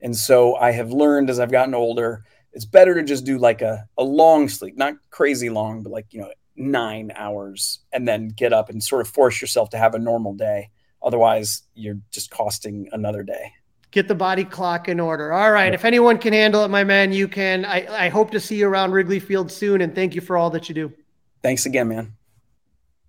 and 0.00 0.16
so 0.16 0.56
I 0.56 0.72
have 0.72 0.90
learned 0.90 1.28
as 1.28 1.38
I've 1.38 1.52
gotten 1.52 1.74
older, 1.74 2.24
it's 2.52 2.64
better 2.64 2.94
to 2.94 3.02
just 3.02 3.24
do 3.26 3.38
like 3.38 3.60
a 3.60 3.86
a 3.98 4.02
long 4.02 4.48
sleep, 4.48 4.78
not 4.78 4.94
crazy 5.10 5.50
long, 5.50 5.82
but 5.82 5.92
like 5.92 6.06
you 6.10 6.20
know 6.20 6.32
nine 6.56 7.12
hours 7.14 7.80
and 7.92 8.06
then 8.06 8.28
get 8.28 8.52
up 8.52 8.70
and 8.70 8.82
sort 8.82 9.00
of 9.00 9.08
force 9.08 9.40
yourself 9.40 9.70
to 9.70 9.78
have 9.78 9.94
a 9.94 9.98
normal 9.98 10.34
day. 10.34 10.70
Otherwise, 11.02 11.62
you're 11.74 11.98
just 12.10 12.30
costing 12.30 12.88
another 12.92 13.22
day. 13.22 13.52
Get 13.90 14.08
the 14.08 14.14
body 14.14 14.44
clock 14.44 14.88
in 14.88 14.98
order. 14.98 15.32
All 15.32 15.52
right. 15.52 15.72
If 15.72 15.84
anyone 15.84 16.18
can 16.18 16.32
handle 16.32 16.64
it, 16.64 16.68
my 16.68 16.84
man, 16.84 17.12
you 17.12 17.28
can. 17.28 17.64
I, 17.64 18.06
I 18.06 18.08
hope 18.08 18.30
to 18.32 18.40
see 18.40 18.56
you 18.56 18.68
around 18.68 18.92
Wrigley 18.92 19.20
Field 19.20 19.50
soon, 19.50 19.80
and 19.80 19.94
thank 19.94 20.14
you 20.14 20.20
for 20.20 20.36
all 20.36 20.50
that 20.50 20.68
you 20.68 20.74
do. 20.74 20.92
Thanks 21.42 21.66
again, 21.66 21.88
man. 21.88 22.12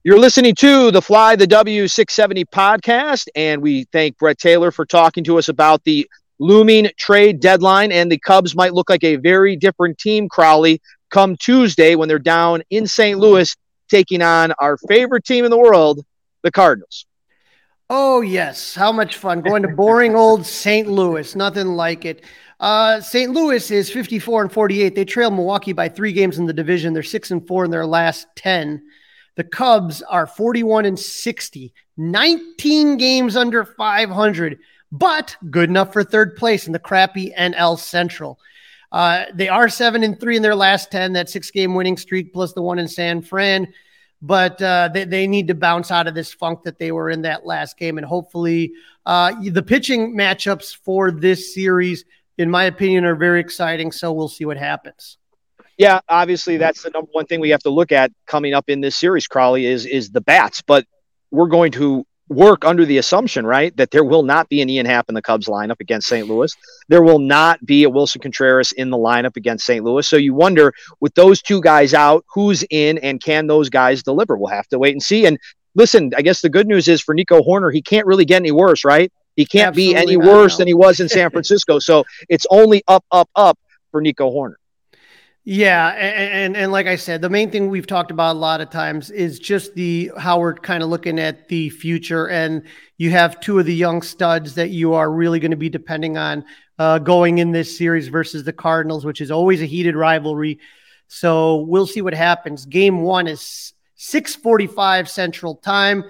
You're 0.03 0.19
listening 0.19 0.55
to 0.55 0.91
the 0.91 1.01
Fly 1.01 1.35
the 1.35 1.47
W670 1.47 2.45
podcast, 2.45 3.27
and 3.35 3.61
we 3.61 3.85
thank 3.91 4.17
Brett 4.17 4.37
Taylor 4.37 4.71
for 4.71 4.85
talking 4.85 5.23
to 5.25 5.37
us 5.37 5.49
about 5.49 5.83
the 5.83 6.07
looming 6.39 6.89
trade 6.97 7.41
deadline. 7.41 7.91
And 7.91 8.11
the 8.11 8.19
Cubs 8.19 8.55
might 8.55 8.73
look 8.73 8.89
like 8.89 9.03
a 9.03 9.17
very 9.17 9.55
different 9.55 9.97
team, 9.97 10.29
Crawly, 10.29 10.81
come 11.09 11.35
Tuesday 11.37 11.95
when 11.95 12.07
they're 12.07 12.19
down 12.19 12.61
in 12.69 12.87
St. 12.87 13.19
Louis 13.19 13.55
taking 13.89 14.21
on 14.21 14.51
our 14.59 14.77
favorite 14.89 15.23
team 15.23 15.45
in 15.45 15.51
the 15.51 15.57
world, 15.57 16.05
the 16.43 16.51
Cardinals. 16.51 17.05
Oh, 17.89 18.21
yes. 18.21 18.75
How 18.75 18.91
much 18.91 19.15
fun 19.15 19.41
going 19.41 19.61
to 19.63 19.69
boring 19.69 20.15
old 20.15 20.45
St. 20.45 20.87
Louis. 20.87 21.35
Nothing 21.35 21.67
like 21.67 22.03
it. 22.03 22.23
Uh, 22.59 22.99
St. 22.99 23.31
Louis 23.31 23.69
is 23.71 23.89
54 23.89 24.43
and 24.43 24.51
48. 24.51 24.95
They 24.95 25.05
trail 25.05 25.31
Milwaukee 25.31 25.73
by 25.73 25.87
three 25.87 26.11
games 26.11 26.37
in 26.37 26.45
the 26.45 26.53
division. 26.53 26.93
They're 26.93 27.03
six 27.03 27.31
and 27.31 27.45
four 27.47 27.65
in 27.65 27.71
their 27.71 27.85
last 27.85 28.27
10. 28.35 28.83
The 29.35 29.43
Cubs 29.43 30.01
are 30.01 30.25
41 30.25 30.85
and 30.85 30.99
60, 30.99 31.73
19 31.95 32.97
games 32.97 33.37
under 33.37 33.63
500, 33.63 34.57
but 34.91 35.37
good 35.51 35.69
enough 35.69 35.93
for 35.93 36.03
third 36.03 36.35
place 36.35 36.65
in 36.65 36.73
the 36.73 36.79
crappy 36.79 37.31
NL 37.37 37.77
Central. 37.77 38.39
Uh, 38.91 39.25
they 39.33 39.49
are 39.49 39.69
seven 39.69 40.03
and 40.03 40.19
three 40.19 40.37
in 40.37 40.41
their 40.41 40.55
last 40.55 40.91
10, 40.91 41.13
that 41.13 41.29
six 41.29 41.51
game 41.51 41.75
winning 41.75 41.97
streak 41.97 42.33
plus 42.33 42.53
the 42.53 42.61
one 42.61 42.79
in 42.79 42.87
San 42.87 43.21
Fran 43.21 43.67
but 44.21 44.61
uh, 44.61 44.89
they, 44.93 45.05
they 45.05 45.27
need 45.27 45.47
to 45.47 45.55
bounce 45.55 45.91
out 45.91 46.07
of 46.07 46.15
this 46.15 46.33
funk 46.33 46.63
that 46.63 46.79
they 46.79 46.91
were 46.91 47.09
in 47.09 47.21
that 47.23 47.45
last 47.45 47.77
game. 47.77 47.97
And 47.97 48.05
hopefully, 48.05 48.73
uh, 49.05 49.33
the 49.41 49.61
pitching 49.61 50.15
matchups 50.15 50.75
for 50.75 51.11
this 51.11 51.53
series, 51.53 52.03
in 52.37 52.49
my 52.49 52.63
opinion, 52.63 53.05
are 53.05 53.15
very 53.15 53.39
exciting. 53.39 53.91
So 53.91 54.11
we'll 54.11 54.27
see 54.27 54.45
what 54.45 54.57
happens. 54.57 55.17
Yeah, 55.77 55.99
obviously, 56.09 56.57
that's 56.57 56.81
the 56.81 56.89
number 56.89 57.09
one 57.11 57.27
thing 57.27 57.39
we 57.39 57.51
have 57.51 57.61
to 57.63 57.69
look 57.69 57.91
at 57.91 58.11
coming 58.25 58.55
up 58.55 58.67
in 58.69 58.81
this 58.81 58.97
series, 58.97 59.27
Crawly, 59.27 59.67
is 59.67 59.85
is 59.85 60.09
the 60.09 60.21
bats. 60.21 60.63
But 60.63 60.87
we're 61.29 61.47
going 61.47 61.71
to 61.73 62.05
work 62.29 62.65
under 62.65 62.85
the 62.85 62.97
assumption, 62.97 63.45
right, 63.45 63.75
that 63.77 63.91
there 63.91 64.03
will 64.03 64.23
not 64.23 64.49
be 64.49 64.61
an 64.61 64.69
Ian 64.69 64.85
Happ 64.85 65.09
in 65.09 65.15
the 65.15 65.21
Cubs 65.21 65.47
lineup 65.47 65.79
against 65.79 66.07
St. 66.07 66.27
Louis. 66.27 66.53
There 66.89 67.01
will 67.01 67.19
not 67.19 67.65
be 67.65 67.83
a 67.83 67.89
Willson 67.89 68.21
Contreras 68.21 68.71
in 68.73 68.89
the 68.89 68.97
lineup 68.97 69.37
against 69.37 69.65
St. 69.65 69.83
Louis. 69.83 70.07
So 70.07 70.17
you 70.17 70.33
wonder, 70.33 70.73
with 70.99 71.13
those 71.15 71.41
two 71.41 71.61
guys 71.61 71.93
out, 71.93 72.25
who's 72.33 72.63
in 72.69 72.97
and 72.99 73.21
can 73.23 73.47
those 73.47 73.69
guys 73.69 74.03
deliver? 74.03 74.37
We'll 74.37 74.47
have 74.47 74.67
to 74.69 74.79
wait 74.79 74.93
and 74.93 75.01
see. 75.01 75.25
And 75.25 75.37
listen, 75.75 76.11
I 76.17 76.21
guess 76.21 76.41
the 76.41 76.49
good 76.49 76.67
news 76.67 76.87
is 76.87 77.01
for 77.01 77.13
Nico 77.13 77.41
Hoerner, 77.41 77.73
he 77.73 77.81
can't 77.81 78.05
really 78.05 78.25
get 78.25 78.37
any 78.37 78.51
worse, 78.51 78.83
right? 78.83 79.11
He 79.35 79.45
can't 79.45 79.69
Absolutely 79.69 79.93
be 79.93 79.95
any 79.95 80.17
worse 80.17 80.57
than 80.57 80.67
he 80.67 80.73
was 80.73 80.99
in 80.99 81.07
San 81.07 81.29
Francisco. 81.31 81.79
so 81.79 82.03
it's 82.27 82.45
only 82.49 82.83
up, 82.87 83.05
up, 83.11 83.29
up 83.35 83.57
for 83.91 84.01
Nico 84.01 84.29
Hoerner. 84.31 84.55
Yeah, 85.49 85.91
and, 85.91 86.33
and, 86.33 86.57
and 86.57 86.71
like 86.73 86.87
I 86.87 86.97
said, 86.97 87.21
the 87.21 87.29
main 87.29 87.49
thing 87.49 87.69
we've 87.69 87.87
talked 87.87 88.11
about 88.11 88.35
a 88.35 88.37
lot 88.39 88.59
of 88.59 88.69
times 88.69 89.09
is 89.11 89.39
just 89.39 89.75
the 89.75 90.11
how 90.17 90.41
we're 90.41 90.53
kind 90.53 90.83
of 90.83 90.89
looking 90.89 91.19
at 91.19 91.47
the 91.47 91.69
future, 91.69 92.27
and 92.27 92.63
you 92.97 93.11
have 93.11 93.39
two 93.39 93.57
of 93.57 93.65
the 93.65 93.73
young 93.73 94.01
studs 94.01 94.55
that 94.55 94.71
you 94.71 94.93
are 94.93 95.09
really 95.09 95.39
going 95.39 95.51
to 95.51 95.55
be 95.55 95.69
depending 95.69 96.17
on 96.17 96.43
uh, 96.79 96.99
going 96.99 97.37
in 97.37 97.53
this 97.53 97.77
series 97.77 98.09
versus 98.09 98.43
the 98.43 98.51
Cardinals, 98.51 99.05
which 99.05 99.21
is 99.21 99.31
always 99.31 99.61
a 99.61 99.65
heated 99.65 99.95
rivalry. 99.95 100.59
So 101.07 101.61
we'll 101.61 101.87
see 101.87 102.01
what 102.01 102.13
happens. 102.13 102.65
Game 102.65 102.99
one 102.99 103.25
is 103.25 103.71
six 103.95 104.35
forty-five 104.35 105.09
Central 105.09 105.55
Time. 105.55 106.03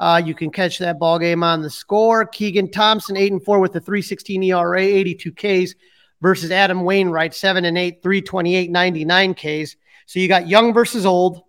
Uh, 0.00 0.20
you 0.24 0.34
can 0.34 0.50
catch 0.50 0.78
that 0.80 0.98
ball 0.98 1.20
game 1.20 1.44
on 1.44 1.62
the 1.62 1.70
score. 1.70 2.26
Keegan 2.26 2.72
Thompson, 2.72 3.16
eight 3.16 3.30
and 3.30 3.44
four 3.44 3.60
with 3.60 3.72
the 3.72 3.80
three 3.80 4.02
sixteen 4.02 4.42
ERA, 4.42 4.82
eighty-two 4.82 5.30
Ks 5.30 5.76
versus 6.20 6.50
Adam 6.50 6.82
Wainwright, 6.82 7.34
seven 7.34 7.64
and 7.64 7.78
eight, 7.78 8.02
328, 8.02 8.70
99 8.70 9.34
Ks. 9.34 9.76
So 10.06 10.18
you 10.18 10.28
got 10.28 10.48
young 10.48 10.72
versus 10.72 11.06
old. 11.06 11.42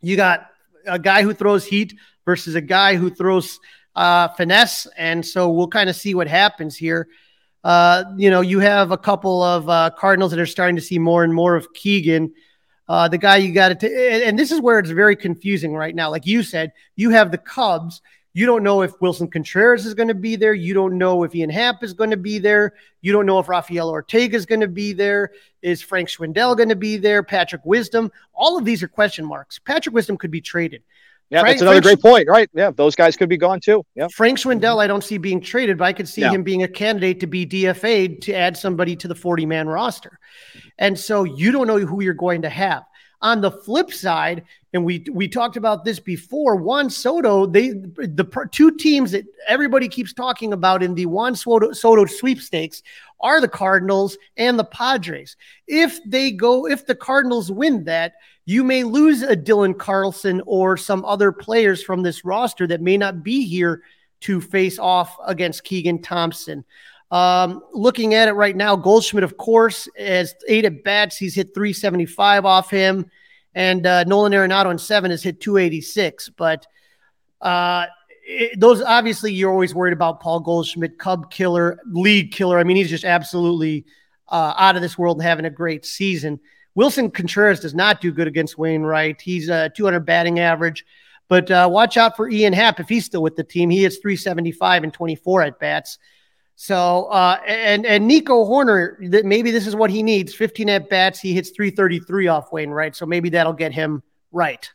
You 0.00 0.16
got 0.16 0.46
a 0.86 0.98
guy 0.98 1.22
who 1.22 1.34
throws 1.34 1.64
heat 1.64 1.94
versus 2.24 2.54
a 2.54 2.60
guy 2.60 2.96
who 2.96 3.10
throws 3.10 3.58
uh, 3.94 4.28
finesse. 4.28 4.86
And 4.96 5.24
so 5.24 5.50
we'll 5.50 5.68
kind 5.68 5.90
of 5.90 5.96
see 5.96 6.14
what 6.14 6.28
happens 6.28 6.76
here. 6.76 7.08
Uh, 7.64 8.04
you 8.16 8.30
know, 8.30 8.40
you 8.40 8.60
have 8.60 8.92
a 8.92 8.98
couple 8.98 9.42
of 9.42 9.68
uh, 9.68 9.90
Cardinals 9.96 10.30
that 10.30 10.40
are 10.40 10.46
starting 10.46 10.76
to 10.76 10.82
see 10.82 10.98
more 10.98 11.24
and 11.24 11.34
more 11.34 11.56
of 11.56 11.72
Keegan. 11.72 12.32
Uh, 12.88 13.08
the 13.08 13.18
guy 13.18 13.36
you 13.36 13.52
got 13.52 13.78
to, 13.80 14.24
and 14.24 14.38
this 14.38 14.50
is 14.50 14.60
where 14.60 14.78
it's 14.78 14.90
very 14.90 15.16
confusing 15.16 15.74
right 15.74 15.94
now. 15.94 16.10
Like 16.10 16.26
you 16.26 16.42
said, 16.42 16.72
you 16.96 17.10
have 17.10 17.30
the 17.30 17.38
Cubs 17.38 18.00
you 18.38 18.46
don't 18.46 18.62
know 18.62 18.82
if 18.82 18.92
Willson 19.00 19.32
Contreras 19.32 19.84
is 19.84 19.94
going 19.94 20.06
to 20.06 20.14
be 20.14 20.36
there. 20.36 20.54
You 20.54 20.72
don't 20.72 20.96
know 20.96 21.24
if 21.24 21.34
Ian 21.34 21.50
Happ 21.50 21.82
is 21.82 21.92
going 21.92 22.10
to 22.10 22.16
be 22.16 22.38
there. 22.38 22.74
You 23.00 23.10
don't 23.10 23.26
know 23.26 23.40
if 23.40 23.48
Rafael 23.48 23.90
Ortega 23.90 24.36
is 24.36 24.46
going 24.46 24.60
to 24.60 24.68
be 24.68 24.92
there. 24.92 25.32
Is 25.60 25.82
Frank 25.82 26.08
Schwindel 26.08 26.56
going 26.56 26.68
to 26.68 26.76
be 26.76 26.98
there? 26.98 27.24
Patrick 27.24 27.62
Wisdom. 27.64 28.12
All 28.32 28.56
of 28.56 28.64
these 28.64 28.80
are 28.80 28.86
question 28.86 29.24
marks. 29.24 29.58
Patrick 29.58 29.92
Wisdom 29.92 30.16
could 30.16 30.30
be 30.30 30.40
traded. 30.40 30.84
Yeah, 31.30 31.40
Frank, 31.40 31.54
that's 31.54 31.62
another 31.62 31.82
Frank, 31.82 32.00
great 32.00 32.12
point, 32.12 32.28
right? 32.28 32.48
Yeah, 32.54 32.70
those 32.70 32.94
guys 32.94 33.16
could 33.16 33.28
be 33.28 33.36
gone 33.36 33.58
too. 33.58 33.84
Yeah. 33.96 34.06
Frank 34.14 34.38
Schwindel, 34.38 34.80
I 34.80 34.86
don't 34.86 35.02
see 35.02 35.18
being 35.18 35.40
traded, 35.40 35.76
but 35.76 35.86
I 35.86 35.92
could 35.92 36.06
see 36.06 36.20
yeah. 36.20 36.30
him 36.30 36.44
being 36.44 36.62
a 36.62 36.68
candidate 36.68 37.18
to 37.18 37.26
be 37.26 37.44
DFA'd 37.44 38.22
to 38.22 38.34
add 38.34 38.56
somebody 38.56 38.94
to 38.94 39.08
the 39.08 39.16
40 39.16 39.46
man 39.46 39.66
roster. 39.66 40.20
And 40.78 40.96
so 40.96 41.24
you 41.24 41.50
don't 41.50 41.66
know 41.66 41.78
who 41.78 42.04
you're 42.04 42.14
going 42.14 42.42
to 42.42 42.50
have. 42.50 42.84
On 43.20 43.40
the 43.40 43.50
flip 43.50 43.92
side, 43.92 44.44
and 44.72 44.84
we 44.84 45.04
we 45.10 45.26
talked 45.26 45.56
about 45.56 45.84
this 45.84 45.98
before, 45.98 46.54
Juan 46.54 46.88
Soto, 46.88 47.46
they 47.46 47.70
the 47.70 48.48
two 48.52 48.70
teams 48.76 49.10
that 49.10 49.24
everybody 49.48 49.88
keeps 49.88 50.12
talking 50.12 50.52
about 50.52 50.82
in 50.82 50.94
the 50.94 51.06
Juan 51.06 51.34
Soto, 51.34 51.72
Soto 51.72 52.04
sweepstakes 52.06 52.82
are 53.20 53.40
the 53.40 53.48
Cardinals 53.48 54.16
and 54.36 54.58
the 54.58 54.64
Padres. 54.64 55.36
If 55.66 55.98
they 56.04 56.30
go, 56.30 56.66
if 56.66 56.86
the 56.86 56.94
Cardinals 56.94 57.50
win 57.50 57.84
that, 57.84 58.14
you 58.46 58.62
may 58.62 58.84
lose 58.84 59.22
a 59.22 59.36
Dylan 59.36 59.76
Carlson 59.76 60.40
or 60.46 60.76
some 60.76 61.04
other 61.04 61.32
players 61.32 61.82
from 61.82 62.02
this 62.02 62.24
roster 62.24 62.66
that 62.68 62.80
may 62.80 62.96
not 62.96 63.22
be 63.22 63.44
here 63.44 63.82
to 64.20 64.40
face 64.40 64.78
off 64.78 65.16
against 65.26 65.64
Keegan 65.64 66.02
Thompson. 66.02 66.64
Um, 67.10 67.62
looking 67.72 68.14
at 68.14 68.28
it 68.28 68.32
right 68.32 68.54
now, 68.54 68.76
Goldschmidt, 68.76 69.24
of 69.24 69.36
course, 69.36 69.88
has 69.96 70.34
eight 70.46 70.64
at 70.64 70.84
bats. 70.84 71.16
He's 71.16 71.34
hit 71.34 71.54
375 71.54 72.44
off 72.44 72.70
him. 72.70 73.10
And 73.54 73.86
uh, 73.86 74.04
Nolan 74.04 74.32
Arenado 74.32 74.70
in 74.70 74.78
seven 74.78 75.10
has 75.10 75.22
hit 75.22 75.40
286. 75.40 76.28
But 76.30 76.66
uh, 77.40 77.86
it, 78.22 78.60
those 78.60 78.82
obviously, 78.82 79.32
you're 79.32 79.50
always 79.50 79.74
worried 79.74 79.94
about 79.94 80.20
Paul 80.20 80.40
Goldschmidt, 80.40 80.98
Cub 80.98 81.30
killer, 81.30 81.80
league 81.86 82.32
killer. 82.32 82.58
I 82.58 82.64
mean, 82.64 82.76
he's 82.76 82.90
just 82.90 83.04
absolutely 83.04 83.86
uh, 84.28 84.54
out 84.56 84.76
of 84.76 84.82
this 84.82 84.98
world 84.98 85.16
and 85.16 85.26
having 85.26 85.46
a 85.46 85.50
great 85.50 85.86
season. 85.86 86.38
Willson 86.76 87.12
Contreras 87.12 87.60
does 87.60 87.74
not 87.74 88.00
do 88.00 88.12
good 88.12 88.28
against 88.28 88.58
Wainwright. 88.58 89.20
He's 89.20 89.48
a 89.48 89.70
200 89.70 90.00
batting 90.00 90.38
average. 90.38 90.84
But 91.26 91.50
uh, 91.50 91.68
watch 91.70 91.96
out 91.96 92.16
for 92.16 92.30
Ian 92.30 92.52
Happ 92.52 92.80
if 92.80 92.88
he's 92.88 93.04
still 93.04 93.22
with 93.22 93.36
the 93.36 93.44
team. 93.44 93.68
He 93.68 93.82
hits 93.82 93.96
375 93.96 94.84
and 94.84 94.94
24 94.94 95.42
at 95.42 95.58
bats. 95.58 95.98
So 96.60 97.04
uh, 97.04 97.38
and 97.46 97.86
and 97.86 98.08
Nico 98.08 98.44
Hoerner, 98.44 99.12
that 99.12 99.24
maybe 99.24 99.52
this 99.52 99.68
is 99.68 99.76
what 99.76 99.90
he 99.90 100.02
needs. 100.02 100.34
15 100.34 100.68
at 100.68 100.90
bats, 100.90 101.20
he 101.20 101.32
hits 101.32 101.50
333 101.50 102.26
off 102.26 102.50
Wainwright, 102.52 102.96
so 102.96 103.06
maybe 103.06 103.28
that'll 103.30 103.52
get 103.52 103.72
him 103.72 104.02
right. 104.32 104.68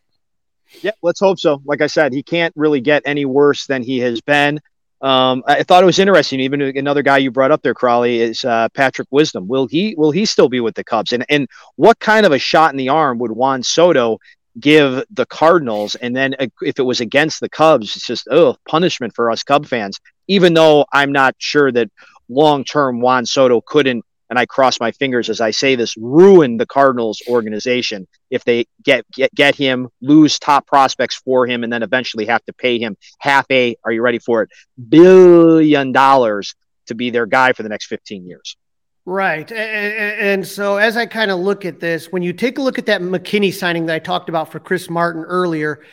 Yeah, 0.81 0.91
let's 1.01 1.19
hope 1.19 1.39
so. 1.39 1.61
Like 1.65 1.81
I 1.81 1.88
said, 1.88 2.13
he 2.13 2.23
can't 2.23 2.53
really 2.55 2.79
get 2.79 3.03
any 3.05 3.25
worse 3.25 3.67
than 3.67 3.84
he 3.84 3.99
has 3.99 4.21
been. 4.21 4.61
Um, 5.01 5.43
I 5.45 5.63
thought 5.63 5.84
it 5.84 5.86
was 5.86 5.99
interesting. 5.99 6.39
Even 6.39 6.61
another 6.61 7.01
guy 7.01 7.17
you 7.17 7.31
brought 7.31 7.51
up 7.51 7.61
there, 7.63 7.73
Crawly, 7.73 8.21
is 8.21 8.45
uh, 8.45 8.69
Patrick 8.69 9.09
Wisdom. 9.11 9.49
Will 9.49 9.67
he 9.67 9.93
will 9.97 10.11
he 10.11 10.25
still 10.25 10.47
be 10.47 10.61
with 10.61 10.75
the 10.75 10.86
Cubs? 10.86 11.11
And 11.11 11.25
and 11.27 11.49
what 11.75 11.99
kind 11.99 12.25
of 12.25 12.31
a 12.31 12.39
shot 12.39 12.71
in 12.71 12.77
the 12.77 12.88
arm 12.88 13.19
would 13.19 13.31
Juan 13.31 13.61
Soto 13.61 14.19
give 14.60 15.04
the 15.12 15.26
Cardinals? 15.26 15.95
And 15.95 16.16
then 16.16 16.36
uh, 16.39 16.47
if 16.62 16.80
it 16.80 16.84
was 16.84 17.01
against 17.01 17.39
the 17.39 17.49
Cubs, 17.49 17.95
it's 17.95 18.08
just 18.08 18.28
oh 18.30 18.56
punishment 18.68 19.14
for 19.16 19.32
us 19.32 19.43
Cub 19.43 19.66
fans 19.66 19.99
even 20.28 20.54
though 20.54 20.86
I'm 20.91 21.12
not 21.12 21.36
sure 21.38 21.72
that 21.72 21.89
long 22.30 22.64
term 22.64 23.01
Juan 23.01 23.26
Soto 23.26 23.62
couldn't, 23.62 24.06
and 24.30 24.39
I 24.39 24.45
cross 24.45 24.80
my 24.80 24.91
fingers 24.91 25.30
as 25.30 25.41
I 25.41 25.51
say 25.51 25.76
this, 25.76 25.95
ruin 25.97 26.58
the 26.58 26.66
Cardinals 26.66 27.22
organization 27.28 28.08
if 28.30 28.43
they 28.43 28.66
get 28.84 29.06
get 29.12 29.34
get 29.36 29.56
him, 29.56 29.89
lose 30.01 30.39
top 30.39 30.66
prospects 30.66 31.16
for 31.16 31.45
him, 31.45 31.64
and 31.64 31.72
then 31.72 31.84
eventually 31.84 32.26
have 32.26 32.43
to 32.45 32.54
pay 32.54 32.80
him 32.80 32.97
half 33.20 33.45
a, 33.51 33.76
are 33.84 33.91
you 33.91 34.01
ready 34.01 34.20
for 34.20 34.43
it, 34.43 34.49
billion 34.89 35.91
dollars 35.91 36.56
to 36.88 36.95
be 36.95 37.10
their 37.10 37.26
guy 37.26 37.54
for 37.54 37.64
the 37.64 37.70
next 37.70 37.86
15 37.88 38.28
years. 38.28 38.58
Right. 39.06 39.51
And, 39.51 40.47
so 40.47 40.78
as 40.78 40.95
I 40.95 41.06
kind 41.06 41.30
of 41.30 41.39
look 41.39 41.66
at 41.66 41.82
this, 41.82 42.12
when 42.12 42.24
you 42.24 42.32
take 42.32 42.58
a 42.58 42.62
look 42.62 42.80
at 42.80 42.86
that 42.86 43.01
McKinney 43.01 43.54
signing 43.54 43.86
that 43.88 43.95
I 43.95 43.99
talked 43.99 44.30
about 44.30 44.49
for 44.51 44.60
Chris 44.60 44.89
Martin 44.89 45.24
earlier, 45.24 45.84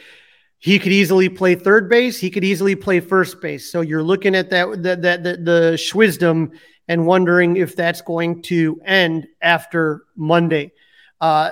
he 0.59 0.79
could 0.79 0.93
easily 0.93 1.29
play 1.29 1.57
third 1.57 1.89
base. 1.89 2.21
He 2.21 2.31
could 2.31 2.45
easily 2.45 2.77
play 2.77 3.01
first 3.01 3.41
base. 3.41 3.73
So 3.73 3.81
you're 3.81 4.03
looking 4.03 4.35
at 4.37 4.51
that 4.51 4.83
that 4.83 5.03
that 5.03 5.25
the, 5.25 5.37
the 5.39 5.77
Schwisdom 5.77 6.53
and 6.87 7.07
wondering 7.07 7.57
if 7.57 7.75
that's 7.75 8.01
going 8.03 8.43
to 8.43 8.81
end 8.85 9.27
after 9.41 10.05
Monday. 10.17 10.73
Uh, 11.21 11.51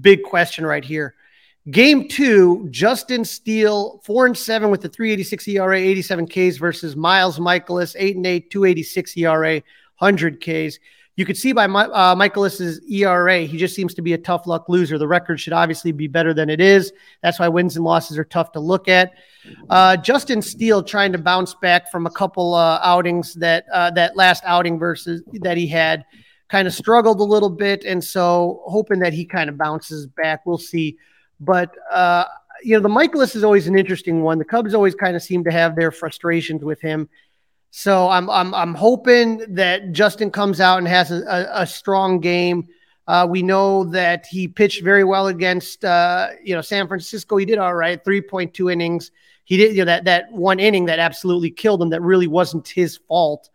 big 0.00 0.24
question 0.24 0.66
right 0.66 0.84
here. 0.84 1.14
Game 1.70 2.08
two, 2.08 2.66
Justin 2.70 3.24
Steele, 3.24 4.00
four 4.04 4.26
and 4.26 4.36
seven 4.36 4.70
with 4.70 4.80
the 4.80 4.88
386 4.88 5.48
ERA, 5.48 5.78
87 5.78 6.26
Ks 6.26 6.56
versus 6.56 6.96
Miles 6.96 7.38
Mikolas, 7.38 7.94
eight 7.98 8.16
and 8.16 8.26
eight, 8.26 8.50
286 8.50 9.16
ERA, 9.18 9.62
100 9.98 10.40
Ks. 10.40 10.78
You 11.18 11.26
could 11.26 11.36
see 11.36 11.52
by 11.52 11.64
uh, 11.64 12.14
Mikolas's 12.14 12.80
ERA, 12.88 13.40
he 13.40 13.58
just 13.58 13.74
seems 13.74 13.92
to 13.94 14.02
be 14.02 14.12
a 14.12 14.18
tough 14.18 14.46
luck 14.46 14.68
loser. 14.68 14.98
The 14.98 15.08
record 15.08 15.40
should 15.40 15.52
obviously 15.52 15.90
be 15.90 16.06
better 16.06 16.32
than 16.32 16.48
it 16.48 16.60
is. 16.60 16.92
That's 17.24 17.40
why 17.40 17.48
wins 17.48 17.74
and 17.74 17.84
losses 17.84 18.16
are 18.18 18.24
tough 18.24 18.52
to 18.52 18.60
look 18.60 18.86
at. 18.86 19.14
Uh, 19.68 19.96
Justin 19.96 20.40
Steele 20.40 20.80
trying 20.80 21.10
to 21.10 21.18
bounce 21.18 21.54
back 21.54 21.90
from 21.90 22.06
a 22.06 22.10
couple 22.10 22.54
uh, 22.54 22.78
outings 22.84 23.34
that 23.34 23.64
uh, 23.72 23.90
that 23.90 24.16
last 24.16 24.44
outing 24.46 24.78
versus 24.78 25.24
that 25.40 25.56
he 25.56 25.66
had 25.66 26.04
kind 26.46 26.68
of 26.68 26.72
struggled 26.72 27.18
a 27.18 27.24
little 27.24 27.50
bit, 27.50 27.82
and 27.82 28.04
so 28.04 28.62
hoping 28.68 29.00
that 29.00 29.12
he 29.12 29.24
kind 29.24 29.50
of 29.50 29.58
bounces 29.58 30.06
back. 30.06 30.46
We'll 30.46 30.56
see. 30.56 30.98
But 31.40 31.74
uh, 31.90 32.26
you 32.62 32.74
know, 32.74 32.80
the 32.80 32.88
Mikolas 32.88 33.34
is 33.34 33.42
always 33.42 33.66
an 33.66 33.76
interesting 33.76 34.22
one. 34.22 34.38
The 34.38 34.44
Cubs 34.44 34.72
always 34.72 34.94
kind 34.94 35.16
of 35.16 35.22
seem 35.24 35.42
to 35.42 35.50
have 35.50 35.74
their 35.74 35.90
frustrations 35.90 36.62
with 36.62 36.80
him. 36.80 37.08
So 37.70 38.08
I'm 38.08 38.30
I'm 38.30 38.54
I'm 38.54 38.74
hoping 38.74 39.54
that 39.54 39.92
Justin 39.92 40.30
comes 40.30 40.60
out 40.60 40.78
and 40.78 40.88
has 40.88 41.10
a, 41.10 41.22
a, 41.22 41.62
a 41.62 41.66
strong 41.66 42.20
game. 42.20 42.68
Uh, 43.06 43.26
we 43.28 43.42
know 43.42 43.84
that 43.84 44.26
he 44.26 44.48
pitched 44.48 44.82
very 44.82 45.04
well 45.04 45.28
against 45.28 45.84
uh, 45.84 46.28
you 46.42 46.54
know 46.54 46.60
San 46.60 46.88
Francisco. 46.88 47.36
He 47.36 47.44
did 47.44 47.58
all 47.58 47.74
right, 47.74 48.02
3.2 48.04 48.72
innings. 48.72 49.10
He 49.44 49.56
did 49.56 49.72
you 49.72 49.82
know 49.82 49.86
that 49.86 50.04
that 50.04 50.32
one 50.32 50.60
inning 50.60 50.86
that 50.86 50.98
absolutely 50.98 51.50
killed 51.50 51.82
him. 51.82 51.90
That 51.90 52.02
really 52.02 52.26
wasn't 52.26 52.68
his 52.68 52.96
fault. 52.96 53.50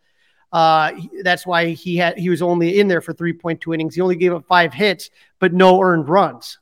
Uh, 0.52 0.92
that's 1.24 1.48
why 1.48 1.70
he 1.72 1.98
had 1.98 2.18
he 2.18 2.30
was 2.30 2.44
only 2.44 2.80
in 2.80 2.88
there 2.88 3.02
for 3.02 3.14
3.2 3.14 3.74
innings. 3.74 3.96
He 3.96 4.02
only 4.02 4.16
gave 4.16 4.34
up 4.34 4.46
five 4.48 4.74
hits, 4.74 5.10
but 5.40 5.54
no 5.54 5.82
earned 5.82 6.08
runs. 6.08 6.60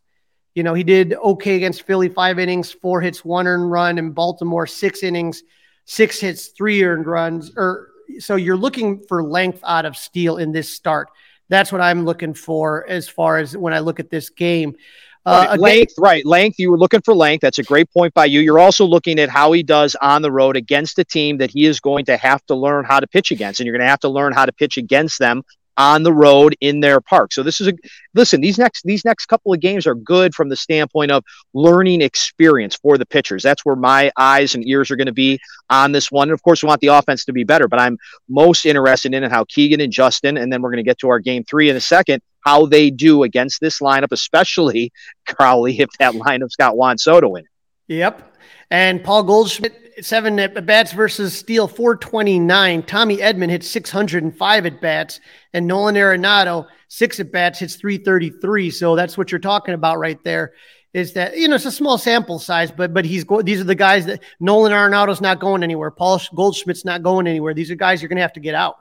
You 0.55 0.63
know, 0.63 0.73
he 0.73 0.83
did 0.83 1.13
okay 1.13 1.55
against 1.55 1.83
Philly, 1.83 2.09
five 2.09 2.39
innings, 2.39 2.71
four 2.71 3.01
hits, 3.01 3.23
one 3.23 3.47
earned 3.47 3.71
run, 3.71 3.97
and 3.97 4.15
Baltimore, 4.15 4.67
six 4.67 5.03
innings, 5.03 5.43
six 5.85 6.19
hits, 6.19 6.47
three 6.47 6.83
earned 6.83 7.07
runs. 7.07 7.51
Or 7.55 7.89
so 8.19 8.35
you're 8.35 8.57
looking 8.57 9.03
for 9.07 9.23
length 9.23 9.61
out 9.65 9.85
of 9.85 9.97
Steele 9.97 10.37
in 10.37 10.51
this 10.51 10.69
start. 10.69 11.09
That's 11.49 11.71
what 11.71 11.81
I'm 11.81 12.05
looking 12.05 12.33
for 12.33 12.87
as 12.87 13.09
far 13.09 13.37
as 13.37 13.57
when 13.57 13.73
I 13.73 13.79
look 13.79 13.99
at 13.99 14.09
this 14.09 14.29
game. 14.29 14.75
Uh, 15.23 15.47
right, 15.49 15.59
length, 15.59 15.93
right? 15.99 16.25
Length. 16.25 16.57
You 16.57 16.71
were 16.71 16.79
looking 16.79 17.01
for 17.01 17.13
length. 17.13 17.41
That's 17.41 17.59
a 17.59 17.63
great 17.63 17.91
point 17.91 18.13
by 18.13 18.25
you. 18.25 18.39
You're 18.39 18.57
also 18.57 18.85
looking 18.85 19.19
at 19.19 19.29
how 19.29 19.51
he 19.51 19.61
does 19.61 19.95
on 20.01 20.23
the 20.23 20.31
road 20.31 20.57
against 20.57 20.97
a 20.97 21.03
team 21.03 21.37
that 21.37 21.51
he 21.51 21.65
is 21.65 21.79
going 21.79 22.05
to 22.05 22.17
have 22.17 22.43
to 22.47 22.55
learn 22.55 22.85
how 22.85 22.99
to 22.99 23.05
pitch 23.05 23.29
against, 23.29 23.59
and 23.59 23.67
you're 23.67 23.75
going 23.75 23.85
to 23.85 23.89
have 23.89 23.99
to 23.99 24.09
learn 24.09 24.33
how 24.33 24.45
to 24.45 24.51
pitch 24.51 24.77
against 24.77 25.19
them 25.19 25.43
on 25.77 26.03
the 26.03 26.13
road 26.13 26.55
in 26.61 26.79
their 26.79 27.01
park. 27.01 27.33
So 27.33 27.43
this 27.43 27.61
is 27.61 27.67
a 27.67 27.73
listen, 28.13 28.41
these 28.41 28.57
next 28.57 28.83
these 28.83 29.05
next 29.05 29.27
couple 29.27 29.53
of 29.53 29.59
games 29.59 29.87
are 29.87 29.95
good 29.95 30.33
from 30.35 30.49
the 30.49 30.55
standpoint 30.55 31.11
of 31.11 31.23
learning 31.53 32.01
experience 32.01 32.75
for 32.75 32.97
the 32.97 33.05
pitchers. 33.05 33.43
That's 33.43 33.65
where 33.65 33.75
my 33.75 34.11
eyes 34.17 34.55
and 34.55 34.67
ears 34.67 34.91
are 34.91 34.95
going 34.95 35.07
to 35.07 35.13
be 35.13 35.39
on 35.69 35.91
this 35.91 36.11
one. 36.11 36.29
And 36.29 36.33
of 36.33 36.43
course, 36.43 36.61
we 36.63 36.67
want 36.67 36.81
the 36.81 36.87
offense 36.87 37.25
to 37.25 37.33
be 37.33 37.43
better, 37.43 37.67
but 37.67 37.79
I'm 37.79 37.97
most 38.29 38.65
interested 38.65 39.13
in 39.13 39.23
how 39.23 39.45
Keegan 39.45 39.81
and 39.81 39.91
Justin, 39.91 40.37
and 40.37 40.51
then 40.51 40.61
we're 40.61 40.71
going 40.71 40.83
to 40.83 40.89
get 40.89 40.99
to 40.99 41.09
our 41.09 41.19
game 41.19 41.43
three 41.43 41.69
in 41.69 41.75
a 41.75 41.81
second, 41.81 42.21
how 42.41 42.65
they 42.65 42.89
do 42.89 43.23
against 43.23 43.61
this 43.61 43.79
lineup, 43.79 44.11
especially 44.11 44.91
Crawly, 45.27 45.79
if 45.79 45.89
that 45.99 46.13
lineup's 46.13 46.55
got 46.55 46.77
Juan 46.77 46.97
Soto 46.97 47.35
in 47.35 47.45
it. 47.45 47.51
Yep. 47.87 48.27
And 48.71 49.03
Paul 49.03 49.23
Goldschmidt, 49.23 49.99
seven 50.01 50.39
at 50.39 50.65
bats 50.65 50.93
versus 50.93 51.37
Steele, 51.37 51.67
429. 51.67 52.83
Tommy 52.83 53.17
Edman 53.17 53.49
hits 53.49 53.67
605 53.67 54.65
at 54.65 54.81
bats. 54.81 55.19
And 55.53 55.67
Nolan 55.67 55.95
Arenado, 55.95 56.67
six 56.87 57.19
at 57.19 57.33
bats, 57.33 57.59
hits 57.59 57.75
333. 57.75 58.71
So 58.71 58.95
that's 58.95 59.17
what 59.17 59.29
you're 59.29 59.39
talking 59.39 59.73
about 59.73 59.99
right 59.99 60.23
there. 60.23 60.53
Is 60.93 61.13
that 61.13 61.37
you 61.37 61.47
know 61.47 61.55
it's 61.55 61.65
a 61.65 61.71
small 61.71 61.97
sample 61.97 62.39
size, 62.39 62.69
but 62.69 62.93
but 62.93 63.05
he's 63.05 63.23
go- 63.23 63.41
these 63.41 63.61
are 63.61 63.65
the 63.65 63.75
guys 63.75 64.05
that 64.07 64.21
Nolan 64.41 64.73
Arenado's 64.73 65.21
not 65.21 65.39
going 65.39 65.63
anywhere. 65.63 65.89
Paul 65.89 66.21
Goldschmidt's 66.35 66.83
not 66.83 67.01
going 67.01 67.27
anywhere. 67.27 67.53
These 67.53 67.71
are 67.71 67.75
guys 67.75 68.01
you're 68.01 68.09
going 68.09 68.17
to 68.17 68.23
have 68.23 68.33
to 68.33 68.41
get 68.41 68.55
out. 68.55 68.75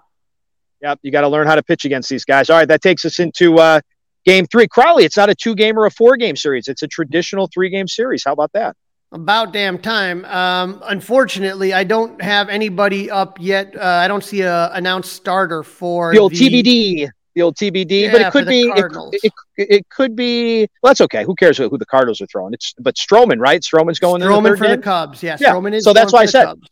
Yep, 0.83 1.01
you 1.03 1.13
got 1.13 1.21
to 1.21 1.29
learn 1.29 1.47
how 1.47 1.55
to 1.55 1.63
pitch 1.63 1.85
against 1.85 2.09
these 2.09 2.25
guys. 2.25 2.51
All 2.51 2.57
right, 2.57 2.67
that 2.67 2.83
takes 2.83 3.05
us 3.05 3.21
into 3.21 3.59
uh, 3.59 3.81
game 4.25 4.47
three. 4.47 4.67
Crawly, 4.67 5.05
it's 5.05 5.17
not 5.17 5.31
a 5.31 5.37
two 5.37 5.55
game 5.55 5.79
or 5.79 5.87
a 5.87 5.91
four 5.91 6.17
game 6.17 6.35
series. 6.35 6.67
It's 6.67 6.83
a 6.83 6.89
traditional 6.89 7.49
three 7.53 7.71
game 7.71 7.87
series. 7.87 8.25
How 8.25 8.33
about 8.33 8.53
that? 8.55 8.77
About 9.13 9.53
damn 9.53 9.79
time. 9.79 10.25
Um, 10.27 10.81
unfortunately, 10.85 11.73
I 11.73 11.83
don't 11.83 12.23
have 12.23 12.49
anybody 12.49 13.11
up 13.11 13.39
yet. 13.41 13.75
Uh, 13.77 13.85
I 13.85 14.07
don't 14.07 14.23
see 14.23 14.43
a 14.43 14.71
announced 14.73 15.13
starter 15.13 15.65
for 15.65 16.13
the 16.13 16.21
old 16.21 16.33
the, 16.33 16.37
TBD. 16.37 17.11
The 17.35 17.43
old 17.43 17.57
TBD, 17.57 18.03
yeah, 18.03 18.13
but 18.13 18.21
it 18.21 18.33
could 18.33 18.47
be 18.47 18.63
it, 18.69 18.85
it, 19.23 19.33
it, 19.57 19.89
could 19.89 20.15
be. 20.15 20.69
Well, 20.83 20.91
that's 20.91 21.01
okay. 21.01 21.25
Who 21.25 21.35
cares 21.35 21.59
who, 21.59 21.77
the 21.77 21.87
Cardinals 21.87 22.21
are 22.21 22.27
throwing? 22.27 22.55
It's 22.55 22.73
but 22.79 22.95
Stroman, 22.95 23.41
right? 23.41 23.61
Stroman's 23.61 23.99
going. 23.99 24.23
Stroman 24.23 24.53
the 24.53 24.57
for 24.57 24.65
game? 24.65 24.77
the 24.77 24.83
Cubs. 24.83 25.23
Yeah, 25.25 25.37
yeah. 25.41 25.55
Stroman 25.55 25.75
is. 25.75 25.83
So 25.83 25.93
that's 25.93 26.13
why 26.13 26.21
I 26.21 26.27
said. 26.27 26.45
Cubs. 26.45 26.69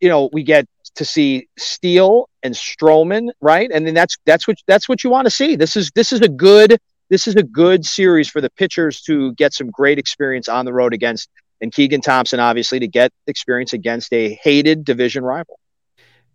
You 0.00 0.08
know, 0.08 0.30
we 0.32 0.42
get 0.42 0.66
to 0.94 1.04
see 1.04 1.46
Steele 1.58 2.30
and 2.42 2.54
Stroman, 2.54 3.28
right? 3.42 3.70
And 3.70 3.86
then 3.86 3.92
that's 3.92 4.16
that's 4.24 4.48
what 4.48 4.56
that's 4.66 4.88
what 4.88 5.04
you 5.04 5.10
want 5.10 5.26
to 5.26 5.30
see. 5.30 5.56
This 5.56 5.76
is 5.76 5.90
this 5.94 6.10
is 6.10 6.22
a 6.22 6.28
good 6.28 6.78
this 7.10 7.26
is 7.26 7.36
a 7.36 7.42
good 7.42 7.84
series 7.84 8.30
for 8.30 8.40
the 8.40 8.50
pitchers 8.50 9.02
to 9.02 9.34
get 9.34 9.52
some 9.52 9.70
great 9.70 9.98
experience 9.98 10.48
on 10.48 10.64
the 10.64 10.72
road 10.72 10.94
against 10.94 11.28
and 11.60 11.72
Keegan 11.72 12.00
Thompson, 12.00 12.40
obviously, 12.40 12.78
to 12.80 12.88
get 12.88 13.12
experience 13.26 13.72
against 13.72 14.12
a 14.12 14.38
hated 14.42 14.84
division 14.84 15.24
rival. 15.24 15.58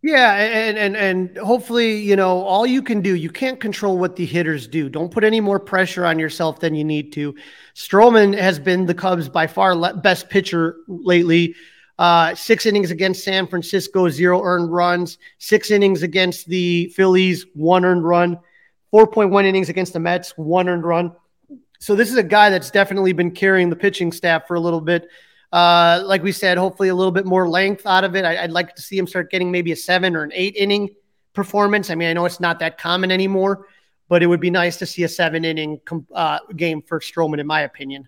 Yeah, 0.01 0.35
and 0.35 0.77
and 0.77 0.95
and 0.95 1.37
hopefully, 1.37 1.97
you 1.97 2.15
know, 2.15 2.43
all 2.43 2.67
you 2.67 2.83
can 2.83 3.01
do, 3.01 3.15
you 3.15 3.31
can't 3.31 3.59
control 3.59 3.97
what 3.97 4.15
the 4.15 4.25
hitters 4.25 4.67
do. 4.67 4.87
Don't 4.87 5.11
put 5.11 5.23
any 5.23 5.41
more 5.41 5.59
pressure 5.59 6.05
on 6.05 6.19
yourself 6.19 6.59
than 6.59 6.75
you 6.75 6.83
need 6.83 7.11
to. 7.13 7.33
Stroman 7.73 8.37
has 8.37 8.59
been 8.59 8.85
the 8.85 8.93
Cubs 8.93 9.29
by 9.29 9.47
far 9.47 9.75
le- 9.75 9.95
best 9.95 10.29
pitcher 10.29 10.75
lately. 10.87 11.55
Uh, 11.97 12.35
six 12.35 12.67
innings 12.67 12.91
against 12.91 13.23
San 13.23 13.47
Francisco, 13.47 14.07
zero 14.09 14.43
earned 14.43 14.71
runs. 14.71 15.17
Six 15.39 15.71
innings 15.71 16.03
against 16.03 16.45
the 16.47 16.89
Phillies, 16.89 17.45
one 17.53 17.83
earned 17.83 18.03
run. 18.03 18.39
4.1 18.93 19.43
innings 19.43 19.67
against 19.69 19.91
the 19.93 19.99
Mets, 19.99 20.37
one 20.37 20.69
earned 20.69 20.85
run. 20.85 21.11
So 21.79 21.95
this 21.95 22.11
is 22.11 22.17
a 22.17 22.23
guy 22.23 22.49
that's 22.49 22.71
definitely 22.71 23.13
been 23.13 23.31
carrying 23.31 23.69
the 23.69 23.75
pitching 23.75 24.11
staff 24.11 24.47
for 24.47 24.55
a 24.55 24.59
little 24.59 24.81
bit. 24.81 25.09
Uh, 25.51 26.03
like 26.05 26.23
we 26.23 26.31
said, 26.31 26.57
hopefully 26.57 26.89
a 26.89 26.95
little 26.95 27.11
bit 27.11 27.25
more 27.25 27.47
length 27.47 27.85
out 27.85 28.03
of 28.03 28.15
it. 28.15 28.25
I, 28.25 28.41
would 28.41 28.51
like 28.51 28.75
to 28.75 28.81
see 28.81 28.97
him 28.97 29.07
start 29.07 29.31
getting 29.31 29.51
maybe 29.51 29.71
a 29.71 29.75
seven 29.75 30.15
or 30.15 30.23
an 30.23 30.31
eight 30.33 30.55
inning 30.55 30.89
performance. 31.33 31.89
I 31.89 31.95
mean, 31.95 32.09
I 32.09 32.13
know 32.13 32.25
it's 32.25 32.39
not 32.39 32.59
that 32.59 32.77
common 32.77 33.11
anymore, 33.11 33.67
but 34.09 34.23
it 34.23 34.27
would 34.27 34.39
be 34.39 34.49
nice 34.49 34.77
to 34.77 34.85
see 34.85 35.03
a 35.03 35.07
seven 35.07 35.45
inning 35.45 35.79
uh, 36.13 36.39
game 36.55 36.81
for 36.81 36.99
Stroman, 36.99 37.39
in 37.39 37.47
my 37.47 37.61
opinion. 37.61 38.07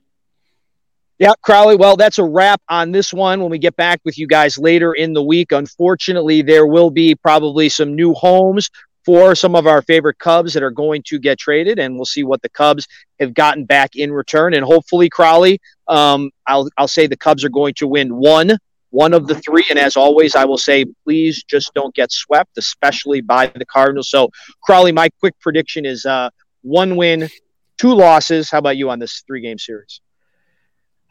Yeah, 1.20 1.34
Crawly. 1.42 1.76
Well, 1.76 1.96
that's 1.96 2.20
a 2.20 2.24
wrap 2.24 2.62
on 2.70 2.92
this 2.92 3.12
one. 3.12 3.42
When 3.42 3.50
we 3.50 3.58
get 3.58 3.76
back 3.76 4.00
with 4.06 4.20
you 4.20 4.28
guys 4.28 4.60
later 4.60 4.94
in 4.94 5.14
the 5.14 5.24
week, 5.24 5.52
unfortunately, 5.52 6.44
there 6.44 6.68
will 6.68 6.92
be 6.92 7.16
probably 7.16 7.70
some 7.70 7.96
new 7.96 8.14
homes 8.14 8.70
for 9.08 9.36
some 9.36 9.56
of 9.56 9.66
our 9.66 9.82
favorite 9.82 10.20
Cubs 10.20 10.54
that 10.54 10.62
are 10.62 10.70
going 10.70 11.02
to 11.06 11.18
get 11.18 11.40
traded, 11.40 11.80
and 11.80 11.96
we'll 11.96 12.04
see 12.04 12.26
what 12.26 12.42
the 12.42 12.50
Cubs 12.50 12.86
have 13.22 13.34
gotten 13.34 13.64
back 13.64 13.96
in 13.96 14.12
return. 14.12 14.54
And 14.54 14.66
hopefully, 14.66 15.08
Crawly, 15.08 15.62
um, 15.88 16.30
I'll 16.46 16.68
I'll 16.78 16.90
say 16.90 17.08
the 17.08 17.16
Cubs 17.16 17.46
are 17.46 17.50
going 17.50 17.74
to 17.76 17.88
win 17.88 18.14
one 18.14 18.58
one 18.90 19.14
of 19.14 19.26
the 19.28 19.36
three. 19.36 19.64
And 19.70 19.80
as 19.80 19.96
always, 19.96 20.36
I 20.36 20.44
will 20.44 20.58
say, 20.58 20.86
please 21.06 21.42
just 21.44 21.74
don't 21.74 21.96
get 21.96 22.12
swept, 22.12 22.58
especially 22.58 23.22
by 23.22 23.48
the 23.48 23.66
Cardinals. 23.66 24.10
So, 24.10 24.30
Crawly, 24.62 24.92
my 24.92 25.08
quick 25.22 25.40
prediction 25.40 25.86
is 25.86 26.06
uh, 26.06 26.30
one 26.64 26.98
win, 26.98 27.30
two 27.78 27.94
losses. 27.94 28.50
How 28.50 28.58
about 28.58 28.76
you 28.76 28.90
on 28.90 29.00
this 29.00 29.24
three 29.26 29.40
game 29.40 29.58
series? 29.58 30.02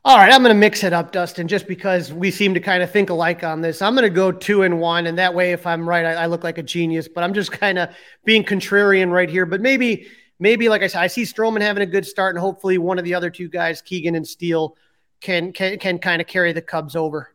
All 0.07 0.19
right, 0.19 0.33
I'm 0.33 0.41
going 0.41 0.55
to 0.55 0.61
mix 0.61 0.85
it 0.85 0.93
up, 0.93 1.11
Dustin, 1.11 1.49
just 1.49 1.67
because 1.67 2.13
we 2.13 2.31
seem 2.31 2.55
to 2.55 2.61
kind 2.61 2.81
of 2.81 2.93
think 2.93 3.11
alike 3.11 3.43
on 3.43 3.61
this. 3.61 3.83
I'm 3.83 3.97
going 3.97 4.05
to 4.05 4.09
go 4.09 4.31
two 4.31 4.63
and 4.63 4.79
one, 4.79 5.09
and 5.09 5.19
that 5.19 5.35
way, 5.35 5.51
if 5.51 5.67
I'm 5.67 5.87
right, 5.87 6.07
I, 6.07 6.13
I 6.13 6.27
look 6.27 6.45
like 6.45 6.59
a 6.59 6.63
genius. 6.63 7.09
But 7.09 7.25
I'm 7.25 7.35
just 7.35 7.51
kind 7.51 7.77
of 7.77 7.89
being 8.25 8.45
contrarian 8.45 9.11
right 9.11 9.29
here. 9.29 9.47
But 9.47 9.61
maybe, 9.61 10.07
maybe 10.39 10.69
like 10.69 10.83
I 10.83 10.87
said, 10.87 11.01
I 11.01 11.09
see 11.09 11.23
Stroman 11.23 11.61
having 11.61 11.83
a 11.83 11.87
good 11.87 12.07
start, 12.07 12.37
and 12.37 12.41
hopefully, 12.41 12.79
one 12.79 13.01
of 13.01 13.05
the 13.05 13.15
other 13.15 13.31
two 13.31 13.49
guys, 13.49 13.83
Keegan 13.83 14.15
and 14.15 14.25
Steele, 14.25 14.77
can 15.21 15.53
can 15.53 15.77
can 15.81 15.99
kind 15.99 16.23
of 16.23 16.29
carry 16.29 16.53
the 16.53 16.63
Cubs 16.63 16.95
over. 16.95 17.35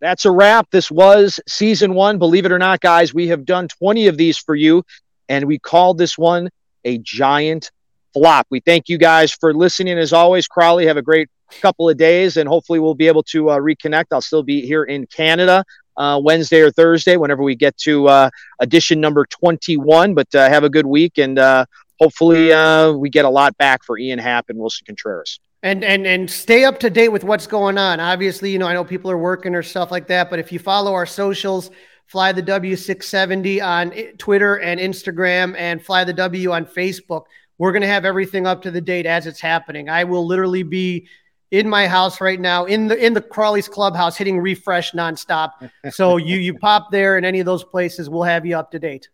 That's 0.00 0.24
a 0.24 0.32
wrap. 0.32 0.72
This 0.72 0.90
was 0.90 1.38
season 1.46 1.94
one. 1.94 2.18
Believe 2.18 2.46
it 2.46 2.50
or 2.50 2.58
not, 2.58 2.80
guys, 2.80 3.14
we 3.14 3.28
have 3.28 3.44
done 3.44 3.68
20 3.68 4.08
of 4.08 4.16
these 4.16 4.38
for 4.38 4.56
you, 4.56 4.82
and 5.28 5.44
we 5.44 5.60
called 5.60 5.98
this 5.98 6.18
one 6.18 6.50
a 6.84 6.98
giant 6.98 7.70
flop. 8.12 8.48
We 8.50 8.58
thank 8.58 8.88
you 8.88 8.98
guys 8.98 9.30
for 9.30 9.54
listening. 9.54 9.98
As 9.98 10.12
always, 10.12 10.48
Crawly, 10.48 10.86
have 10.86 10.96
a 10.96 11.02
great 11.02 11.28
couple 11.60 11.88
of 11.88 11.96
days, 11.96 12.36
and 12.36 12.48
hopefully 12.48 12.78
we'll 12.78 12.94
be 12.94 13.06
able 13.06 13.22
to 13.24 13.50
uh, 13.50 13.58
reconnect. 13.58 14.06
I'll 14.12 14.20
still 14.20 14.42
be 14.42 14.66
here 14.66 14.84
in 14.84 15.06
Canada 15.06 15.64
uh, 15.96 16.20
Wednesday 16.22 16.60
or 16.60 16.70
Thursday 16.70 17.16
whenever 17.16 17.42
we 17.42 17.54
get 17.54 17.76
to 17.78 18.08
uh, 18.08 18.30
edition 18.60 19.00
number 19.00 19.26
21. 19.26 20.14
But 20.14 20.34
uh, 20.34 20.48
have 20.48 20.64
a 20.64 20.70
good 20.70 20.86
week, 20.86 21.18
and 21.18 21.38
uh, 21.38 21.66
hopefully 21.98 22.52
uh, 22.52 22.92
we 22.92 23.10
get 23.10 23.24
a 23.24 23.30
lot 23.30 23.56
back 23.58 23.84
for 23.84 23.98
Ian 23.98 24.18
Happ 24.18 24.48
and 24.48 24.58
Willson 24.58 24.86
Contreras. 24.86 25.40
And 25.62 25.84
and 25.84 26.06
and 26.06 26.28
stay 26.28 26.64
up 26.64 26.80
to 26.80 26.90
date 26.90 27.10
with 27.10 27.22
what's 27.22 27.46
going 27.46 27.78
on. 27.78 28.00
Obviously, 28.00 28.50
you 28.50 28.58
know 28.58 28.66
I 28.66 28.74
know 28.74 28.84
people 28.84 29.10
are 29.10 29.18
working 29.18 29.54
or 29.54 29.62
stuff 29.62 29.90
like 29.90 30.08
that, 30.08 30.28
but 30.28 30.38
if 30.38 30.52
you 30.52 30.58
follow 30.58 30.92
our 30.94 31.06
socials. 31.06 31.70
Fly 32.08 32.32
the 32.32 32.42
W670 32.42 33.64
on 33.64 33.90
Twitter 34.18 34.56
and 34.56 34.78
Instagram, 34.78 35.54
and 35.56 35.82
Fly 35.82 36.04
the 36.04 36.12
W 36.12 36.52
on 36.52 36.66
Facebook. 36.66 37.22
We're 37.56 37.72
going 37.72 37.82
to 37.82 37.88
have 37.88 38.04
everything 38.04 38.46
up 38.46 38.60
to 38.62 38.70
the 38.70 38.82
date 38.82 39.06
as 39.06 39.26
it's 39.26 39.40
happening. 39.40 39.88
I 39.88 40.04
will 40.04 40.26
literally 40.26 40.62
be 40.62 41.08
in 41.52 41.68
my 41.68 41.86
house 41.86 42.20
right 42.20 42.40
now 42.40 42.64
in 42.64 42.88
the 42.88 42.96
in 42.96 43.12
the 43.12 43.20
Crawly's 43.20 43.68
clubhouse 43.68 44.16
hitting 44.16 44.40
refresh 44.40 44.92
nonstop. 44.92 45.50
So 45.90 46.16
you 46.16 46.38
you 46.38 46.54
pop 46.58 46.90
there 46.90 47.18
in 47.18 47.24
any 47.24 47.40
of 47.40 47.46
those 47.46 47.62
places, 47.62 48.08
we'll 48.08 48.22
have 48.22 48.46
you 48.46 48.56
up 48.56 48.70
to 48.72 48.78
date. 48.78 49.08